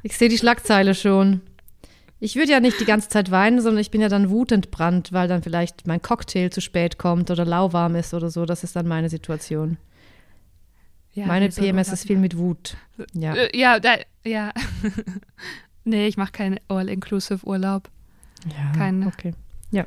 Ich 0.04 0.18
sehe 0.18 0.28
die 0.28 0.38
Schlagzeile 0.38 0.96
schon. 0.96 1.40
Ich 2.24 2.36
würde 2.36 2.52
ja 2.52 2.60
nicht 2.60 2.80
die 2.80 2.86
ganze 2.86 3.10
Zeit 3.10 3.32
weinen, 3.32 3.62
sondern 3.62 3.82
ich 3.82 3.90
bin 3.90 4.00
ja 4.00 4.08
dann 4.08 4.30
wutentbrannt, 4.30 5.12
weil 5.12 5.28
dann 5.28 5.42
vielleicht 5.42 5.88
mein 5.88 6.04
Cocktail 6.04 6.50
zu 6.52 6.62
spät 6.62 7.00
kommt 7.00 7.32
oder 7.32 7.46
lauwarm 7.46 7.96
ist 7.96 8.14
oder 8.14 8.30
so. 8.30 8.46
Das 8.46 8.64
ist 8.64 8.76
dann 8.76 8.88
meine 8.88 9.10
Situation. 9.10 9.78
Ja, 11.14 11.26
Meine 11.26 11.52
so 11.52 11.62
PMS 11.62 11.92
ist 11.92 12.06
viel 12.06 12.20
mit 12.20 12.38
Wut. 12.38 12.78
Ja, 13.14 13.34
äh, 13.34 13.58
ja, 13.58 13.80
da, 13.80 13.96
ja. 14.24 14.52
nee, 15.84 16.08
ich 16.08 16.16
mache 16.16 16.32
keinen 16.32 16.60
All-Inclusive-Urlaub. 16.68 17.90
Ja, 18.46 18.78
Kein, 18.78 19.08
okay. 19.08 19.34
Ja. 19.72 19.86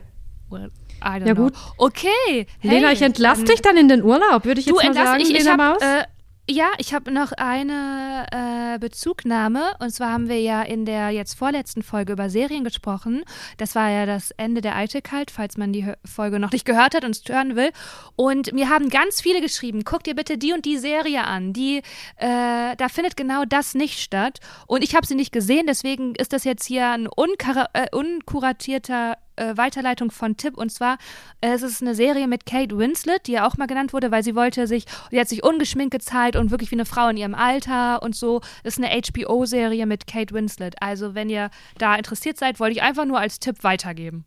Well, 0.51 0.73
ja, 1.03 1.19
know. 1.21 1.45
gut. 1.45 1.55
Okay. 1.79 2.09
Hey, 2.29 2.47
Lena, 2.63 2.91
ich 2.91 3.01
entlasse 3.01 3.45
dich 3.45 3.63
dann 3.63 3.77
in 3.77 3.89
den 3.89 4.03
Urlaub, 4.03 4.45
würde 4.45 4.61
ich 4.61 4.67
jetzt 4.67 4.83
du 4.83 4.87
mal 4.87 4.93
sagen, 4.93 5.21
ich, 5.21 5.31
ich 5.31 5.39
Lena 5.39 5.53
hab, 5.53 5.59
Maus. 5.59 5.83
Äh, 5.83 6.05
ja, 6.49 6.73
ich 6.77 6.93
habe 6.93 7.11
noch 7.11 7.33
eine 7.33 8.27
äh, 8.31 8.79
Bezugnahme. 8.79 9.73
Und 9.79 9.91
zwar 9.91 10.13
haben 10.13 10.29
wir 10.29 10.41
ja 10.41 10.63
in 10.63 10.85
der 10.85 11.11
jetzt 11.11 11.35
vorletzten 11.35 11.83
Folge 11.83 12.13
über 12.13 12.29
Serien 12.29 12.65
gesprochen. 12.65 13.25
Das 13.57 13.75
war 13.75 13.89
ja 13.91 14.05
das 14.05 14.31
Ende 14.33 14.61
der 14.61 14.77
Eitelkeit, 14.77 15.31
falls 15.31 15.57
man 15.57 15.73
die 15.73 15.91
Folge 16.05 16.39
noch 16.39 16.53
nicht 16.53 16.67
gehört 16.67 16.95
hat 16.95 17.05
und 17.05 17.17
es 17.17 17.23
hören 17.27 17.57
will. 17.57 17.71
Und 18.17 18.53
mir 18.53 18.69
haben 18.69 18.91
ganz 18.91 19.23
viele 19.23 19.41
geschrieben, 19.41 19.85
guck 19.85 20.05
dir 20.05 20.15
bitte 20.15 20.37
die 20.37 20.53
und 20.53 20.67
die 20.67 20.77
Serie 20.77 21.25
an. 21.25 21.55
Die, 21.55 21.79
äh, 22.17 22.77
da 22.77 22.89
findet 22.91 23.17
genau 23.17 23.45
das 23.47 23.75
nicht 23.75 24.01
statt. 24.01 24.41
Und 24.67 24.85
ich 24.85 24.95
habe 24.95 25.07
sie 25.07 25.15
nicht 25.15 25.33
gesehen, 25.33 25.67
deswegen 25.67 26.15
ist 26.15 26.35
das 26.35 26.45
jetzt 26.45 26.67
hier 26.67 26.91
ein 26.91 27.07
äh, 27.07 27.87
unkuratierter 27.91 29.17
äh, 29.37 29.57
Weiterleitung 29.57 30.11
von 30.11 30.37
Tipp. 30.37 30.57
Und 30.57 30.71
zwar, 30.71 30.99
äh, 31.41 31.53
es 31.53 31.63
ist 31.63 31.83
eine 31.83 31.95
Serie 31.95 32.29
mit 32.29 32.47
Kate 32.47 32.77
Winslet, 32.77 33.27
die 33.27 33.33
ja 33.33 33.47
auch 33.47 33.57
mal 33.57 33.67
genannt 33.67 33.93
wurde, 33.93 34.11
weil 34.11 34.23
sie 34.23 34.35
wollte 34.35 34.67
sich, 34.67 34.85
die 35.11 35.21
hat 35.21 35.29
sich 35.29 35.43
ungeschminkt 35.43 35.93
gezeigt 35.93 36.37
und 36.37 36.51
wirklich 36.51 36.71
wie 36.71 36.77
eine 36.77 36.85
Frau 36.85 37.09
in 37.09 37.17
ihrem 37.17 37.35
Alter 37.35 38.03
und 38.03 38.15
so. 38.15 38.41
Das 38.63 38.79
ist 38.79 38.85
eine 38.85 39.01
HBO-Serie 39.01 39.87
mit 39.87 40.07
Kate 40.07 40.35
Winslet. 40.35 40.77
Also, 40.81 41.15
wenn 41.15 41.29
ihr 41.29 41.51
da 41.79 41.95
interessiert 41.95 42.39
seid, 42.39 42.61
wollte 42.61 42.77
ich 42.77 42.83
einfach 42.83 43.05
nur 43.05 43.19
als 43.19 43.39
Tipp 43.39 43.63
weitergeben. 43.63 44.25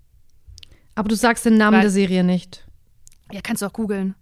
Aber 0.95 1.09
du 1.09 1.15
sagst 1.15 1.45
den 1.45 1.57
Namen 1.57 1.75
weil, 1.75 1.81
der 1.81 1.91
Serie 1.91 2.23
nicht. 2.23 2.65
Ja, 3.31 3.41
kannst 3.43 3.61
du 3.61 3.67
auch 3.67 3.73
googeln. 3.73 4.15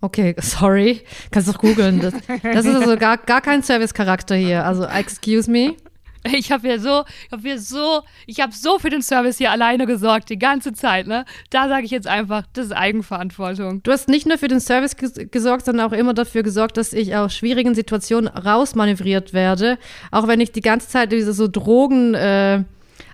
Okay, 0.00 0.34
sorry. 0.40 1.02
Kannst 1.30 1.48
du 1.48 1.52
auch 1.52 1.58
googeln. 1.58 2.00
Das, 2.00 2.14
das 2.42 2.64
ist 2.64 2.74
also 2.74 2.96
gar, 2.96 3.18
gar 3.18 3.40
kein 3.40 3.62
Service-Charakter 3.62 4.36
hier. 4.36 4.64
Also, 4.64 4.84
excuse 4.84 5.50
me. 5.50 5.76
Ich 6.32 6.52
habe 6.52 6.68
ja 6.68 6.78
so, 6.78 7.04
ich 7.26 7.32
habe 7.32 7.58
so, 7.58 8.02
ich 8.26 8.40
habe 8.40 8.52
so 8.52 8.78
für 8.78 8.90
den 8.90 9.02
Service 9.02 9.38
hier 9.38 9.50
alleine 9.50 9.86
gesorgt, 9.86 10.30
die 10.30 10.38
ganze 10.38 10.72
Zeit, 10.72 11.06
ne? 11.06 11.24
Da 11.50 11.68
sage 11.68 11.84
ich 11.84 11.90
jetzt 11.90 12.06
einfach, 12.06 12.44
das 12.52 12.66
ist 12.66 12.72
Eigenverantwortung. 12.72 13.82
Du 13.82 13.92
hast 13.92 14.08
nicht 14.08 14.26
nur 14.26 14.38
für 14.38 14.48
den 14.48 14.60
Service 14.60 14.96
gesorgt, 14.96 15.64
sondern 15.64 15.86
auch 15.86 15.92
immer 15.92 16.14
dafür 16.14 16.42
gesorgt, 16.42 16.76
dass 16.76 16.92
ich 16.92 17.14
aus 17.14 17.34
schwierigen 17.34 17.74
Situationen 17.74 18.28
rausmanövriert 18.28 19.32
werde. 19.32 19.78
Auch 20.10 20.28
wenn 20.28 20.40
ich 20.40 20.52
die 20.52 20.60
ganze 20.60 20.88
Zeit 20.88 21.12
diese 21.12 21.32
so 21.32 21.48
Drogen 21.48 22.14
äh, 22.14 22.64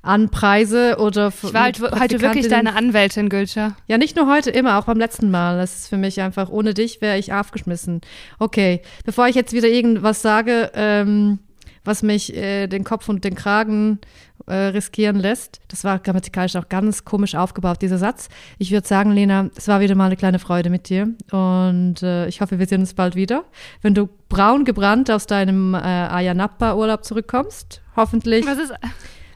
anpreise 0.03 0.97
oder. 0.99 1.29
Ich 1.29 1.55
war 1.55 1.65
halt, 1.65 1.81
heute 1.81 2.21
wirklich 2.21 2.49
deine 2.49 2.75
Anwältin, 2.75 3.29
Gülscher. 3.29 3.77
Ja, 3.87 3.99
nicht 3.99 4.17
nur 4.17 4.29
heute, 4.29 4.51
immer, 4.51 4.79
auch 4.79 4.85
beim 4.85 4.99
letzten 4.99 5.31
Mal. 5.31 5.59
Das 5.59 5.77
ist 5.77 5.89
für 5.89 5.97
mich 5.97 6.21
einfach, 6.21 6.49
ohne 6.49 6.75
dich 6.75 7.01
wäre 7.01 7.19
ich 7.19 7.33
aufgeschmissen. 7.33 8.01
Okay, 8.39 8.83
bevor 9.05 9.29
ich 9.29 9.35
jetzt 9.35 9.53
wieder 9.53 9.69
irgendwas 9.69 10.23
sage, 10.23 10.71
ähm, 10.75 11.39
was 11.87 12.03
mich 12.03 12.35
äh, 12.35 12.67
den 12.67 12.85
Kopf 12.85 13.09
und 13.09 13.25
den 13.25 13.35
Kragen 13.35 13.99
äh, 14.47 14.55
riskieren 14.55 15.17
lässt. 15.17 15.61
Das 15.69 15.85
war 15.85 15.99
grammatikalisch 15.99 16.57
auch 16.57 16.69
ganz 16.69 17.05
komisch 17.05 17.35
aufgebaut, 17.35 17.83
dieser 17.83 17.99
Satz. 17.99 18.29
Ich 18.59 18.71
würde 18.71 18.87
sagen, 18.87 19.13
Lena, 19.13 19.51
es 19.57 19.69
war 19.69 19.81
wieder 19.81 19.95
mal 19.95 20.07
eine 20.07 20.17
kleine 20.17 20.39
Freude 20.39 20.71
mit 20.71 20.89
dir 20.89 21.09
und 21.31 22.03
äh, 22.03 22.29
ich 22.29 22.41
hoffe, 22.41 22.59
wir 22.59 22.67
sehen 22.67 22.81
uns 22.81 22.95
bald 22.95 23.15
wieder. 23.15 23.45
Wenn 23.83 23.95
du 23.95 24.09
braun 24.29 24.65
gebrannt 24.65 25.11
aus 25.11 25.27
deinem 25.27 25.75
äh, 25.75 25.79
Ayanapa-Urlaub 25.79 27.05
zurückkommst, 27.05 27.83
hoffentlich. 27.97 28.47
Was 28.47 28.59
ist 28.59 28.73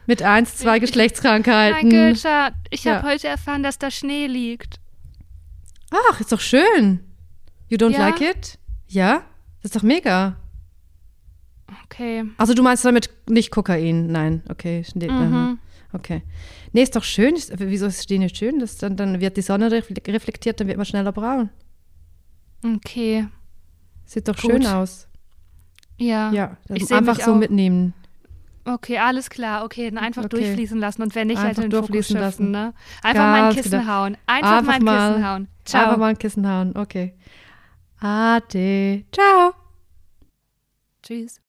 mit 0.05 0.23
eins, 0.23 0.57
zwei 0.57 0.79
Geschlechtskrankheiten. 0.79 1.87
Nein, 1.87 1.89
Gülscha, 1.89 2.51
ich 2.69 2.83
ja. 2.83 2.97
habe 2.97 3.09
heute 3.09 3.27
erfahren, 3.27 3.63
dass 3.63 3.79
da 3.79 3.91
Schnee 3.91 4.27
liegt. 4.27 4.79
Ach, 5.91 6.19
ist 6.19 6.31
doch 6.31 6.39
schön. 6.39 7.01
You 7.67 7.77
don't 7.77 7.91
ja. 7.91 7.99
like 7.99 8.21
it? 8.21 8.57
Ja? 8.87 9.23
Das 9.61 9.71
ist 9.71 9.75
doch 9.75 9.83
mega. 9.83 10.37
Okay. 11.85 12.25
Also 12.37 12.53
du 12.53 12.63
meinst 12.63 12.85
damit 12.85 13.09
nicht 13.27 13.51
Kokain? 13.51 14.07
Nein, 14.07 14.43
okay. 14.49 14.83
Mhm. 14.95 15.59
Okay. 15.93 16.23
Nee, 16.71 16.83
ist 16.83 16.95
doch 16.95 17.03
schön. 17.03 17.35
Wieso 17.35 17.87
ist 17.87 18.03
Stehen 18.03 18.21
nicht 18.21 18.37
schön? 18.37 18.59
Das, 18.59 18.77
dann, 18.77 18.95
dann 18.95 19.19
wird 19.19 19.37
die 19.37 19.41
Sonne 19.41 19.71
reflektiert, 19.71 20.59
dann 20.59 20.67
wird 20.67 20.77
man 20.77 20.85
schneller 20.85 21.11
braun. 21.11 21.49
Okay. 22.63 23.27
Sieht 24.05 24.27
doch 24.27 24.35
Gut. 24.35 24.51
schön 24.51 24.65
aus. 24.65 25.07
Ja. 25.97 26.31
Ja, 26.31 26.57
einfach 26.89 27.19
so 27.19 27.33
auch. 27.33 27.37
mitnehmen. 27.37 27.93
Okay, 28.65 28.97
alles 28.97 29.29
klar. 29.29 29.63
Okay, 29.65 29.89
dann 29.89 29.97
einfach 29.97 30.25
okay. 30.25 30.37
durchfließen 30.37 30.79
lassen 30.79 31.01
und 31.01 31.15
wenn 31.15 31.27
nicht, 31.27 31.37
halt 31.37 31.49
einfach 31.49 31.63
halt 31.63 31.73
den 31.73 31.81
Fokus 31.81 32.07
shiften, 32.07 32.17
lassen. 32.19 32.51
ne? 32.51 32.73
Einfach 33.01 33.23
Ganz 33.23 33.39
mal 33.39 33.43
ein 33.49 33.55
Kissen 33.55 33.71
genau. 33.71 33.93
hauen. 33.93 34.17
Einfach, 34.27 34.51
einfach 34.51 34.65
mal 34.65 34.73
ein 34.73 34.83
mal, 34.83 35.09
Kissen 35.09 35.27
hauen. 35.27 35.47
Ciao. 35.65 35.83
Einfach 35.83 35.97
mal 35.97 36.07
ein 36.07 36.17
Kissen 36.17 36.47
hauen, 36.47 36.77
okay. 36.77 37.13
Ade. 37.99 39.03
Ciao. 39.11 39.53
Tschüss. 41.01 41.40